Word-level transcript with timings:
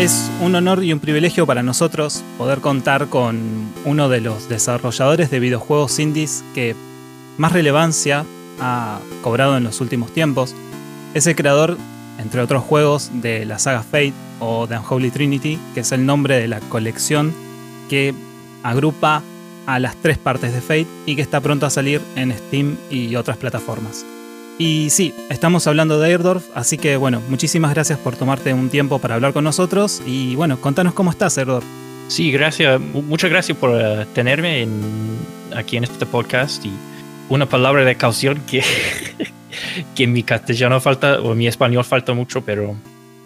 Es 0.00 0.32
un 0.40 0.56
honor 0.56 0.82
y 0.82 0.92
un 0.92 0.98
privilegio 0.98 1.46
para 1.46 1.62
nosotros 1.62 2.24
poder 2.38 2.58
contar 2.58 3.06
con 3.06 3.72
uno 3.84 4.08
de 4.08 4.20
los 4.20 4.48
desarrolladores 4.48 5.30
de 5.30 5.38
videojuegos 5.38 6.00
indies 6.00 6.42
que 6.56 6.74
más 7.36 7.52
relevancia 7.52 8.24
ha 8.58 8.98
cobrado 9.22 9.56
en 9.56 9.62
los 9.62 9.80
últimos 9.80 10.12
tiempos. 10.12 10.56
Es 11.14 11.28
el 11.28 11.36
creador, 11.36 11.78
entre 12.18 12.40
otros 12.40 12.64
juegos, 12.64 13.12
de 13.12 13.44
la 13.44 13.60
saga 13.60 13.84
Fate 13.84 14.14
o 14.40 14.66
The 14.66 14.78
Unholy 14.78 15.12
Trinity, 15.12 15.56
que 15.72 15.80
es 15.80 15.92
el 15.92 16.04
nombre 16.04 16.36
de 16.40 16.48
la 16.48 16.58
colección 16.58 17.32
que 17.88 18.14
agrupa 18.62 19.22
a 19.66 19.78
las 19.78 19.96
tres 19.96 20.18
partes 20.18 20.54
de 20.54 20.60
Fate 20.60 20.86
y 21.06 21.16
que 21.16 21.22
está 21.22 21.40
pronto 21.40 21.66
a 21.66 21.70
salir 21.70 22.00
en 22.16 22.32
Steam 22.32 22.76
y 22.90 23.16
otras 23.16 23.36
plataformas. 23.36 24.04
Y 24.58 24.90
sí, 24.90 25.14
estamos 25.30 25.66
hablando 25.66 26.00
de 26.00 26.10
Airdorf, 26.10 26.44
así 26.54 26.78
que 26.78 26.96
bueno, 26.96 27.22
muchísimas 27.28 27.72
gracias 27.72 27.98
por 27.98 28.16
tomarte 28.16 28.52
un 28.54 28.70
tiempo 28.70 28.98
para 28.98 29.14
hablar 29.14 29.32
con 29.32 29.44
nosotros 29.44 30.02
y 30.04 30.34
bueno, 30.34 30.60
contanos 30.60 30.94
cómo 30.94 31.10
estás, 31.10 31.38
Airdorf. 31.38 31.64
Sí, 32.08 32.32
gracias, 32.32 32.80
muchas 32.80 33.30
gracias 33.30 33.56
por 33.56 33.70
uh, 33.70 34.04
tenerme 34.14 34.62
en, 34.62 34.80
aquí 35.54 35.76
en 35.76 35.84
este 35.84 36.06
podcast 36.06 36.64
y 36.64 36.72
una 37.28 37.46
palabra 37.46 37.84
de 37.84 37.94
caución 37.96 38.40
que, 38.46 38.64
que 39.94 40.06
mi 40.06 40.22
castellano 40.22 40.80
falta 40.80 41.20
o 41.20 41.34
mi 41.34 41.46
español 41.46 41.84
falta 41.84 42.14
mucho, 42.14 42.40
pero 42.40 42.74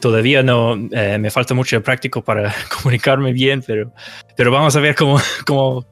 todavía 0.02 0.42
no 0.42 0.74
eh, 0.90 1.16
me 1.18 1.30
falta 1.30 1.54
mucho 1.54 1.76
de 1.76 1.80
práctico 1.80 2.22
para 2.22 2.52
comunicarme 2.82 3.32
bien, 3.32 3.62
pero, 3.64 3.94
pero 4.36 4.50
vamos 4.50 4.74
a 4.76 4.80
ver 4.80 4.96
cómo, 4.96 5.18
cómo, 5.46 5.86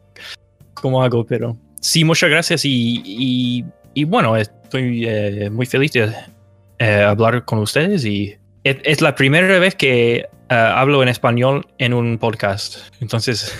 cómo 0.75 1.03
hago, 1.03 1.25
pero 1.25 1.57
sí, 1.81 2.05
muchas 2.05 2.29
gracias 2.29 2.65
y, 2.65 3.01
y, 3.05 3.65
y 3.95 4.05
bueno, 4.05 4.37
estoy 4.37 5.07
eh, 5.07 5.49
muy 5.49 5.65
feliz 5.65 5.93
de 5.93 6.13
eh, 6.81 7.03
hablar 7.03 7.45
con 7.45 7.61
ustedes 7.61 8.05
y 8.05 8.37
es, 8.65 8.79
es 8.83 9.01
la 9.01 9.15
primera 9.15 9.59
vez 9.61 9.77
que 9.77 10.27
uh, 10.51 10.55
hablo 10.55 11.03
en 11.03 11.09
español 11.09 11.67
en 11.79 11.95
un 11.95 12.19
podcast. 12.19 12.79
Entonces, 13.01 13.55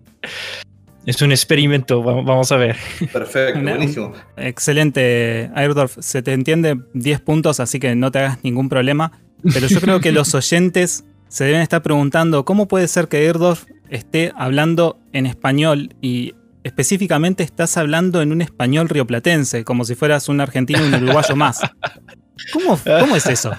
es 1.06 1.22
un 1.22 1.30
experimento, 1.30 2.02
vamos 2.02 2.50
a 2.50 2.56
ver. 2.56 2.76
Perfecto, 3.12 3.60
buenísimo. 3.60 4.12
Excelente, 4.36 5.50
Airdorf. 5.54 5.98
Se 6.00 6.20
te 6.20 6.32
entiende 6.32 6.78
10 6.94 7.20
puntos, 7.20 7.60
así 7.60 7.78
que 7.78 7.94
no 7.94 8.10
te 8.10 8.18
hagas 8.18 8.42
ningún 8.42 8.68
problema. 8.68 9.12
Pero 9.42 9.66
yo 9.66 9.80
creo 9.80 10.00
que 10.00 10.12
los 10.12 10.34
oyentes 10.34 11.04
se 11.28 11.44
deben 11.44 11.60
estar 11.60 11.82
preguntando 11.82 12.44
cómo 12.44 12.68
puede 12.68 12.88
ser 12.88 13.08
que 13.08 13.18
Airdorf 13.18 13.66
esté 13.90 14.32
hablando 14.36 14.98
en 15.12 15.26
español 15.26 15.94
y 16.00 16.34
específicamente 16.64 17.42
estás 17.42 17.76
hablando 17.76 18.20
en 18.20 18.32
un 18.32 18.42
español 18.42 18.88
rioplatense, 18.88 19.64
como 19.64 19.84
si 19.84 19.94
fueras 19.94 20.28
un 20.28 20.40
argentino 20.40 20.84
y 20.84 20.88
un 20.88 21.02
uruguayo 21.02 21.36
más. 21.36 21.60
¿Cómo, 22.52 22.78
¿Cómo, 22.78 23.16
es 23.16 23.26
eso? 23.26 23.52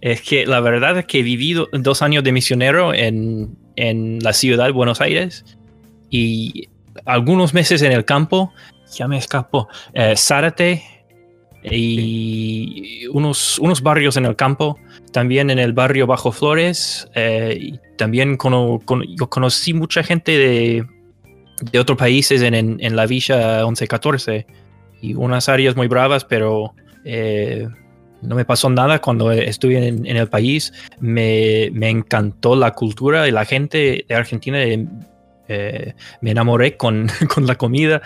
Es 0.00 0.20
que 0.22 0.46
la 0.46 0.60
verdad 0.60 0.98
es 0.98 1.06
que 1.06 1.22
vivido 1.22 1.68
dos 1.72 2.02
años 2.02 2.22
de 2.24 2.32
misionero 2.32 2.92
en, 2.92 3.56
en 3.76 4.18
la 4.22 4.32
ciudad 4.32 4.66
de 4.66 4.72
Buenos 4.72 5.00
Aires 5.00 5.44
y 6.10 6.68
algunos 7.06 7.54
meses 7.54 7.82
en 7.82 7.92
el 7.92 8.04
campo, 8.04 8.52
ya 8.94 9.08
me 9.08 9.18
escapo, 9.18 9.68
eh, 9.94 10.14
Zárate 10.16 10.82
y 11.70 13.06
unos, 13.06 13.58
unos 13.58 13.82
barrios 13.82 14.16
en 14.16 14.26
el 14.26 14.36
campo, 14.36 14.78
también 15.12 15.50
en 15.50 15.58
el 15.58 15.72
barrio 15.72 16.06
Bajo 16.06 16.30
Flores, 16.30 17.08
eh, 17.14 17.56
y 17.58 17.80
también 17.96 18.36
cono, 18.36 18.80
con, 18.84 19.02
yo 19.16 19.28
conocí 19.30 19.72
mucha 19.72 20.02
gente 20.02 20.32
de, 20.36 20.86
de 21.72 21.78
otros 21.78 21.96
países 21.98 22.42
en, 22.42 22.54
en, 22.54 22.76
en, 22.80 22.96
la 22.96 23.06
Villa 23.06 23.64
1114 23.64 24.46
y 25.00 25.14
unas 25.14 25.48
áreas 25.48 25.76
muy 25.76 25.88
bravas, 25.88 26.24
pero 26.24 26.74
eh, 27.04 27.68
no 28.24 28.34
me 28.34 28.44
pasó 28.44 28.70
nada 28.70 29.00
cuando 29.00 29.30
estuve 29.32 29.86
en, 29.86 30.06
en 30.06 30.16
el 30.16 30.28
país. 30.28 30.72
Me, 30.98 31.70
me, 31.72 31.90
encantó 31.90 32.56
la 32.56 32.72
cultura 32.72 33.28
y 33.28 33.30
la 33.30 33.44
gente 33.44 34.04
de 34.08 34.14
Argentina. 34.14 34.58
Eh, 35.46 35.94
me 36.22 36.30
enamoré 36.30 36.76
con, 36.76 37.08
con, 37.34 37.46
la 37.46 37.56
comida. 37.56 38.02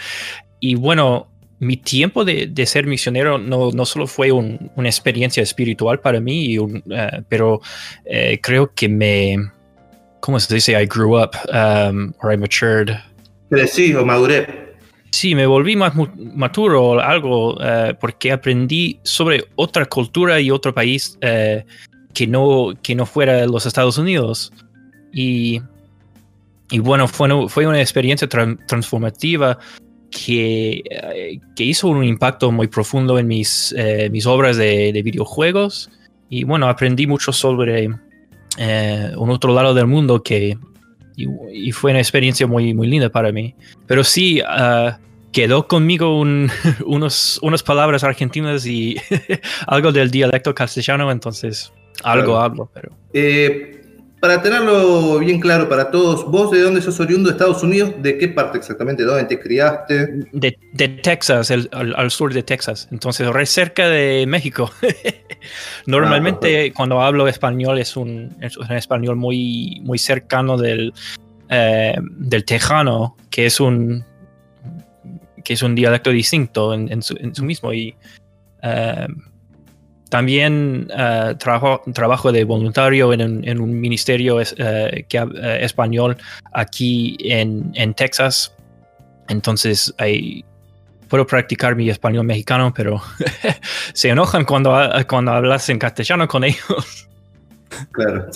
Y 0.61 0.75
bueno, 0.75 1.29
mi 1.61 1.77
tiempo 1.77 2.25
de, 2.25 2.47
de 2.47 2.67
ser 2.67 2.87
misionero 2.87 3.39
no, 3.39 3.71
no 3.71 3.85
solo 3.85 4.07
fue 4.07 4.31
un, 4.31 4.71
una 4.77 4.89
experiencia 4.89 5.43
espiritual 5.43 6.01
para 6.01 6.21
mí, 6.21 6.59
un, 6.59 6.83
uh, 6.87 7.23
pero 7.29 7.55
uh, 7.55 8.37
creo 8.41 8.73
que 8.75 8.89
me... 8.89 9.37
¿Cómo 10.21 10.41
se 10.41 10.53
dice? 10.53 10.73
I 10.73 10.87
grew 10.87 11.17
up 11.17 11.31
um, 11.53 12.13
or 12.23 12.33
I 12.33 12.37
matured 12.37 12.91
Crecí 13.51 13.95
o 13.95 14.05
maduré. 14.05 14.75
Sí, 15.11 15.35
me 15.35 15.47
volví 15.47 15.75
más 15.75 15.95
maturo 16.17 16.85
o 16.85 16.99
algo 16.99 17.55
uh, 17.55 17.95
porque 17.99 18.31
aprendí 18.31 18.99
sobre 19.05 19.45
otra 19.55 19.87
cultura 19.87 20.39
y 20.41 20.51
otro 20.51 20.75
país 20.75 21.19
uh, 21.23 21.63
que, 22.13 22.27
no, 22.27 22.75
que 22.83 22.95
no 22.95 23.07
fuera 23.07 23.47
los 23.47 23.65
Estados 23.65 23.97
Unidos. 23.97 24.53
Y, 25.13 25.63
y 26.71 26.79
bueno, 26.81 27.09
fue, 27.09 27.49
fue 27.49 27.67
una 27.67 27.81
experiencia 27.81 28.29
tra 28.29 28.55
transformativa 28.67 29.59
que, 30.11 30.83
uh, 30.91 31.55
que, 31.55 31.65
hizo 31.65 31.89
un 31.89 32.05
impacto 32.05 32.51
muy 32.51 32.69
profundo 32.69 33.19
en 33.19 33.27
mis, 33.27 33.75
mis 34.11 34.27
obras 34.27 34.57
de, 34.57 34.93
de, 34.93 35.03
videojuegos. 35.03 35.91
Y 36.31 36.45
bueno, 36.45 36.69
aprendí 36.69 37.07
mucho 37.07 37.33
sobre 37.33 37.89
un 37.89 39.31
otro 39.31 39.55
lado 39.55 39.73
del 39.75 39.87
mundo 39.87 40.23
que 40.23 40.59
y, 41.19 41.27
y, 41.69 41.73
fue 41.73 41.91
una 41.91 42.01
experiencia 42.01 42.47
muy, 42.47 42.75
muy 42.75 42.87
linda 42.87 43.11
para 43.11 43.33
mí. 43.33 43.55
Pero 43.87 44.05
sí, 44.05 44.41
uh, 44.41 44.93
quedó 45.33 45.67
conmigo 45.67 46.19
un, 46.19 46.51
unos, 46.87 47.41
unas 47.43 47.63
palabras 47.63 48.05
argentinas 48.05 48.67
y 48.67 48.97
algo 49.67 49.91
del 49.93 50.11
dialecto 50.11 50.55
castellano, 50.55 51.11
entonces 51.11 51.73
algo 52.05 52.33
claro. 52.33 52.43
hablo. 52.43 52.71
Pero... 52.73 52.93
Eh, 53.13 53.78
para 54.21 54.43
tenerlo 54.43 55.19
bien 55.19 55.41
claro 55.41 55.69
para 55.69 55.91
todos, 55.91 56.25
¿vos 56.27 56.51
de 56.51 56.61
dónde 56.61 56.83
sos 56.83 56.99
oriundo 57.01 57.29
de 57.29 57.33
Estados 57.35 57.63
Unidos? 57.63 57.93
¿De 57.99 58.19
qué 58.19 58.29
parte 58.29 58.59
exactamente? 58.59 59.05
¿Dónde 59.05 59.25
te 59.25 59.39
criaste? 59.39 60.27
De, 60.33 60.59
de 60.73 60.89
Texas, 60.89 61.51
el, 61.51 61.69
al, 61.73 61.95
al, 61.95 62.11
sur 62.11 62.33
de 62.35 62.43
Texas. 62.43 62.89
Entonces, 62.91 63.29
re 63.29 63.47
cerca 63.47 63.89
de 63.89 64.25
México. 64.27 64.71
Normalmente, 65.87 66.69
ah, 66.69 66.73
cuando 66.77 67.01
hablo 67.01 67.29
español, 67.29 67.79
es 67.79 67.97
un, 67.97 68.37
es 68.41 68.57
un, 68.57 68.73
español 68.73 69.17
muy, 69.17 69.81
muy 69.85 69.99
cercano 69.99 70.57
del, 70.57 70.93
eh, 71.49 71.97
del 72.01 72.45
tejano, 72.45 73.17
que 73.31 73.47
es 73.47 73.61
un 73.61 74.05
que 75.45 75.55
es 75.55 75.63
un 75.63 75.75
dialecto 75.75 76.11
distinto 76.11 76.75
en, 76.75 76.93
en, 76.93 77.03
su, 77.03 77.17
en 77.19 77.35
su, 77.35 77.43
mismo. 77.43 77.73
Y 77.73 77.97
uh, 78.63 79.11
también 80.09 80.89
uh, 80.91 81.35
trabajo, 81.37 81.83
trabajo 81.93 82.33
de 82.33 82.45
voluntario 82.45 83.13
en 83.13 83.23
un, 83.23 83.49
en 83.49 83.61
un 83.61 83.81
ministerio 83.81 84.37
uh, 84.37 84.43
que, 85.09 85.21
uh, 85.23 85.31
español 85.61 86.17
aquí 86.53 87.17
en, 87.21 87.71
en, 87.75 87.95
Texas. 87.95 88.53
Entonces 89.29 89.95
hay, 89.99 90.45
puedo 91.09 91.27
practicar 91.27 91.77
mi 91.77 91.91
español 91.91 92.25
mexicano, 92.25 92.73
pero 92.75 93.01
se 93.93 94.09
enojan 94.09 94.45
cuando, 94.45 94.77
cuando 95.09 95.33
hablas 95.33 95.69
en 95.69 95.79
castellano 95.79 96.27
con 96.29 96.45
ellos. 96.45 97.09
Claro. 97.93 98.31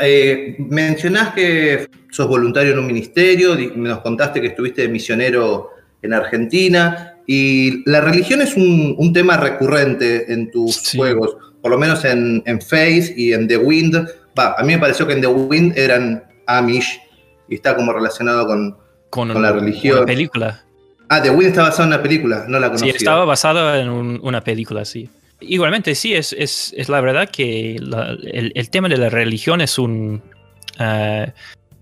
Eh, 0.00 0.56
mencionás 0.58 1.34
que 1.34 1.88
sos 2.10 2.26
voluntario 2.26 2.72
en 2.72 2.78
un 2.78 2.86
ministerio, 2.86 3.56
nos 3.76 4.00
contaste 4.00 4.40
que 4.40 4.48
estuviste 4.48 4.88
misionero 4.88 5.70
en 6.02 6.14
Argentina. 6.14 7.13
Y 7.26 7.88
la 7.88 8.00
religión 8.00 8.42
es 8.42 8.54
un, 8.56 8.94
un 8.98 9.12
tema 9.12 9.36
recurrente 9.36 10.32
en 10.32 10.50
tus 10.50 10.76
sí. 10.76 10.98
juegos, 10.98 11.36
por 11.62 11.70
lo 11.70 11.78
menos 11.78 12.04
en, 12.04 12.42
en, 12.46 12.60
Face 12.60 13.14
y 13.16 13.32
en 13.32 13.48
The 13.48 13.56
Wind. 13.56 14.06
Va, 14.38 14.54
a 14.58 14.62
mí 14.62 14.74
me 14.74 14.78
pareció 14.78 15.06
que 15.06 15.14
en 15.14 15.20
The 15.22 15.28
Wind 15.28 15.78
eran 15.78 16.24
Amish 16.46 17.00
y 17.48 17.54
está 17.54 17.74
como 17.76 17.92
relacionado 17.92 18.46
con, 18.46 18.76
con, 19.10 19.32
con 19.32 19.42
la 19.42 19.52
religión. 19.52 19.98
Una 19.98 20.06
película. 20.06 20.64
Ah, 21.08 21.22
The 21.22 21.30
Wind 21.30 21.48
está 21.48 21.62
basado 21.62 21.84
en 21.84 21.94
una 21.94 22.02
película, 22.02 22.44
no 22.48 22.58
la 22.58 22.68
conocía. 22.68 22.92
Sí, 22.92 22.96
estaba 22.98 23.24
basada 23.24 23.80
en 23.80 23.88
un, 23.88 24.20
una 24.22 24.42
película, 24.42 24.84
sí. 24.84 25.08
Igualmente, 25.40 25.94
sí, 25.94 26.14
es, 26.14 26.32
es, 26.32 26.74
es 26.76 26.88
la 26.88 27.00
verdad 27.00 27.28
que 27.30 27.76
la, 27.80 28.16
el, 28.22 28.52
el, 28.54 28.70
tema 28.70 28.88
de 28.88 28.96
la 28.96 29.10
religión 29.10 29.60
es 29.60 29.78
un... 29.78 30.22
Uh, 30.78 31.30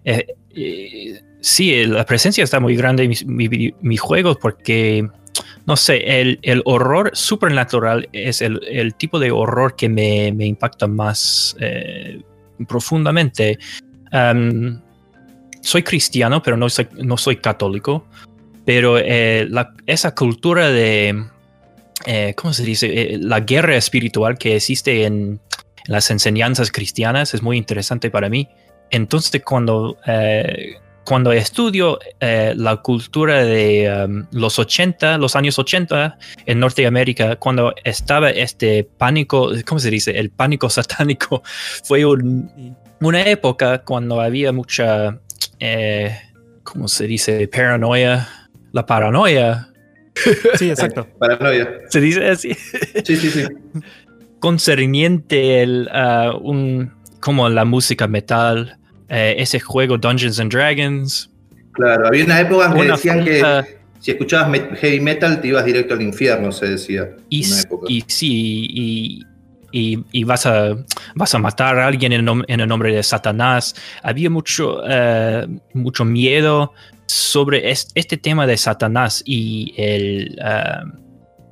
eh, 0.05 0.27
eh, 0.55 1.21
sí, 1.41 1.87
la 1.87 2.05
presencia 2.05 2.43
está 2.43 2.61
muy 2.61 2.77
grande 2.77 3.05
en 3.05 3.11
mis, 3.11 3.25
mis, 3.25 3.73
mis 3.81 4.01
juegos 4.01 4.37
porque 4.41 5.09
no 5.67 5.77
sé, 5.77 6.21
el, 6.21 6.39
el 6.43 6.63
horror 6.65 7.11
supernatural 7.15 8.09
es 8.13 8.43
el, 8.43 8.61
el, 8.69 8.95
tipo 8.95 9.19
de 9.19 9.31
horror 9.31 9.77
que 9.77 9.89
me, 9.89 10.33
me 10.33 10.47
impacta 10.47 10.87
más 10.87 11.57
eh, 11.61 12.21
profundamente. 12.67 13.59
Soy 15.61 15.83
cristiano, 15.85 16.43
pero 16.43 16.57
no 16.57 16.69
soy, 16.69 16.89
no 16.97 17.17
soy 17.17 17.37
católico. 17.37 18.07
Pero 18.65 18.99
eh, 18.99 19.49
esa 19.87 20.15
cultura 20.15 20.71
de, 20.71 21.25
eh, 22.07 22.35
¿cómo 22.37 22.53
se 22.53 22.65
dice? 22.65 23.19
La 23.21 23.41
guerra 23.41 23.77
espiritual 23.77 24.39
que 24.39 24.57
existe 24.57 25.05
en, 25.05 25.41
las 25.87 26.11
enseñanzas 26.11 26.71
cristianas 26.71 27.35
es 27.35 27.43
muy 27.43 27.57
interesante 27.57 28.11
para 28.11 28.29
mí. 28.29 28.49
entonces 28.91 29.43
cuando, 29.45 29.97
cuando 31.05 31.33
estudio 31.33 31.99
eh, 32.21 32.55
la 32.57 32.77
cultura 32.77 33.45
de 33.45 34.07
um, 34.07 34.25
los 34.33 34.59
80, 34.59 35.19
los 35.19 35.35
años 35.37 35.59
80 35.59 36.17
en 36.47 36.61
Norteamérica, 36.61 37.37
cuando 37.37 37.75
estaba 37.85 38.31
este 38.31 38.85
pánico, 38.85 39.51
¿cómo 39.67 39.79
se 39.81 39.91
dice? 39.91 40.19
El 40.19 40.31
pánico 40.31 40.71
satánico, 40.71 41.43
fue 41.85 42.05
un- 42.05 42.77
una 43.01 43.23
época 43.27 43.83
cuando 43.83 44.21
había 44.21 44.53
mucha, 44.53 45.19
eh, 45.59 46.17
¿cómo 46.63 46.87
se 46.89 47.07
dice? 47.07 47.49
Paranoia. 47.49 48.29
La 48.71 48.87
paranoia, 48.87 49.69
Sí, 50.55 50.71
exacto. 50.71 51.07
Paranoia. 51.19 51.69
se 51.89 52.01
dice 52.01 52.29
así. 52.31 52.55
Sí, 53.05 53.17
sí, 53.17 53.31
sí. 53.31 53.45
concerniente 54.39 55.63
el, 55.63 55.89
ah, 55.93 56.33
un, 56.41 56.93
como 57.21 57.49
la 57.49 57.65
música 57.65 58.07
metal, 58.09 58.79
eh, 59.13 59.35
ese 59.39 59.61
juego 59.61 59.97
Dungeons 59.99 60.41
and 60.41 60.51
Dragons. 60.51 61.31
Claro, 61.73 62.09
había 62.09 62.25
una 62.25 62.41
época 62.41 62.67
en 62.67 62.75
que 62.75 62.85
decían 62.91 63.19
falta- 63.25 63.63
que 63.65 63.77
si 64.01 64.11
escuchabas 64.11 64.49
me- 64.49 64.77
heavy 64.77 65.01
metal 65.01 65.41
te 65.41 65.49
ibas 65.49 65.65
directo 65.65 65.95
al 65.95 66.03
infierno, 66.03 66.51
se 66.51 66.67
decía. 66.67 67.09
Y, 67.29 67.45
sí, 68.09 68.67
y, 68.71 69.23
y- 69.71 70.05
y 70.13 70.25
vas, 70.25 70.45
a, 70.47 70.77
vas 71.15 71.35
a 71.35 71.39
matar 71.39 71.79
a 71.79 71.87
alguien 71.87 72.13
en, 72.13 72.27
nom- 72.27 72.45
en 72.49 72.61
el 72.61 72.69
nombre 72.69 72.93
de 72.95 73.03
Satanás. 73.03 73.75
Había 74.03 74.29
mucho, 74.29 74.83
eh, 74.89 75.47
mucho 75.73 76.05
miedo 76.05 76.73
sobre 77.07 77.71
es- 77.71 77.89
este 77.95 78.17
tema 78.17 78.47
de 78.47 78.57
Satanás 78.57 79.23
y 79.25 79.73
el, 79.77 80.39
ah, 80.43 80.83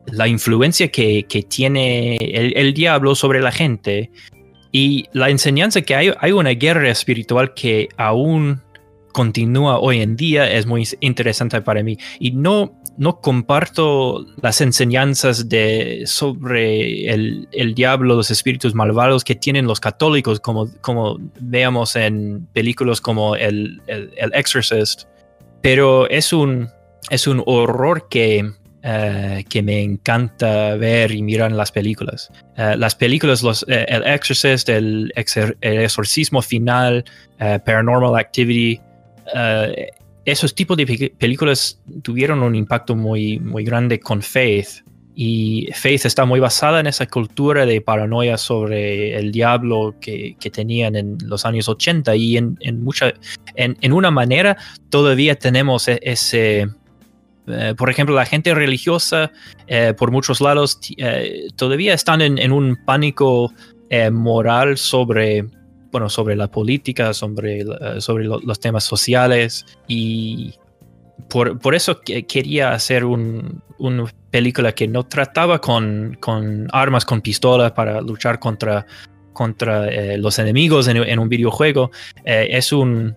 la 0.07 0.27
influencia 0.29 0.89
que, 0.89 1.25
que 1.29 1.43
tiene 1.45 2.17
el, 2.17 2.57
el 2.57 2.75
diablo 2.75 3.15
sobre 3.15 3.41
la 3.41 3.53
gente 3.53 4.11
y 4.73 5.07
la 5.13 5.31
enseñanza 5.31 5.83
que 5.83 5.95
hay, 5.95 6.13
hay 6.21 6.33
una 6.33 6.51
guerra 6.51 6.91
espiritual 6.91 7.55
que 7.55 7.89
aún 7.97 8.63
continúa 9.13 9.79
hoy 9.79 10.01
en 10.01 10.17
día 10.17 10.51
es 10.51 10.67
muy 10.67 10.87
interesante 11.01 11.61
para 11.63 11.83
mí 11.83 11.99
y 12.21 12.31
no 12.31 12.81
no 13.01 13.21
comparto 13.23 14.27
las 14.43 14.61
enseñanzas 14.61 15.49
de 15.49 16.03
sobre 16.05 17.09
el, 17.11 17.49
el 17.51 17.75
diablo, 17.75 18.15
los 18.15 18.31
espíritus 18.31 18.75
malvados 18.75 19.25
que 19.25 19.35
tienen 19.35 19.67
los 19.67 19.81
católicos, 19.81 20.39
como, 20.39 20.69
como 20.83 21.17
veamos 21.41 21.97
en 21.97 22.47
películas 22.53 23.01
como 23.01 23.37
el, 23.37 23.81
el, 23.87 24.13
el 24.19 24.35
Exorcist. 24.35 25.05
Pero 25.63 26.11
es 26.11 26.35
un, 26.35 26.69
es 27.09 27.27
un 27.27 27.43
horror 27.47 28.07
que, 28.11 28.53
eh, 28.83 29.45
que 29.49 29.63
me 29.63 29.83
encanta 29.83 30.77
ver 30.77 31.11
y 31.13 31.23
mirar 31.23 31.53
las 31.53 31.71
películas. 31.73 32.31
Eh, 32.57 32.75
las 32.77 32.95
películas, 32.95 33.43
los, 33.43 33.65
eh, 33.69 33.85
el 33.89 34.07
Exorcist, 34.07 34.69
el, 34.69 35.13
exor- 35.17 35.57
el 35.61 35.81
exorcismo 35.81 36.41
final, 36.43 37.05
Paranormal 37.39 38.17
Activity, 38.19 38.81
esos 40.25 40.55
tipos 40.55 40.77
de 40.77 40.87
pe- 40.87 41.13
películas 41.19 41.81
tuvieron 42.03 42.43
un 42.43 42.55
impacto 42.55 42.95
muy, 42.97 43.39
muy 43.39 43.65
grande 43.65 43.99
con 44.01 44.23
Faith. 44.23 44.85
Y 45.15 45.69
Faith 45.75 46.07
está 46.07 46.25
muy 46.25 46.41
basada 46.41 46.81
en 46.81 46.87
esa 46.87 47.07
cultura 47.07 47.67
de 47.67 47.81
paranoia 47.81 48.39
sobre 48.39 49.17
el 49.19 49.33
diablo 49.33 49.97
que, 50.01 50.37
que 50.41 50.51
tenían 50.51 50.95
en 50.97 51.19
los 51.27 51.45
años 51.45 51.69
80 51.69 52.15
y 52.17 52.37
en, 52.37 52.57
en 52.61 52.83
mucha, 52.83 53.13
en, 53.55 53.77
en 53.81 53.93
una 53.93 54.11
manera 54.11 54.57
todavía 54.89 55.35
tenemos 55.37 55.89
e- 55.89 55.99
ese, 56.03 56.69
eh, 57.53 57.75
por 57.77 57.91
ejemplo, 57.91 58.15
la 58.15 58.25
gente 58.27 58.55
religiosa 58.55 59.31
eh, 59.67 59.95
por 59.97 60.11
muchos 60.11 60.41
lados 60.41 60.79
eh, 60.97 61.49
todavía 61.57 61.95
están 61.95 62.21
en, 62.21 62.53
un 62.53 62.77
pánico 62.85 63.53
moral 64.13 64.77
sobre, 64.79 65.45
bueno, 65.91 66.09
sobre 66.09 66.37
la 66.37 66.49
política, 66.49 67.13
sobre, 67.13 67.65
sobre 68.01 68.25
lo- 68.25 68.39
los 68.41 68.61
temas 68.61 68.85
sociales 68.85 69.67
y 69.89 70.55
por, 71.29 71.59
por 71.59 71.75
eso 71.75 72.01
que- 72.01 72.25
quería 72.25 72.73
hacer 72.73 73.05
un- 73.05 73.63
una 73.79 74.05
película 74.31 74.73
que 74.73 74.87
no 74.87 75.05
trataba 75.05 75.61
con, 75.61 76.17
con 76.21 76.69
armas, 76.73 77.05
con 77.05 77.21
pistolas 77.21 77.73
para 77.73 78.01
luchar 78.01 78.39
contra, 78.39 78.87
contra 79.33 79.87
los 80.19 80.39
enemigos 80.39 80.87
en, 80.87 81.19
un 81.19 81.29
videojuego. 81.29 81.91
Es 82.25 82.73
un, 82.73 83.17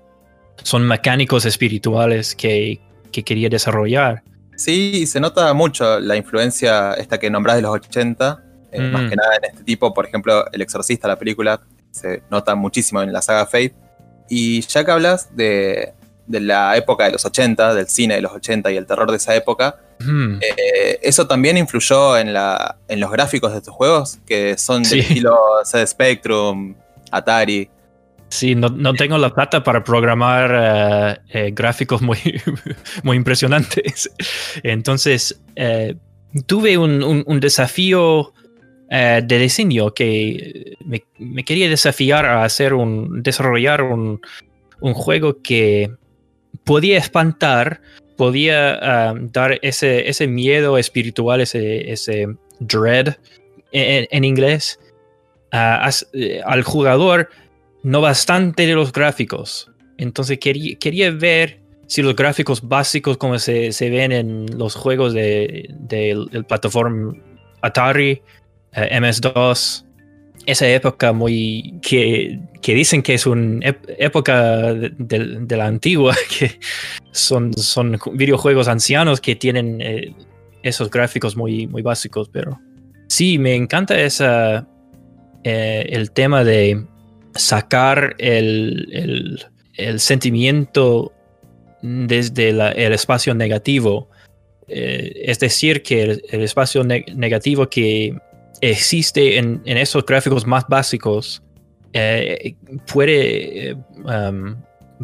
son 0.63 0.87
mecánicos 0.87 1.45
espirituales 1.45 2.33
que, 2.35 2.79
que 3.13 3.23
quería 3.23 3.47
desarrollar. 3.47 4.23
Sí, 4.57 5.07
se 5.07 5.19
nota 5.21 5.53
mucho 5.53 5.99
la 6.01 6.17
influencia 6.17 6.93
esta 6.95 7.17
que 7.19 7.29
nombrás 7.29 7.55
de 7.55 7.61
los 7.61 7.71
80, 7.71 8.43
eh, 8.73 8.81
Mm. 8.81 8.91
más 8.91 9.09
que 9.09 9.15
nada 9.15 9.35
en 9.37 9.45
este 9.51 9.63
tipo, 9.63 9.93
por 9.93 10.05
ejemplo, 10.05 10.45
El 10.51 10.61
Exorcista, 10.61 11.07
la 11.07 11.17
película, 11.17 11.61
se 11.91 12.23
nota 12.29 12.55
muchísimo 12.55 13.01
en 13.01 13.13
la 13.13 13.21
saga 13.21 13.45
Fate. 13.45 13.73
Y 14.29 14.61
ya 14.61 14.83
que 14.83 14.91
hablas 14.91 15.35
de, 15.35 15.93
de 16.27 16.39
la 16.39 16.75
época 16.75 17.05
de 17.05 17.11
los 17.11 17.23
80, 17.25 17.73
del 17.73 17.87
cine 17.87 18.15
de 18.15 18.21
los 18.21 18.31
80 18.33 18.71
y 18.71 18.77
el 18.77 18.85
terror 18.85 19.09
de 19.09 19.17
esa 19.17 19.33
época, 19.35 19.77
Hmm. 19.99 20.39
eh, 20.41 20.99
¿eso 21.03 21.27
también 21.27 21.55
influyó 21.55 22.17
en, 22.17 22.33
la, 22.33 22.77
en 22.89 22.99
los 22.99 23.09
gráficos 23.11 23.51
de 23.53 23.59
estos 23.59 23.73
juegos? 23.73 24.17
Que 24.25 24.57
son 24.57 24.83
Sí. 24.83 24.97
del 24.97 25.05
estilo 25.05 25.37
CD 25.63 25.85
Spectrum, 25.87 26.75
Atari. 27.11 27.69
Sí, 28.33 28.55
no, 28.55 28.67
no 28.69 28.95
tengo 28.95 29.19
la 29.19 29.29
plata 29.29 29.63
para 29.63 29.83
programar 29.83 30.51
eh, 30.55 31.19
eh, 31.29 31.51
gráficos 31.53 32.01
muy, 32.01 32.17
muy 33.03 33.15
impresionantes. 33.15 34.09
Entonces, 34.63 35.39
eh, 35.55 35.95
tuve 36.47 36.79
un, 36.79 37.39
desafío 37.39 38.33
de 38.89 39.37
diseño 39.37 39.93
que 39.93 40.77
me, 40.83 41.43
quería 41.43 41.69
desafiar 41.69 42.25
a 42.25 42.43
hacer 42.43 42.73
un, 42.73 43.21
desarrollar 43.21 43.83
un, 43.83 44.19
juego 44.79 45.39
que 45.43 45.91
podía 46.63 46.97
espantar, 46.97 47.81
podía 48.17 48.79
ah, 48.81 49.13
dar 49.15 49.59
ese, 49.61 50.09
ese 50.09 50.25
miedo 50.25 50.79
espiritual, 50.79 51.39
ese, 51.41 51.91
ese 51.91 52.35
dread 52.59 53.15
en, 53.71 54.23
inglés, 54.23 54.79
ah, 55.51 55.87
al 56.45 56.63
jugador 56.63 57.29
no 57.83 58.01
bastante 58.01 58.65
de 58.65 58.73
los 58.73 58.91
gráficos. 58.91 59.69
Entonces 59.97 60.39
quería, 60.39 60.75
quería 60.77 61.11
ver 61.11 61.61
si 61.87 62.01
los 62.01 62.15
gráficos 62.15 62.67
básicos 62.67 63.17
como 63.17 63.37
se, 63.39 63.71
se 63.71 63.89
ven 63.89 64.11
en 64.11 64.57
los 64.57 64.75
juegos 64.75 65.13
de, 65.13 65.69
de- 65.79 66.25
del 66.31 66.45
plataforma 66.45 67.13
Atari, 67.61 68.21
eh, 68.73 68.99
MS2, 68.99 69.85
esa 70.45 70.67
época 70.67 71.13
muy 71.13 71.75
que, 71.81 72.39
que 72.61 72.73
dicen 72.73 73.01
que 73.03 73.13
es 73.13 73.25
una 73.25 73.75
época 73.97 74.73
de, 74.73 74.89
de- 74.97 75.37
de 75.41 75.57
la 75.57 75.67
antigua, 75.67 76.15
que 76.39 76.59
son, 77.11 77.53
son 77.53 77.99
videojuegos 78.13 78.67
ancianos 78.67 79.21
que 79.21 79.35
tienen 79.35 79.79
eh, 79.81 80.15
esos 80.63 80.89
gráficos 80.89 81.35
muy, 81.35 81.67
muy 81.67 81.81
básicos, 81.81 82.29
pero 82.29 82.59
sí, 83.07 83.37
me 83.37 83.55
encanta 83.55 83.99
esa, 83.99 84.67
eh, 85.43 85.85
el 85.89 86.11
tema 86.11 86.43
de 86.43 86.85
sacar 87.35 88.15
el, 88.19 88.87
el- 89.77 89.99
sentimiento 89.99 91.11
desde 91.81 92.49
el 92.49 92.93
espacio 92.93 93.33
negativo. 93.33 94.09
Eh, 94.67 95.23
es 95.25 95.39
decir, 95.39 95.83
que 95.83 96.03
el, 96.03 96.41
espacio 96.41 96.83
ne- 96.83 97.05
negativo 97.15 97.67
que 97.67 98.15
existe 98.61 99.37
en, 99.37 99.61
esos 99.65 100.05
gráficos 100.05 100.47
más 100.47 100.65
básicos 100.69 101.41
eh, 101.91 102.55
puede, 102.91 103.71
eh, 103.71 103.75
um, 104.05 104.55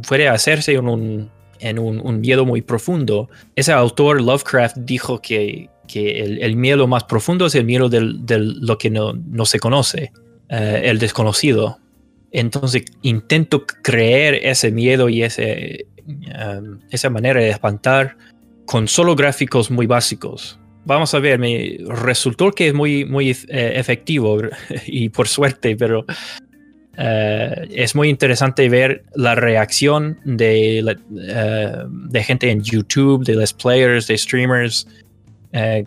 puede 0.08 0.30
hacerse 0.30 0.74
en, 0.74 0.88
un, 0.88 1.30
en 1.60 1.78
un, 1.80 2.22
miedo 2.22 2.46
muy 2.46 2.62
profundo. 2.62 3.30
Ese 3.56 3.74
autor, 3.74 4.22
Lovecraft, 4.22 4.78
dijo 4.78 5.20
que, 5.22 5.70
que 5.88 6.22
el, 6.22 6.56
miedo 6.56 6.88
más 6.88 7.04
profundo 7.04 7.48
es 7.48 7.56
el 7.56 7.66
miedo 7.66 7.90
del, 7.90 8.26
del- 8.26 8.60
lo 8.62 8.78
que 8.78 8.90
no, 8.90 9.14
no 9.14 9.46
se 9.46 9.60
conoce, 9.60 10.12
el 10.48 11.00
desconocido. 11.00 11.80
Entonces 12.32 12.84
intento 13.02 13.66
creer 13.66 14.36
ese 14.44 14.72
miedo 14.72 15.10
y 15.10 15.24
um, 15.24 16.80
esa 16.90 17.10
manera 17.10 17.42
de 17.42 17.50
espantar 17.50 18.16
con 18.66 18.88
solo 18.88 19.16
gráficos 19.16 19.72
muy 19.72 19.88
básicos. 19.88 20.60
Vamos 20.86 21.14
a 21.14 21.20
ver, 21.20 21.40
me 21.40 21.78
resultó 21.88 22.52
que 22.52 22.68
es 22.68 22.74
muy, 22.74 23.04
muy 23.04 23.32
eh, 23.32 23.74
efectivo 23.76 24.38
y 24.86 25.10
por 25.10 25.28
suerte, 25.28 25.76
pero 25.76 26.06
eh, 26.98 27.68
es 27.72 27.96
muy 27.96 28.10
interesante 28.10 28.70
ver 28.70 29.04
la 29.16 29.36
reacción 29.36 30.20
de, 30.24 30.80
eh, 30.80 31.74
de 31.88 32.24
gente 32.24 32.52
en 32.52 32.62
YouTube, 32.62 33.26
de 33.26 33.36
los 33.36 33.54
players, 33.54 34.08
de 34.08 34.18
streamers, 34.18 34.88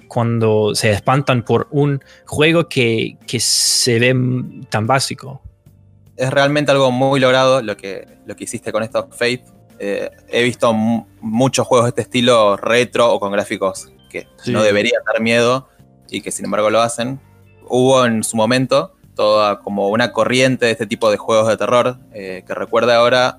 cuando 0.09 0.75
se 0.75 0.91
espantan 0.91 1.45
por 1.45 1.69
un 1.71 2.01
juego 2.27 2.69
que, 2.69 3.17
que 3.29 3.39
se 3.39 4.01
ve 4.01 4.13
tan 4.71 4.89
básico. 4.89 5.41
Es 6.17 6.31
realmente 6.31 6.71
algo 6.73 6.91
muy 6.91 7.21
logrado 7.21 7.63
lo 7.63 7.77
que, 7.77 8.07
lo 8.27 8.37
que 8.37 8.45
hiciste 8.45 8.73
con 8.73 8.83
esto 8.83 9.09
Faith. 9.13 9.43
Eh, 9.79 10.11
he 10.29 10.43
visto 10.43 10.73
mu- 10.73 11.07
muchos 11.21 11.67
juegos 11.67 11.87
de 11.87 11.89
este 11.91 12.03
estilo 12.03 12.57
retro 12.57 13.13
o 13.13 13.19
con 13.19 13.33
gráficos 13.33 13.91
que 14.11 14.27
Sí. 14.45 14.53
no 14.53 14.63
deberían 14.63 15.03
dar 15.05 15.21
miedo 15.21 15.69
y 16.11 16.21
que 16.21 16.31
sin 16.31 16.45
embargo 16.45 16.71
lo 16.71 16.81
hacen. 16.83 17.19
Hubo 17.69 18.05
en 18.05 18.23
su 18.23 18.37
momento 18.37 18.95
toda 19.15 19.61
como 19.61 19.89
una 19.89 20.13
corriente 20.13 20.67
de 20.67 20.73
este 20.73 20.87
tipo 20.87 21.11
de 21.11 21.17
juegos 21.17 21.49
de 21.49 21.57
terror. 21.57 21.99
eh, 22.13 22.45
que 22.47 22.55
recuerda 22.55 22.97
ahora, 22.97 23.39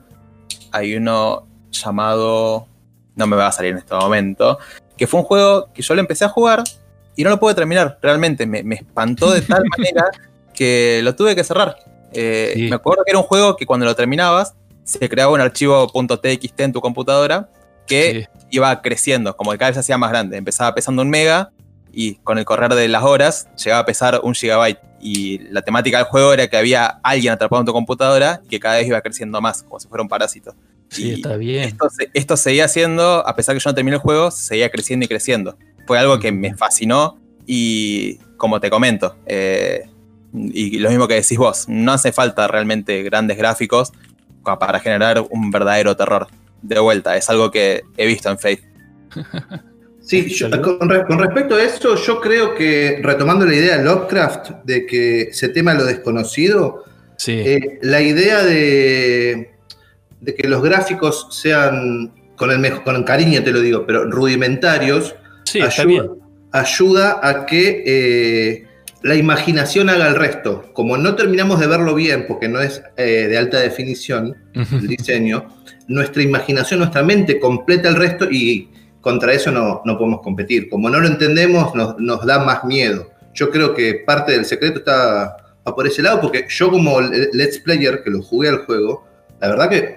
hay 0.72 0.96
uno 0.96 1.48
llamado, 1.72 2.68
no 3.15 3.27
me 3.27 3.36
va 3.36 3.48
a 3.48 3.51
salir 3.51 3.72
en 3.72 3.77
este 3.77 3.94
momento, 3.96 4.58
que 4.98 5.08
fue 5.08 5.20
un 5.20 5.25
juego 5.25 5.72
que 5.74 5.82
yo 5.82 5.94
lo 5.96 6.01
empecé 6.01 6.25
a 6.25 6.30
jugar 6.30 6.63
y 7.15 7.24
no 7.24 7.30
lo 7.30 7.39
pude 7.39 7.53
terminar, 7.56 8.00
realmente 8.01 8.46
me, 8.48 8.63
me 8.63 8.75
espantó 8.75 9.32
de 9.32 9.42
tal 9.42 9.63
manera 9.77 10.06
que 10.53 11.01
lo 11.03 11.15
tuve 11.15 11.36
que 11.36 11.44
cerrar. 11.44 11.75
Eh, 12.13 12.53
Sí. 12.55 12.62
Me 12.70 12.75
acuerdo 12.75 13.03
que 13.05 13.12
era 13.12 13.20
un 13.20 13.25
juego 13.25 13.55
que 13.55 13.65
cuando 13.65 13.86
lo 13.86 13.96
terminabas 13.96 14.53
se 14.84 15.08
creaba 15.10 15.32
un 15.32 15.41
archivo 15.41 15.88
.txt 15.88 16.60
en 16.62 16.74
tu 16.74 16.82
computadora 16.82 17.50
que 17.88 18.27
Sí. 18.34 18.39
iba 18.51 18.82
creciendo, 18.82 19.36
como 19.36 19.51
que 19.51 19.58
cada 19.58 19.70
vez 19.70 19.75
se 19.75 19.79
hacía 19.82 19.98
más 19.98 20.10
grande. 20.10 20.38
Empezaba 20.38 20.74
pesando 20.75 21.01
un 21.01 21.10
mega 21.10 21.51
y 21.91 22.15
con 22.15 22.38
el 22.38 22.46
correr 22.46 22.74
de 22.74 22.88
las 22.88 23.03
horas 23.03 23.48
llegaba 23.63 23.82
a 23.82 23.86
pesar 23.86 24.20
un 24.24 24.34
gigabyte. 24.34 24.79
Y 25.05 25.39
la 25.51 25.62
temática 25.62 25.98
del 25.98 26.05
juego 26.08 26.32
era 26.34 26.48
que 26.48 26.55
había 26.58 26.86
alguien 27.03 27.34
atrapado 27.34 27.62
en 27.62 27.65
tu 27.65 27.74
computadora 27.74 28.41
y 28.46 28.48
que 28.48 28.60
cada 28.60 28.77
vez 28.77 28.88
iba 28.88 29.01
creciendo 29.01 29.41
más, 29.41 29.63
como 29.63 29.79
si 29.79 29.88
fuera 29.89 30.01
un 30.01 30.08
parásito. 30.08 30.55
Sí, 30.89 31.10
Y 31.10 31.13
está 31.15 31.36
bien. 31.36 31.63
Esto, 31.65 31.88
esto 32.13 32.38
seguía 32.38 32.65
haciendo, 32.65 33.27
a 33.27 33.36
pesar 33.36 33.53
que 33.55 33.60
yo 33.60 33.70
no 33.70 33.75
terminé 33.75 33.96
el 33.98 34.01
juego, 34.01 34.32
seguía 34.32 34.70
creciendo 34.70 35.03
y 35.05 35.08
creciendo. 35.10 35.58
Fue 35.86 36.00
algo 36.00 36.20
que 36.20 36.32
me 36.32 36.55
fascinó 36.55 37.17
y 37.46 38.15
como 38.38 38.60
te 38.62 38.70
comento, 38.70 39.17
eh, 39.25 39.89
y 40.34 40.80
lo 40.80 40.90
mismo 40.90 41.08
que 41.08 41.16
decís 41.16 41.38
vos, 41.38 41.66
no 41.68 41.92
hace 41.94 42.12
falta 42.12 42.48
realmente 42.48 43.04
grandes 43.04 43.38
gráficos 43.38 43.92
para 44.44 44.80
generar 44.80 45.24
un 45.30 45.52
verdadero 45.52 45.96
terror. 45.96 46.28
De 46.62 46.80
vuelta, 46.80 47.16
es 47.18 47.30
algo 47.30 47.52
que 47.52 47.82
he 47.98 48.06
visto 48.08 48.30
en 48.30 48.40
Faith. 48.40 48.62
Sí, 50.06 50.28
yo- 50.28 50.50
con, 50.62 50.90
re- 50.90 51.06
con 51.06 51.18
respecto 51.18 51.56
a 51.56 51.63
eso, 51.63 51.96
yo 51.96 52.20
creo 52.20 52.56
que, 52.56 53.00
retomando 53.02 53.46
la 53.46 53.56
idea 53.56 53.78
de 53.78 53.86
Lovecraft, 53.86 54.50
de 54.66 54.86
que 54.86 55.30
se 55.32 55.48
tema 55.48 55.74
lo 55.74 55.86
desconocido, 55.86 56.84
Sí. 57.16 57.32
eh, 57.32 57.80
la 57.84 58.02
idea 58.02 58.44
de, 58.44 59.52
de 60.20 60.36
que 60.36 60.50
los 60.50 60.62
gráficos 60.62 61.28
sean, 61.32 62.12
con 62.36 62.52
el, 62.52 62.82
con 62.84 62.98
el 62.98 63.06
cariño 63.06 63.42
te 63.46 63.54
lo 63.54 63.62
digo, 63.62 63.86
pero 63.88 64.04
rudimentarios, 64.12 65.16
sí, 65.46 65.62
ayuda, 65.62 66.10
ayuda 66.52 67.20
a 67.24 67.46
que 67.46 67.84
eh, 67.88 68.68
la 69.03 69.15
imaginación 69.15 69.89
haga 69.89 70.07
el 70.07 70.15
resto. 70.15 70.72
Como 70.74 70.98
no 70.98 71.15
terminamos 71.15 71.60
de 71.60 71.67
verlo 71.67 71.93
bien, 71.95 72.25
porque 72.27 72.48
no 72.48 72.62
es 72.62 72.81
eh, 72.98 73.27
de 73.29 73.38
alta 73.38 73.60
definición 73.60 74.36
el 74.53 74.88
diseño, 74.88 75.45
nuestra 75.88 76.24
imaginación, 76.24 76.79
nuestra 76.79 77.03
mente 77.03 77.39
completa 77.39 77.89
el 77.89 77.95
resto 77.95 78.27
y 78.31 78.69
contra 79.01 79.33
eso 79.33 79.51
no, 79.51 79.81
no 79.86 79.98
podemos 79.98 80.22
competir. 80.22 80.69
Como 80.69 80.89
no 80.89 81.00
lo 81.00 81.07
entendemos, 81.07 81.75
nos, 81.75 82.00
nos 82.00 82.25
da 82.25 82.39
más 82.39 82.63
miedo. 82.63 83.10
Yo 83.33 83.50
creo 83.50 83.74
que 83.74 83.95
parte 84.05 84.31
del 84.31 84.45
secreto 84.45 84.79
está 84.79 85.36
por 85.75 85.86
ese 85.88 86.01
lado, 86.01 86.22
porque 86.22 86.45
yo 86.50 86.69
como 86.72 87.01
le- 87.01 87.29
let's 87.33 87.57
player 87.60 88.01
que 88.03 88.10
lo 88.10 88.22
jugué 88.22 88.50
al 88.50 88.60
juego, 88.65 89.05
la 89.41 89.50
verdad 89.50 89.69
que 89.69 89.95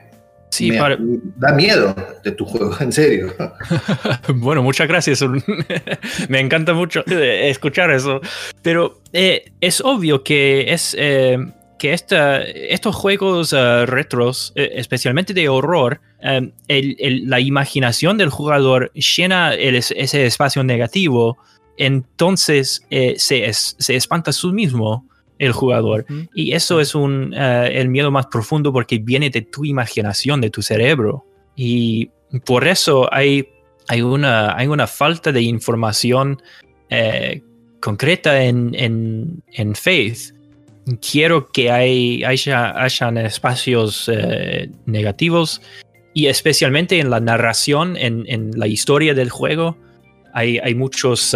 Sí, 0.50 0.70
me 0.70 0.78
para- 0.78 0.96
da 1.36 1.52
miedo 1.52 1.94
de 2.24 2.32
tu 2.32 2.44
juego, 2.44 2.74
en 2.80 2.92
serio. 2.92 3.34
Bueno, 4.34 4.62
muchas 4.62 4.88
gracias. 4.88 5.22
Me 6.28 6.40
encanta 6.40 6.72
mucho 6.74 7.02
eh, 7.08 7.50
escuchar 7.50 7.90
eso. 7.90 8.20
Pero 8.62 9.00
eh, 9.12 9.52
es 9.60 9.80
obvio 9.80 10.22
que 10.22 10.72
es 10.72 10.94
eh, 10.98 11.38
que 11.78 11.92
esta, 11.92 12.42
estos 12.42 12.94
juegos 12.94 13.52
eh, 13.52 13.86
retros, 13.86 14.52
especialmente 14.54 15.34
de 15.34 15.48
horror, 15.48 16.00
el- 16.20 16.52
el- 16.68 17.28
la 17.28 17.38
imaginación 17.40 18.16
del 18.18 18.30
jugador 18.30 18.90
llena 18.94 19.52
el 19.54 19.76
ese 19.76 20.26
espacio 20.26 20.64
negativo. 20.64 21.38
Entonces 21.76 22.82
eh, 22.90 23.14
se, 23.18 23.46
es- 23.46 23.76
se 23.78 23.96
espanta 23.96 24.32
su 24.32 24.52
mismo 24.52 25.06
el 25.38 25.52
jugador. 25.52 26.06
Y 26.34 26.52
eso 26.52 26.80
es 26.80 26.94
un, 26.94 27.34
eh, 27.36 27.70
el 27.74 27.88
miedo 27.88 28.10
más 28.10 28.26
profundo 28.26 28.72
porque 28.72 28.98
viene 28.98 29.30
de 29.30 29.42
tu 29.42 29.64
imaginación, 29.64 30.40
de 30.40 30.50
tu 30.50 30.62
cerebro. 30.62 31.24
Y 31.54 32.10
por 32.44 32.66
eso 32.66 33.12
hay, 33.12 33.48
hay, 33.88 34.02
una, 34.02 34.56
hay 34.56 34.66
una 34.66 34.86
falta 34.86 35.32
de 35.32 35.42
información 35.42 36.40
eh, 36.90 37.42
concreta 37.80 38.42
en, 38.42 38.74
en, 38.74 39.42
en 39.52 39.74
Faith. 39.74 40.34
Quiero 41.00 41.48
que 41.48 41.70
hay, 41.70 42.22
haya, 42.24 42.80
hayan 42.80 43.18
espacios 43.18 44.08
eh, 44.12 44.70
negativos 44.86 45.60
y 46.14 46.26
especialmente 46.26 46.98
en 46.98 47.10
la 47.10 47.20
narración, 47.20 47.96
en, 47.96 48.24
en 48.28 48.52
la 48.54 48.68
historia 48.68 49.12
del 49.12 49.28
juego. 49.28 49.76
Hay, 50.32 50.58
hay 50.58 50.74
muchos, 50.74 51.34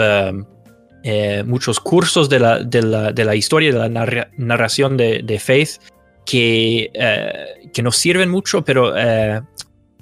eh, 1.03 1.43
muchos 1.45 1.81
cursos 1.81 2.29
de 2.29 2.39
la, 2.39 2.59
de, 2.61 2.83
la, 2.83 3.13
de 3.13 3.25
la 3.25 3.35
historia, 3.35 3.73
de 3.73 3.79
la 3.79 3.89
narra- 3.89 4.31
narración 4.37 4.97
de, 4.97 5.23
de 5.23 5.39
Faith 5.39 5.81
que, 6.27 6.91
eh, 6.95 7.71
que 7.73 7.83
nos 7.83 7.97
sirven 7.97 8.29
mucho, 8.29 8.63
pero 8.63 8.97
eh, 8.97 9.41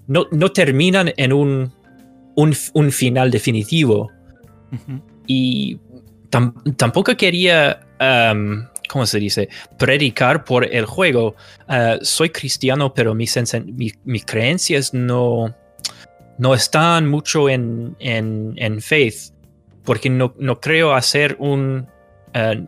no, 0.07 0.27
no 0.31 0.51
terminan 0.53 1.13
en 1.17 1.33
un, 1.33 1.73
un, 2.37 2.55
un 2.75 2.93
final 2.93 3.31
definitivo. 3.31 4.11
Y 5.27 5.79
tam- 6.31 6.77
tampoco 6.77 7.17
quería, 7.17 7.81
um, 8.01 8.67
¿cómo 8.89 9.07
se 9.07 9.19
dice?, 9.19 9.49
predicar 9.79 10.45
por 10.45 10.65
el 10.65 10.85
juego. 10.85 11.37
Uh, 11.69 12.03
soy 12.03 12.31
cristiano, 12.31 12.93
pero 12.93 13.15
mis, 13.15 13.37
ense- 13.37 13.65
mi- 13.65 13.93
mis 14.05 14.25
creencias 14.25 14.93
no, 14.93 15.55
no 16.39 16.55
están 16.55 17.09
mucho 17.09 17.49
en, 17.49 17.97
en, 17.99 18.53
en 18.57 18.81
faith, 18.81 19.33
porque 19.85 20.11
no, 20.11 20.35
no 20.39 20.61
creo 20.61 20.95
hacer 20.95 21.37
un... 21.39 21.87
uh, 22.35 22.67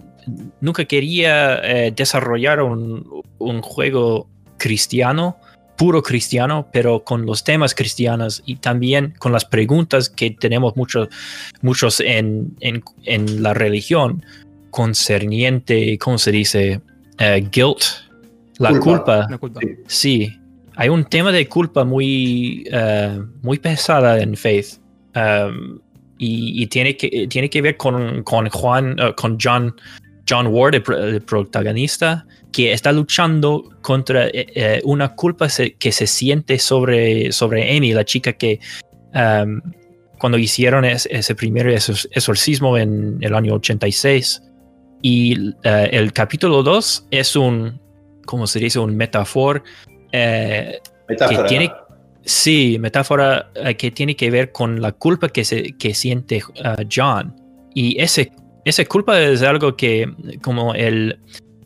nunca 0.60 0.84
quería 0.84 1.60
eh, 1.62 1.92
desarrollar 1.94 2.60
un, 2.62 3.22
un 3.38 3.62
juego 3.62 4.28
cristiano, 4.58 5.38
puro 5.76 6.02
cristiano, 6.02 6.68
pero 6.72 7.02
con 7.04 7.24
los 7.24 7.42
temas 7.42 7.74
cristianos 7.74 8.42
y 8.44 8.56
también 8.56 9.14
con 9.18 9.32
las 9.32 9.46
preguntas 9.46 10.10
que 10.10 10.30
tenemos 10.30 10.76
muchos 10.76 11.08
muchos 11.62 12.00
en, 12.00 12.54
en, 12.60 12.82
en 13.04 13.42
la 13.42 13.54
religión 13.54 14.22
concerniente, 14.70 15.96
¿cómo 15.98 16.18
se 16.18 16.32
dice? 16.32 16.80
Eh, 17.18 17.48
guilt, 17.50 17.82
la 18.58 18.70
Culpa. 18.70 18.84
culpa. 18.84 19.26
Una 19.26 19.38
culpa. 19.38 19.60
Sí. 19.62 19.76
Sí, 19.86 20.32
hay 20.76 20.90
un 20.90 21.04
tema 21.04 21.32
de 21.32 21.48
culpa 21.48 21.84
muy, 21.84 22.68
eh, 22.70 23.18
muy 23.42 23.58
pesada 23.58 24.20
en 24.20 24.36
Faith. 24.36 24.78
Um, 25.16 25.80
y, 26.20 26.62
y 26.62 26.66
tiene, 26.66 26.96
que, 26.96 27.26
tiene 27.28 27.48
que 27.48 27.62
ver 27.62 27.76
con, 27.76 28.22
con 28.22 28.48
Juan, 28.50 28.96
eh, 28.98 29.14
con 29.16 29.38
John, 29.40 29.74
John 30.28 30.48
Ward, 30.48 30.74
el, 30.74 30.82
el 31.14 31.20
protagonista, 31.22 32.26
que 32.52 32.72
está 32.72 32.92
luchando 32.92 33.70
contra 33.80 34.26
eh, 34.26 34.46
eh, 34.54 34.80
una 34.84 35.14
culpa 35.14 35.48
se- 35.48 35.72
que 35.74 35.92
se 35.92 36.06
siente 36.06 36.58
sobre, 36.58 37.32
sobre 37.32 37.76
Amy, 37.76 37.92
la 37.94 38.04
chica 38.04 38.32
que 38.34 38.60
um, 39.14 39.60
cuando 40.18 40.36
hicieron 40.36 40.84
es- 40.84 41.08
ese 41.10 41.34
primer 41.34 41.66
exor- 41.68 42.08
exorcismo 42.12 42.76
en 42.76 43.16
el 43.22 43.34
año 43.34 43.54
86. 43.54 44.42
Y 45.02 45.54
eh, 45.64 45.88
el 45.92 46.12
capítulo 46.12 46.62
2 46.62 47.06
es 47.10 47.34
un, 47.36 47.80
¿cómo 48.26 48.46
se 48.46 48.58
dice? 48.58 48.78
Un 48.78 48.94
metáfora 48.96 49.62
eh, 50.12 50.80
que 51.08 51.14
Metáfora. 51.14 51.46
tiene, 51.46 51.72
sí, 52.30 52.78
metáfora 52.78 53.50
eh, 53.54 53.74
que 53.76 53.90
tiene 53.90 54.14
que 54.14 54.30
ver 54.30 54.52
con 54.52 54.80
la 54.80 54.92
culpa 54.92 55.28
que, 55.28 55.44
se, 55.44 55.76
que 55.76 55.94
siente 55.94 56.36
eh, 56.54 56.86
John. 56.90 57.34
Y 57.74 58.00
ese, 58.00 58.32
esa 58.64 58.84
culpa 58.84 59.20
es 59.20 59.42
algo 59.42 59.76
que, 59.76 60.06
como 60.42 60.74
el, 60.74 61.18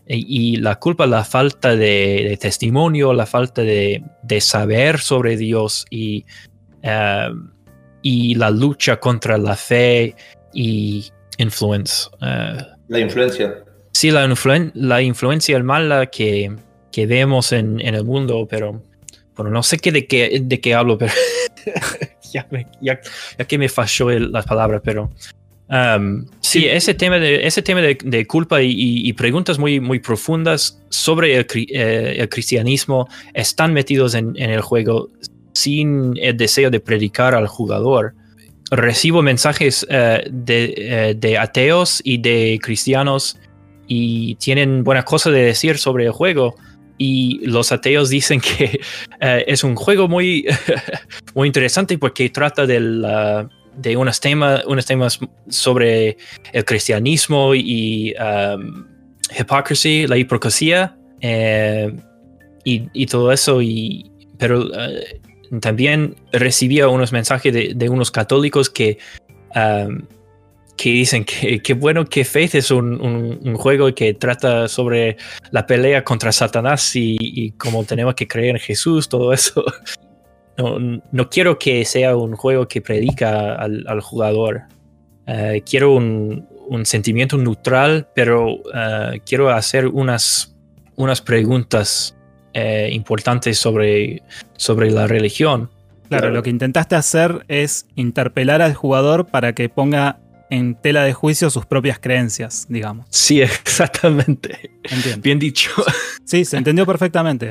y 0.07 0.53
y 0.53 0.57
la 0.57 0.77
culpa, 0.77 1.07
la 1.07 1.25
falta 1.25 1.77
de, 1.77 2.27
de 2.29 2.37
testimonio, 2.39 3.13
la 3.13 3.27
falta 3.27 3.63
de, 3.63 4.03
de 4.23 4.41
saber 4.41 4.99
sobre 5.01 5.37
Dios 5.37 5.87
y, 5.91 6.25
eh, 6.83 7.29
y 8.03 8.35
la 8.35 8.51
lucha 8.51 8.99
contra 8.99 9.39
la 9.39 9.57
fe 9.57 10.15
y 10.53 11.05
influence. 11.39 12.09
eh, 12.21 12.59
La 12.89 12.99
influencia. 13.01 13.65
sí, 13.93 14.11
la, 14.11 14.27
influen- 14.27 14.73
la 14.75 15.01
influencia 15.03 15.63
mala 15.63 16.07
que, 16.07 16.55
que 16.93 17.07
vemos 17.07 17.53
en, 17.53 17.81
en 17.81 17.95
el 17.95 18.05
mundo, 18.05 18.47
pero 18.49 18.83
bueno, 19.37 19.51
no 19.51 19.63
sé 19.63 19.79
qué 19.79 19.91
de 19.93 20.07
qué, 20.07 20.41
de 20.43 20.61
qué 20.61 20.75
hablo, 20.75 20.97
pero 20.99 21.13
ya, 22.33 22.47
me- 22.51 22.67
ya- 22.81 23.01
ya 23.39 23.45
que 23.45 23.59
me 23.59 23.69
falló 23.69 24.11
las 24.19 24.47
palabras, 24.47 24.81
pero 24.85 25.11
um, 25.69 26.27
sí, 26.41 26.67
ese 26.67 26.95
tema 26.95 27.19
de, 27.19 27.47
ese 27.47 27.63
tema 27.63 27.81
de, 27.81 27.99
de 28.03 28.27
culpa 28.27 28.63
y, 28.63 28.71
y- 29.09 29.13
preguntas 29.15 29.59
muy, 29.59 29.81
muy 29.81 29.99
profundas 29.99 30.81
sobre 30.91 31.37
el, 31.37 31.47
eh, 31.55 32.17
el 32.19 32.29
cristianismo 32.29 33.09
están 33.33 33.73
metidos 33.73 34.15
en, 34.15 34.35
en 34.37 34.51
el 34.51 34.61
juego 34.61 35.11
sin 35.53 36.15
el 36.21 36.37
deseo 36.37 36.71
de 36.71 36.81
predicar 36.81 37.35
al 37.35 37.47
jugador. 37.47 38.15
Recibo 38.71 39.23
mensajes 39.23 39.87
eh, 39.89 40.25
de, 40.31 40.75
eh, 40.77 41.15
de 41.17 41.39
ateos 41.39 42.01
y 42.03 42.19
de 42.19 42.59
cristianos 42.63 43.39
y 43.87 44.35
tienen 44.37 44.83
buenas 44.83 45.05
cosas 45.05 45.33
de 45.33 45.43
decir 45.45 45.79
sobre 45.79 46.07
el 46.07 46.11
juego. 46.13 46.57
Y 46.99 47.45
los 47.47 47.73
ateos 47.73 48.09
dicen 48.09 48.41
que 48.41 48.81
eh, 49.21 49.45
es 49.47 49.65
un 49.65 49.75
juego 49.75 50.09
muy, 50.09 50.47
muy 51.35 51.49
interesante 51.49 51.99
porque 51.99 52.29
trata 52.31 52.67
del, 52.67 53.05
de 53.77 53.97
unos, 53.97 54.21
temas 54.21 54.65
unos 54.67 54.87
temas 54.87 55.19
sobre 55.49 56.17
el 56.53 56.65
cristianismo 56.65 57.55
y 57.55 58.15
um, 58.15 58.87
hypocrisy, 59.37 60.07
la 60.07 60.17
hipocresía 60.17 60.97
eh, 61.21 61.93
y, 62.65 63.07
todo 63.07 63.33
eso. 63.33 63.61
Y, 63.61 64.11
pero 64.39 64.67
eh, 64.75 65.21
también 65.61 66.17
recibía 66.33 66.89
unos 66.89 67.13
mensajes 67.13 67.53
de, 67.53 67.73
de 67.75 67.89
unos 67.89 68.11
católicos 68.11 68.71
que, 68.71 68.99
um, 69.55 70.03
que 70.77 70.91
dicen 70.91 71.25
que, 71.25 71.61
que 71.63 71.75
bueno 71.75 72.05
que 72.05 72.25
Faith 72.25 72.55
es 72.57 72.71
un, 72.71 73.01
un- 73.01 73.41
un 73.45 73.55
juego 73.57 73.95
que 73.95 74.15
trata 74.15 74.67
sobre 74.69 75.17
la 75.51 75.67
pelea 75.67 76.03
contra 76.05 76.33
Satanás 76.33 76.95
y, 76.97 77.17
y 77.21 77.53
cómo 77.53 77.85
tenemos 77.85 78.15
que 78.15 78.27
creer 78.27 78.57
en 78.57 78.61
Jesús, 78.61 79.09
todo 79.09 79.33
eso. 79.33 79.65
No, 80.57 80.79
no 81.11 81.29
quiero 81.31 81.59
que 81.59 81.85
sea 81.85 82.17
un 82.17 82.37
juego 82.37 82.69
que 82.69 82.81
predica 82.81 83.57
al, 83.57 83.85
al 83.89 84.01
jugador. 84.01 84.63
Eh, 85.27 85.65
quiero 85.69 85.95
un, 85.97 86.47
un 86.69 86.87
sentimiento 86.87 87.37
neutral, 87.37 88.07
pero 88.15 88.59
eh, 88.73 89.21
quiero 89.27 89.51
hacer 89.51 89.89
unas, 89.89 90.55
unas 90.95 91.21
preguntas 91.21 92.17
eh, 92.53 92.89
importantes 92.93 93.59
sobre, 93.59 94.23
sobre 94.57 94.93
la 94.93 95.09
religión. 95.09 95.71
Claro. 96.09 96.31
lo 96.31 96.45
que 96.45 96.51
intentaste 96.51 96.95
hacer 96.95 97.45
es 97.49 97.87
interpelar 97.97 98.63
al 98.63 98.75
jugador 98.75 99.27
para 99.27 99.55
que 99.55 99.69
ponga 99.69 100.21
en 100.51 100.75
tela 100.75 101.05
de 101.05 101.13
juicio 101.13 101.51
sus 101.51 101.67
propias 101.67 101.99
creencias, 101.99 102.67
digamos. 102.69 103.07
Sí, 103.11 103.43
exactamente. 103.43 104.71
Entiendo. 104.83 105.23
Bien 105.23 105.39
dicho. 105.39 105.71
Sí, 106.25 106.45
se 106.45 106.57
entendió 106.57 106.87
perfectamente. 106.87 107.51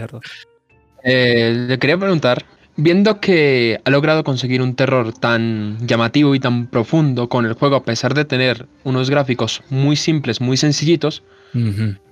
Eh, 1.04 1.66
le 1.68 1.80
quería 1.80 1.98
preguntar, 1.98 2.46
viendo 2.76 3.20
que 3.20 3.80
ha 3.84 3.90
logrado 3.90 4.24
conseguir 4.24 4.62
un 4.62 4.76
terror 4.76 5.14
tan 5.14 5.78
llamativo 5.86 6.34
y 6.36 6.40
tan 6.40 6.68
profundo 6.68 7.30
con 7.30 7.46
el 7.46 7.54
juego, 7.54 7.76
a 7.76 7.84
pesar 7.84 8.14
de 8.14 8.26
tener 8.26 8.68
unos 8.84 9.10
gráficos 9.10 9.62
muy 9.70 9.96
simples, 9.96 10.42
muy 10.42 10.58
sencillitos, 10.58 11.24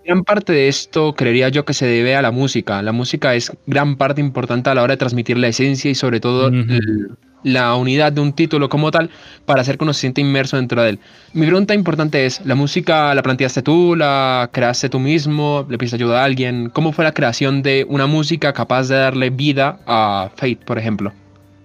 Gran 0.04 0.24
parte 0.24 0.52
de 0.54 0.68
esto 0.68 1.14
creería 1.14 1.50
yo 1.50 1.64
que 1.64 1.74
se 1.74 1.86
debe 1.86 2.16
a 2.16 2.22
la 2.22 2.32
música. 2.32 2.82
La 2.82 2.92
música 2.92 3.36
es 3.36 3.52
gran 3.68 3.96
parte 3.98 4.20
importante 4.22 4.70
a 4.70 4.76
la 4.76 4.82
hora 4.84 4.94
de 4.94 4.98
transmitir 4.98 5.38
la 5.38 5.48
esencia 5.48 5.92
y 5.92 5.96
sobre 5.96 6.20
todo 6.20 6.48
Ujú. 6.48 6.58
el- 6.74 7.10
la 7.44 7.74
unidad 7.76 8.12
de 8.12 8.22
un 8.22 8.34
título 8.34 8.70
como 8.70 8.92
tal 8.92 9.10
para 9.46 9.62
hacer 9.62 9.78
que 9.80 9.84
uno 9.84 9.94
se 9.94 10.02
sienta 10.02 10.22
inmerso 10.22 10.58
dentro 10.58 10.84
de 10.84 10.90
él. 10.92 11.00
Mi 11.34 11.46
pregunta 11.48 11.74
importante 11.74 12.26
es, 12.28 12.40
¿la 12.46 12.54
música 12.54 13.16
la 13.16 13.24
planteaste 13.24 13.64
tú, 13.64 13.96
la 13.96 14.50
creaste 14.54 14.90
tú 14.90 15.00
mismo, 15.00 15.66
le 15.68 15.78
pediste 15.80 15.96
ayuda 15.96 16.22
a 16.22 16.26
alguien? 16.26 16.70
¿Cómo 16.70 16.92
fue 16.92 17.04
la 17.04 17.14
creación 17.14 17.64
de 17.64 17.84
una 17.90 18.06
música 18.06 18.54
capaz 18.54 18.90
de 18.90 18.96
darle 18.98 19.32
vida 19.32 19.80
a 19.88 20.30
Fate, 20.36 20.60
por 20.64 20.78
ejemplo? 20.78 21.14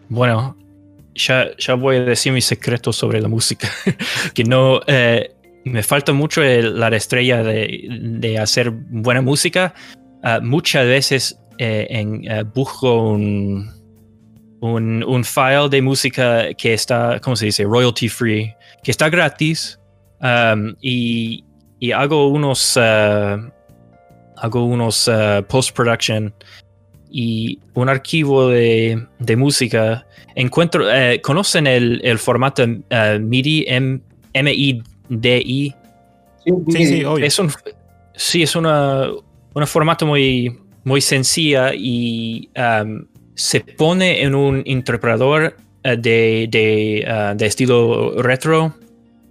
Bueno, 0.09 0.57
ya, 1.15 1.47
ya 1.59 1.75
voy 1.75 1.97
a 1.97 2.05
decir 2.05 2.33
mis 2.33 2.47
secretos 2.47 2.97
sobre 2.97 3.21
la 3.21 3.29
música. 3.29 3.69
que 4.35 4.45
no. 4.45 4.81
eh, 4.87 5.33
me 5.67 5.83
falta 5.83 6.13
mucho 6.13 6.43
la 6.43 6.89
estrella 6.89 7.43
de, 7.43 8.39
hacer 8.41 8.71
buena 8.71 9.21
música. 9.21 9.75
Ah, 10.23 10.41
muchas 10.43 10.87
veces 10.87 11.41
eh, 11.59 11.87
en, 11.91 12.25
eh, 12.31 12.45
busco 12.55 13.11
un, 13.11 13.69
un, 14.61 15.25
file 15.25 15.69
de 15.69 15.83
música 15.83 16.55
que 16.55 16.73
está, 16.75 17.19
¿cómo 17.21 17.35
se 17.35 17.47
dice? 17.47 17.65
Royalty 17.65 18.09
free, 18.09 18.55
que 18.83 18.91
está 18.93 19.09
gratis. 19.09 19.79
um, 20.21 20.75
y, 20.81 21.43
hago 21.95 22.29
unos. 22.29 22.77
ah, 22.77 23.39
hago 24.37 24.65
unos 24.65 25.09
ah, 25.09 25.43
post-production 25.49 26.33
y 27.11 27.59
un 27.75 27.89
archivo 27.89 28.49
de, 28.49 29.05
de 29.19 29.37
música. 29.37 30.07
Encuentro, 30.35 30.89
eh, 30.93 31.21
¿conocen 31.23 31.67
el, 31.67 32.01
el 32.05 32.19
formato 32.19 32.65
MIDI, 32.67 33.65
M- 33.69 34.01
M-I-D-I? 34.33 34.96
Sí, 36.45 36.87
sí, 36.87 37.05
obvio. 37.05 37.25
Es 37.27 37.39
un, 37.39 37.51
sí, 38.15 38.43
es 38.43 38.55
una, 38.55 39.09
un 39.55 39.67
formato 39.67 40.07
muy, 40.07 40.59
muy 40.85 41.01
sencilla 41.01 41.73
y 41.75 42.49
um, 42.57 43.07
se 43.35 43.61
pone 43.61 44.23
en 44.23 44.35
un 44.35 44.63
interpretador 44.65 45.57
eh, 45.83 45.97
de, 45.97 46.49
de, 46.51 47.05
ah, 47.09 47.35
de 47.37 47.47
estilo 47.47 48.23
retro. 48.23 48.75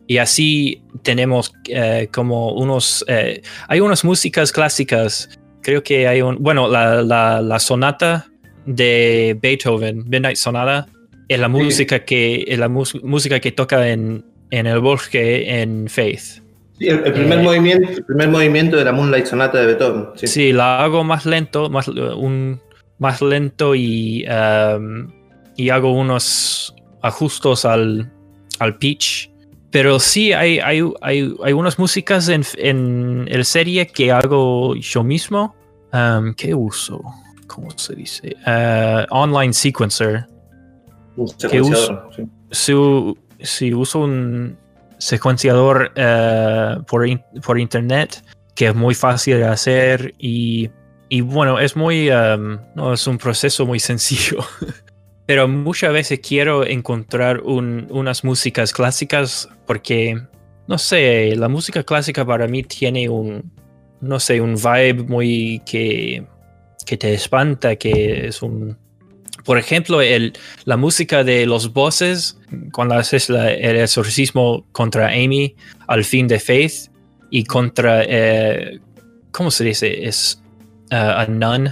Y 0.07 0.17
así 0.17 0.83
tenemos 1.01 1.51
eh, 1.67 2.09
como 2.13 2.51
unos... 2.53 3.03
eh, 3.07 3.41
hay 3.67 3.79
unas 3.79 4.03
músicas 4.03 4.51
clásicas, 4.51 5.29
creo 5.61 5.81
que 5.81 6.07
hay 6.07 6.21
un... 6.21 6.37
Bueno, 6.43 6.67
la, 6.67 7.01
la, 7.01 7.41
la 7.41 7.59
sonata 7.59 8.27
de 8.67 9.35
Beethoven, 9.41 10.03
Midnight 10.07 10.37
Sonata, 10.37 10.85
es 11.27 11.39
la 11.39 11.47
música 11.47 12.05
que, 12.05 12.45
es 12.47 12.59
la 12.59 12.69
música 12.69 13.39
que 13.39 13.51
toca 13.51 13.89
en, 13.89 14.23
en 14.57 14.67
el 14.67 14.79
bosque 14.79 15.61
en 15.61 15.87
Faith. 15.87 16.41
Sí, 16.77 16.87
el, 16.87 17.05
el 17.05 17.13
primer 17.13 17.39
Eh. 17.39 17.43
movimiento, 17.43 17.89
el 17.89 18.05
primer 18.05 18.29
movimiento 18.29 18.77
de 18.77 18.85
la 18.85 18.91
Moonlight 18.91 19.25
Sonata 19.25 19.59
de 19.59 19.65
Beethoven. 19.67 20.07
Sí. 20.15 20.27
Sí, 20.27 20.53
la 20.53 20.83
hago 20.83 21.03
más 21.03 21.25
lento, 21.25 21.69
más, 21.69 21.87
un, 21.87 22.59
más 22.99 23.21
lento 23.21 23.75
y, 23.75 24.25
um, 24.27 25.07
y 25.55 25.69
hago 25.69 25.93
unos 25.93 26.73
ajustos 27.01 27.65
al, 27.65 28.11
al 28.59 28.77
pitch. 28.77 29.31
Pero 29.71 29.99
sí, 29.99 30.31
hay, 30.31 30.59
hay, 30.59 30.81
hay, 31.01 31.33
hay 31.43 31.53
unas 31.53 31.77
músicas 31.77 32.29
en, 32.29 32.43
en 32.57 33.25
el 33.29 33.43
serie 33.45 33.87
que 33.87 34.11
hago 34.11 34.75
yo 34.75 35.03
mismo. 35.03 35.53
Um, 35.91 36.33
¿Qué 36.33 36.53
uso? 36.53 37.01
¿Cómo 37.47 37.69
se 37.77 37.95
dice? 37.95 38.35
Uh, 38.45 39.05
online 39.09 39.53
sequencer. 39.53 40.25
Un 41.17 41.27
¿Qué 41.49 41.61
uso? 41.61 42.09
sí. 42.15 42.23
Si, 42.51 42.73
si 43.41 43.73
uso 43.73 43.99
un 43.99 44.57
secuenciador 44.97 45.91
eh, 45.95 46.77
por, 46.87 47.05
por 47.45 47.59
internet, 47.59 48.23
que 48.55 48.67
es 48.67 48.75
muy 48.75 48.95
fácil 48.95 49.37
de 49.37 49.45
hacer 49.45 50.13
y, 50.17 50.69
y 51.09 51.21
bueno, 51.21 51.59
es 51.59 51.75
muy, 51.75 52.09
um, 52.09 52.57
no, 52.75 52.93
es 52.93 53.05
un 53.07 53.17
proceso 53.17 53.65
muy 53.65 53.79
sencillo. 53.79 54.39
Pero 55.27 55.47
muchas 55.47 55.91
veces 55.91 56.19
quiero 56.19 56.65
encontrar 56.65 57.41
un- 57.41 57.87
unas 57.89 58.23
músicas 58.23 58.71
clásicas 58.71 59.49
porque, 59.65 60.21
no 60.67 60.77
sé, 60.77 61.35
la 61.35 61.47
música 61.49 61.83
clásica 61.83 62.23
para 62.23 62.47
mí 62.47 62.61
tiene 62.63 63.09
un, 63.09 63.51
no 64.01 64.19
sé, 64.19 64.39
un 64.39 64.55
vibe 64.55 65.03
muy 65.07 65.61
que, 65.65 66.25
que 66.85 66.97
te 66.97 67.13
espanta, 67.13 67.75
que 67.75 68.27
es 68.27 68.41
un... 68.43 68.77
Por 69.45 69.57
ejemplo, 69.59 70.01
el, 70.01 70.33
la 70.65 70.75
música 70.75 71.23
de 71.23 71.45
los 71.45 71.71
bosses, 71.71 72.37
cuando 72.71 72.95
haces 72.95 73.29
la- 73.29 73.51
el 73.53 73.77
exorcismo 73.77 74.65
contra 74.71 75.09
Amy 75.09 75.55
al 75.87 76.03
fin 76.03 76.27
de 76.27 76.39
Faith 76.39 76.89
y 77.29 77.43
contra, 77.45 78.03
eh, 78.03 78.79
¿cómo 79.31 79.51
se 79.51 79.63
dice? 79.63 80.05
Es 80.07 80.41
uh, 80.91 80.95
a 80.95 81.25
nun. 81.27 81.69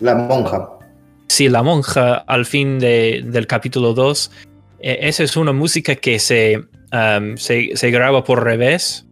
La 0.00 0.14
monja. 0.16 0.68
Sí, 1.28 1.48
la 1.48 1.62
monja 1.62 2.14
al 2.26 2.44
fin 2.44 2.78
de- 2.78 3.22
del 3.24 3.46
capítulo 3.46 3.94
2. 3.94 4.30
eh, 4.84 4.98
esa 5.08 5.22
es 5.22 5.36
una 5.36 5.52
música 5.52 5.94
que 5.94 6.18
se, 6.18 6.58
um, 6.58 7.36
se, 7.36 7.70
se 7.76 7.90
graba 7.92 8.24
por 8.24 8.42
revés. 8.42 9.06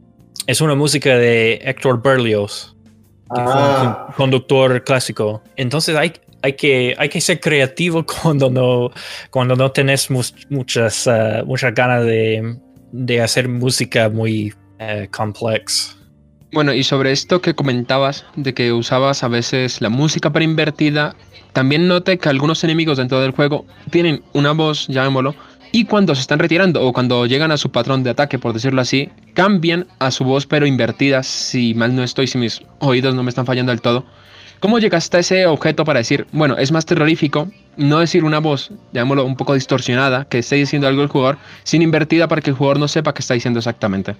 Es 0.48 0.60
una 0.60 0.74
música 0.74 1.16
de 1.16 1.60
Héctor 1.64 2.02
Berlioz 2.02 2.74
que 3.32 3.40
fue 3.42 3.52
un 3.52 3.58
Ah, 3.60 4.04
con- 4.08 4.14
conductor 4.16 4.82
clásico. 4.82 5.40
Entonces 5.56 5.94
hay, 5.94 6.12
hay, 6.42 6.54
que, 6.54 6.94
hay 6.98 7.08
que 7.08 7.20
ser 7.20 7.40
creativo 7.40 8.04
cuando 8.22 8.50
no, 8.50 8.90
cuando 9.30 9.56
no 9.56 9.70
tenés 9.72 10.08
muchas, 10.10 11.06
eh, 11.06 11.42
muchas 11.44 11.74
ganas 11.74 12.04
de, 12.04 12.56
de 12.92 13.20
hacer 13.20 13.48
música 13.48 14.08
muy 14.08 14.52
eh, 14.78 15.08
complex. 15.10 15.96
Bueno, 16.52 16.72
y 16.74 16.82
sobre 16.82 17.12
esto 17.12 17.40
que 17.40 17.54
comentabas, 17.54 18.24
de 18.34 18.54
que 18.54 18.72
usabas 18.72 19.22
a 19.22 19.28
veces 19.28 19.80
la 19.80 19.88
música 19.88 20.32
preinvertida, 20.32 21.14
también 21.52 21.86
noté 21.86 22.18
que 22.18 22.28
algunos 22.28 22.64
enemigos 22.64 22.98
dentro 22.98 23.20
del 23.20 23.30
juego 23.30 23.66
tienen 23.90 24.22
una 24.32 24.50
voz, 24.52 24.88
llamémoslo, 24.88 25.36
y 25.72 25.84
cuando 25.84 26.14
se 26.16 26.22
están 26.22 26.40
retirando 26.40 26.82
o 26.82 26.92
cuando 26.92 27.26
llegan 27.26 27.52
a 27.52 27.56
su 27.56 27.70
patrón 27.70 28.02
de 28.02 28.10
ataque, 28.10 28.40
por 28.40 28.52
decirlo 28.52 28.80
así, 28.80 29.10
cambian 29.34 29.86
a 30.00 30.10
su 30.10 30.24
voz 30.24 30.46
pero 30.46 30.66
invertida, 30.66 31.22
si 31.22 31.74
mal 31.74 31.94
no 31.94 32.02
estoy, 32.02 32.26
si 32.26 32.38
mis 32.38 32.62
oídos 32.80 33.14
no 33.14 33.22
me 33.22 33.28
están 33.28 33.46
fallando 33.46 33.70
del 33.70 33.80
todo. 33.80 34.04
¿Cómo 34.60 34.78
llegaste 34.78 35.16
a 35.16 35.20
ese 35.20 35.46
objeto 35.46 35.84
para 35.84 36.00
decir, 36.00 36.26
bueno, 36.32 36.56
es 36.58 36.70
más 36.70 36.84
terrorífico 36.84 37.48
no 37.76 37.98
decir 38.00 38.24
una 38.24 38.40
voz, 38.40 38.70
llamémoslo 38.92 39.24
un 39.24 39.36
poco 39.36 39.54
distorsionada, 39.54 40.26
que 40.26 40.38
esté 40.38 40.56
diciendo 40.56 40.86
algo 40.86 41.02
el 41.02 41.08
jugador, 41.08 41.38
sin 41.62 41.80
invertida 41.80 42.28
para 42.28 42.42
que 42.42 42.50
el 42.50 42.56
jugador 42.56 42.78
no 42.78 42.86
sepa 42.86 43.14
qué 43.14 43.20
está 43.20 43.32
diciendo 43.34 43.58
exactamente? 43.58 44.16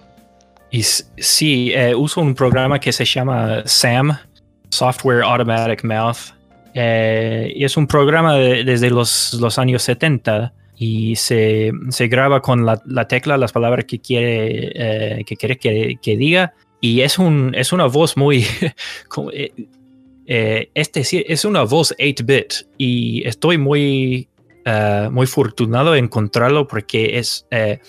Y 0.70 0.82
sí, 0.82 1.72
eh, 1.74 1.94
uso 1.94 2.20
un 2.22 2.34
programa 2.34 2.78
que 2.78 2.92
se 2.92 3.04
llama 3.04 3.62
SAM, 3.66 4.16
Software 4.70 5.22
Automatic 5.24 5.84
Mouth. 5.84 6.32
eh, 6.74 7.52
y 7.54 7.64
es 7.64 7.76
un 7.76 7.86
programa 7.86 8.34
de- 8.36 8.62
desde 8.64 8.88
los, 8.90 9.58
años 9.58 9.82
70 9.82 10.52
y 10.78 11.16
se, 11.16 11.72
se 11.90 12.06
graba 12.08 12.40
con 12.40 12.64
la, 12.64 12.80
la 12.86 13.06
tecla 13.08 13.36
las 13.36 13.50
palabras 13.52 13.84
que 13.86 13.98
quiere, 13.98 14.70
eh, 14.74 15.24
que, 15.26 15.36
quiere 15.36 15.58
que, 15.58 15.96
que 16.00 16.16
diga. 16.16 16.54
Y 16.80 17.02
es, 17.02 17.18
un, 17.18 17.52
es 17.54 17.72
una 17.74 17.86
voz 17.86 18.16
muy... 18.16 18.46
eh, 20.30 20.36
eh, 20.60 20.70
es 20.74 20.92
decir, 20.92 21.24
es 21.28 21.44
una 21.44 21.64
voz 21.64 21.94
8-bit 21.98 22.66
y 22.78 23.26
estoy 23.26 23.58
muy, 23.58 24.28
eh, 24.64 25.08
muy 25.10 25.24
afortunado 25.24 25.92
de 25.92 25.98
encontrarlo 25.98 26.66
porque 26.66 27.18
es... 27.18 27.46
eh, 27.50 27.80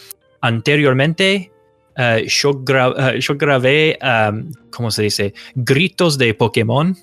anteriormente 0.41 1.51
yo, 2.25 2.54
gra- 2.65 3.19
yo 3.19 3.36
grabé, 3.38 3.99
um, 4.01 4.51
¿cómo 4.71 4.89
se 4.89 5.04
dice? 5.04 5.34
Gritos 5.54 6.17
de 6.17 6.34
Pokémon 6.34 6.97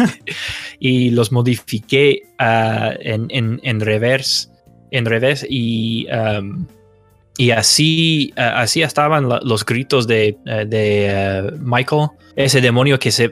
y 0.78 1.10
los 1.10 1.30
modifiqué 1.30 2.22
ah, 2.38 2.94
en, 3.00 3.26
en, 3.28 3.60
en 3.64 3.80
reverse, 3.80 4.48
en 4.92 5.04
revés 5.04 5.44
y, 5.46 6.06
um, 6.10 6.66
y 7.36 7.50
así, 7.50 8.32
ah, 8.36 8.60
así 8.62 8.82
estaban 8.82 9.28
los 9.28 9.64
gritos 9.64 10.06
de, 10.06 10.36
eh, 10.46 10.64
de 10.66 11.06
eh, 11.10 11.50
Michael, 11.60 12.08
ese 12.36 12.60
demonio 12.60 12.98
que, 12.98 13.10
se, 13.10 13.30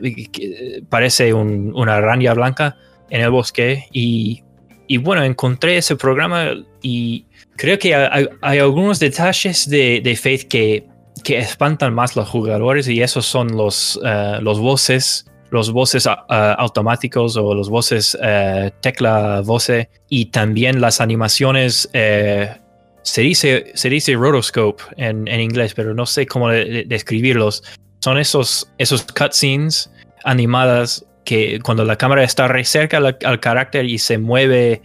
parece 0.88 1.32
un- 1.32 1.72
una 1.74 1.96
araña 1.96 2.34
blanca 2.34 2.76
en 3.10 3.20
el 3.20 3.30
bosque 3.30 3.84
y, 3.92 4.42
y 4.86 4.96
bueno, 4.96 5.22
encontré 5.24 5.76
ese 5.76 5.96
programa 5.96 6.50
y 6.82 7.26
creo 7.56 7.78
que 7.78 7.94
hay, 7.94 8.58
algunos 8.58 8.98
detalles 8.98 9.68
de, 9.68 10.00
de 10.02 10.16
Faith 10.16 10.48
que, 10.48 10.86
que 11.22 11.38
espantan 11.38 11.94
más 11.94 12.16
los 12.16 12.28
jugadores 12.28 12.88
y 12.88 13.02
esos 13.02 13.26
son 13.26 13.56
los, 13.56 14.00
eh, 14.04 14.38
los 14.40 14.58
voces, 14.58 15.26
los 15.50 15.70
voces 15.70 16.06
ah, 16.08 16.56
automáticos 16.58 17.36
o 17.36 17.54
los 17.54 17.68
voces 17.68 18.16
eh, 18.22 18.70
tecla 18.80 19.42
voce 19.44 19.88
y 20.08 20.26
también 20.26 20.80
las 20.80 21.00
animaciones. 21.00 21.88
eh, 21.92 22.56
se 23.02 23.22
dice, 23.22 23.72
se 23.74 23.88
dice 23.90 24.14
rotoscope 24.14 24.82
en, 24.96 25.26
en 25.28 25.40
inglés, 25.40 25.74
pero 25.74 25.94
no 25.94 26.06
sé 26.06 26.26
cómo 26.26 26.48
de- 26.48 26.64
de- 26.64 26.84
describirlos. 26.84 27.62
Son 28.00 28.18
esos, 28.18 28.70
esos 28.78 29.02
cutscenes 29.04 29.90
animadas 30.24 31.04
que 31.24 31.60
cuando 31.62 31.84
la 31.84 31.96
cámara 31.96 32.24
está 32.24 32.48
re 32.48 32.64
cerca 32.64 32.96
al, 32.98 33.16
al 33.24 33.40
carácter 33.40 33.84
y 33.86 33.98
se 33.98 34.18
mueve 34.18 34.82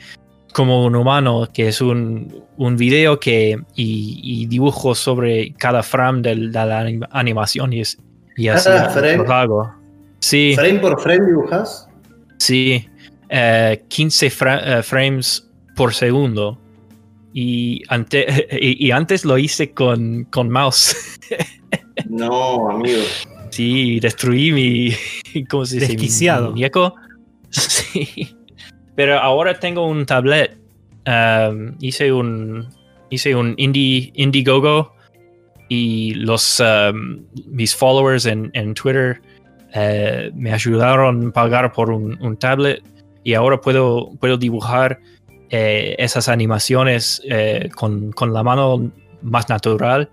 como 0.53 0.85
un 0.85 0.95
humano, 0.95 1.47
que 1.53 1.67
es 1.67 1.81
un, 1.81 2.43
un 2.57 2.77
video 2.77 3.19
que, 3.19 3.57
y, 3.75 4.19
y 4.23 4.45
dibujos 4.47 4.97
sobre 4.97 5.53
cada 5.53 5.83
frame 5.83 6.21
de 6.21 6.35
la 6.35 6.83
anim- 6.83 7.07
animación 7.11 7.73
y, 7.73 7.81
es, 7.81 7.97
y 8.35 8.47
así 8.47 8.65
Cada 8.69 8.89
frame. 8.89 9.17
lo 9.17 9.31
hago. 9.33 9.73
Sí, 10.19 10.53
¿Frame 10.55 10.79
por 10.79 10.99
frame 11.01 11.25
dibujas? 11.27 11.87
sí. 12.39 12.87
eh, 13.29 13.83
15 13.87 14.29
fra- 14.31 14.79
eh, 14.79 14.83
frames 14.83 15.47
por 15.75 15.93
segundo. 15.93 16.57
Y, 17.39 17.83
ante, 17.89 18.47
y, 18.59 18.87
y 18.87 18.89
antes 18.89 19.23
lo 19.23 19.37
hice 19.37 19.71
con, 19.71 20.23
con 20.25 20.49
mouse. 20.49 20.95
No, 22.09 22.69
amigo. 22.69 23.01
Sí, 23.49 23.99
destruí 23.99 24.51
mi. 24.51 24.91
¿Cómo 25.49 25.65
se 25.65 25.75
dice? 25.75 25.87
Mi 25.87 25.93
Desquiciado. 25.95 26.51
muñeco. 26.51 26.95
Sí. 27.49 28.37
Pero 28.95 29.19
ahora 29.19 29.59
tengo 29.59 29.87
un 29.87 30.05
tablet. 30.05 30.57
Um, 31.07 31.75
hice 31.79 32.13
un. 32.13 32.67
Hice 33.09 33.35
un 33.35 33.55
Indie, 33.57 34.11
Indiegogo. 34.13 34.93
Y 35.69 36.13
los. 36.13 36.59
um, 36.59 37.25
mis 37.47 37.75
followers 37.75 38.27
en, 38.27 38.51
en 38.53 38.75
Twitter 38.75 39.19
eh, 39.73 40.31
me 40.35 40.53
ayudaron 40.53 41.29
a 41.29 41.31
pagar 41.33 41.73
por 41.73 41.89
un, 41.89 42.15
un 42.21 42.37
tablet. 42.37 42.83
Y 43.23 43.33
ahora 43.33 43.59
puedo, 43.59 44.11
puedo 44.19 44.37
dibujar 44.37 44.99
eh, 45.49 45.95
esas 45.97 46.27
animaciones 46.27 47.21
eh, 47.29 47.69
con, 47.73 48.11
con 48.11 48.33
la 48.33 48.43
mano 48.43 48.91
más 49.21 49.47
natural. 49.49 50.09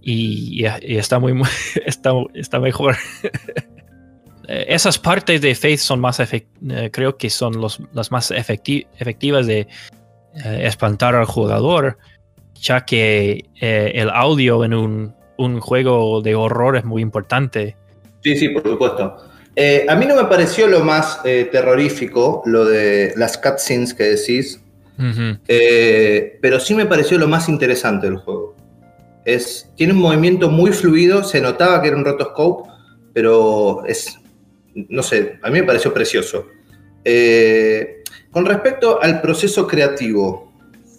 Y, 0.00 0.64
está 0.64 1.18
muy, 1.18 1.40
está, 1.86 2.12
está 2.34 2.58
mejor. 2.58 2.96
Esas 4.48 4.98
partes 4.98 5.40
de 5.40 5.54
Faith 5.54 5.78
son 5.78 6.00
más 6.00 6.18
eh, 6.18 6.44
creo 6.92 7.16
que 7.16 7.30
son 7.30 7.60
los, 7.60 7.80
las 7.92 8.10
más 8.10 8.32
efecti- 8.32 8.86
efectivas 8.98 9.46
de 9.46 9.68
espantar 10.34 11.14
al 11.14 11.26
jugador, 11.26 11.96
ya 12.54 12.84
que 12.84 13.44
el 13.60 14.10
audio 14.10 14.64
en 14.64 14.74
un, 14.74 15.14
un 15.36 15.60
juego 15.60 16.20
de 16.22 16.34
horror 16.34 16.76
es 16.76 16.84
muy 16.84 17.02
importante. 17.02 17.76
Sí, 18.22 18.36
sí, 18.36 18.48
por 18.48 18.64
supuesto. 18.64 19.16
A 19.88 19.94
mí 19.94 20.06
no 20.06 20.16
me 20.16 20.24
pareció 20.24 20.66
lo 20.66 20.80
más 20.80 21.22
terrorífico, 21.22 22.42
lo 22.44 22.64
de 22.64 23.12
las 23.16 23.38
cutscenes 23.38 23.94
que 23.94 24.04
decís, 24.04 24.61
Eh, 25.48 26.38
pero 26.40 26.58
sí 26.60 26.74
me 26.74 26.86
pareció 26.86 27.18
lo 27.18 27.28
más 27.28 27.48
interesante 27.48 28.06
del 28.06 28.16
juego. 28.16 28.54
Es, 29.24 29.70
tiene 29.76 29.92
un 29.92 30.00
movimiento 30.00 30.48
muy 30.50 30.72
fluido, 30.72 31.22
se 31.24 31.40
notaba 31.40 31.80
que 31.80 31.88
era 31.88 31.96
un 31.96 32.04
rotoscope, 32.04 32.68
pero 33.12 33.84
es, 33.86 34.18
no 34.74 35.02
sé, 35.02 35.38
a 35.42 35.48
mí 35.50 35.60
me 35.60 35.66
pareció 35.66 35.92
precioso. 35.94 36.46
Eh, 37.04 38.02
con 38.30 38.46
respecto 38.46 39.00
al 39.02 39.20
proceso 39.20 39.66
creativo, 39.66 40.52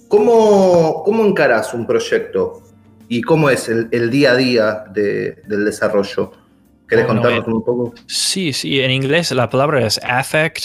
¿cómo, 0.07 1.01
cómo 1.03 1.25
encarás 1.25 1.73
un 1.73 1.85
proyecto 1.87 2.61
y 3.09 3.21
cómo 3.21 3.49
es 3.49 3.67
el, 3.69 3.87
el 3.91 4.09
día 4.09 4.31
a 4.31 4.35
día 4.35 4.83
de- 4.93 5.41
del 5.47 5.65
desarrollo? 5.65 6.31
¿Querés 6.87 7.05
Bueno, 7.07 7.21
contarnos 7.21 7.47
eh, 7.47 7.51
un 7.51 7.63
poco? 7.63 7.93
Sí, 8.07 8.53
sí, 8.53 8.79
en 8.81 8.91
inglés 8.91 9.31
la 9.31 9.49
palabra 9.49 9.85
es 9.85 9.99
affect, 10.03 10.59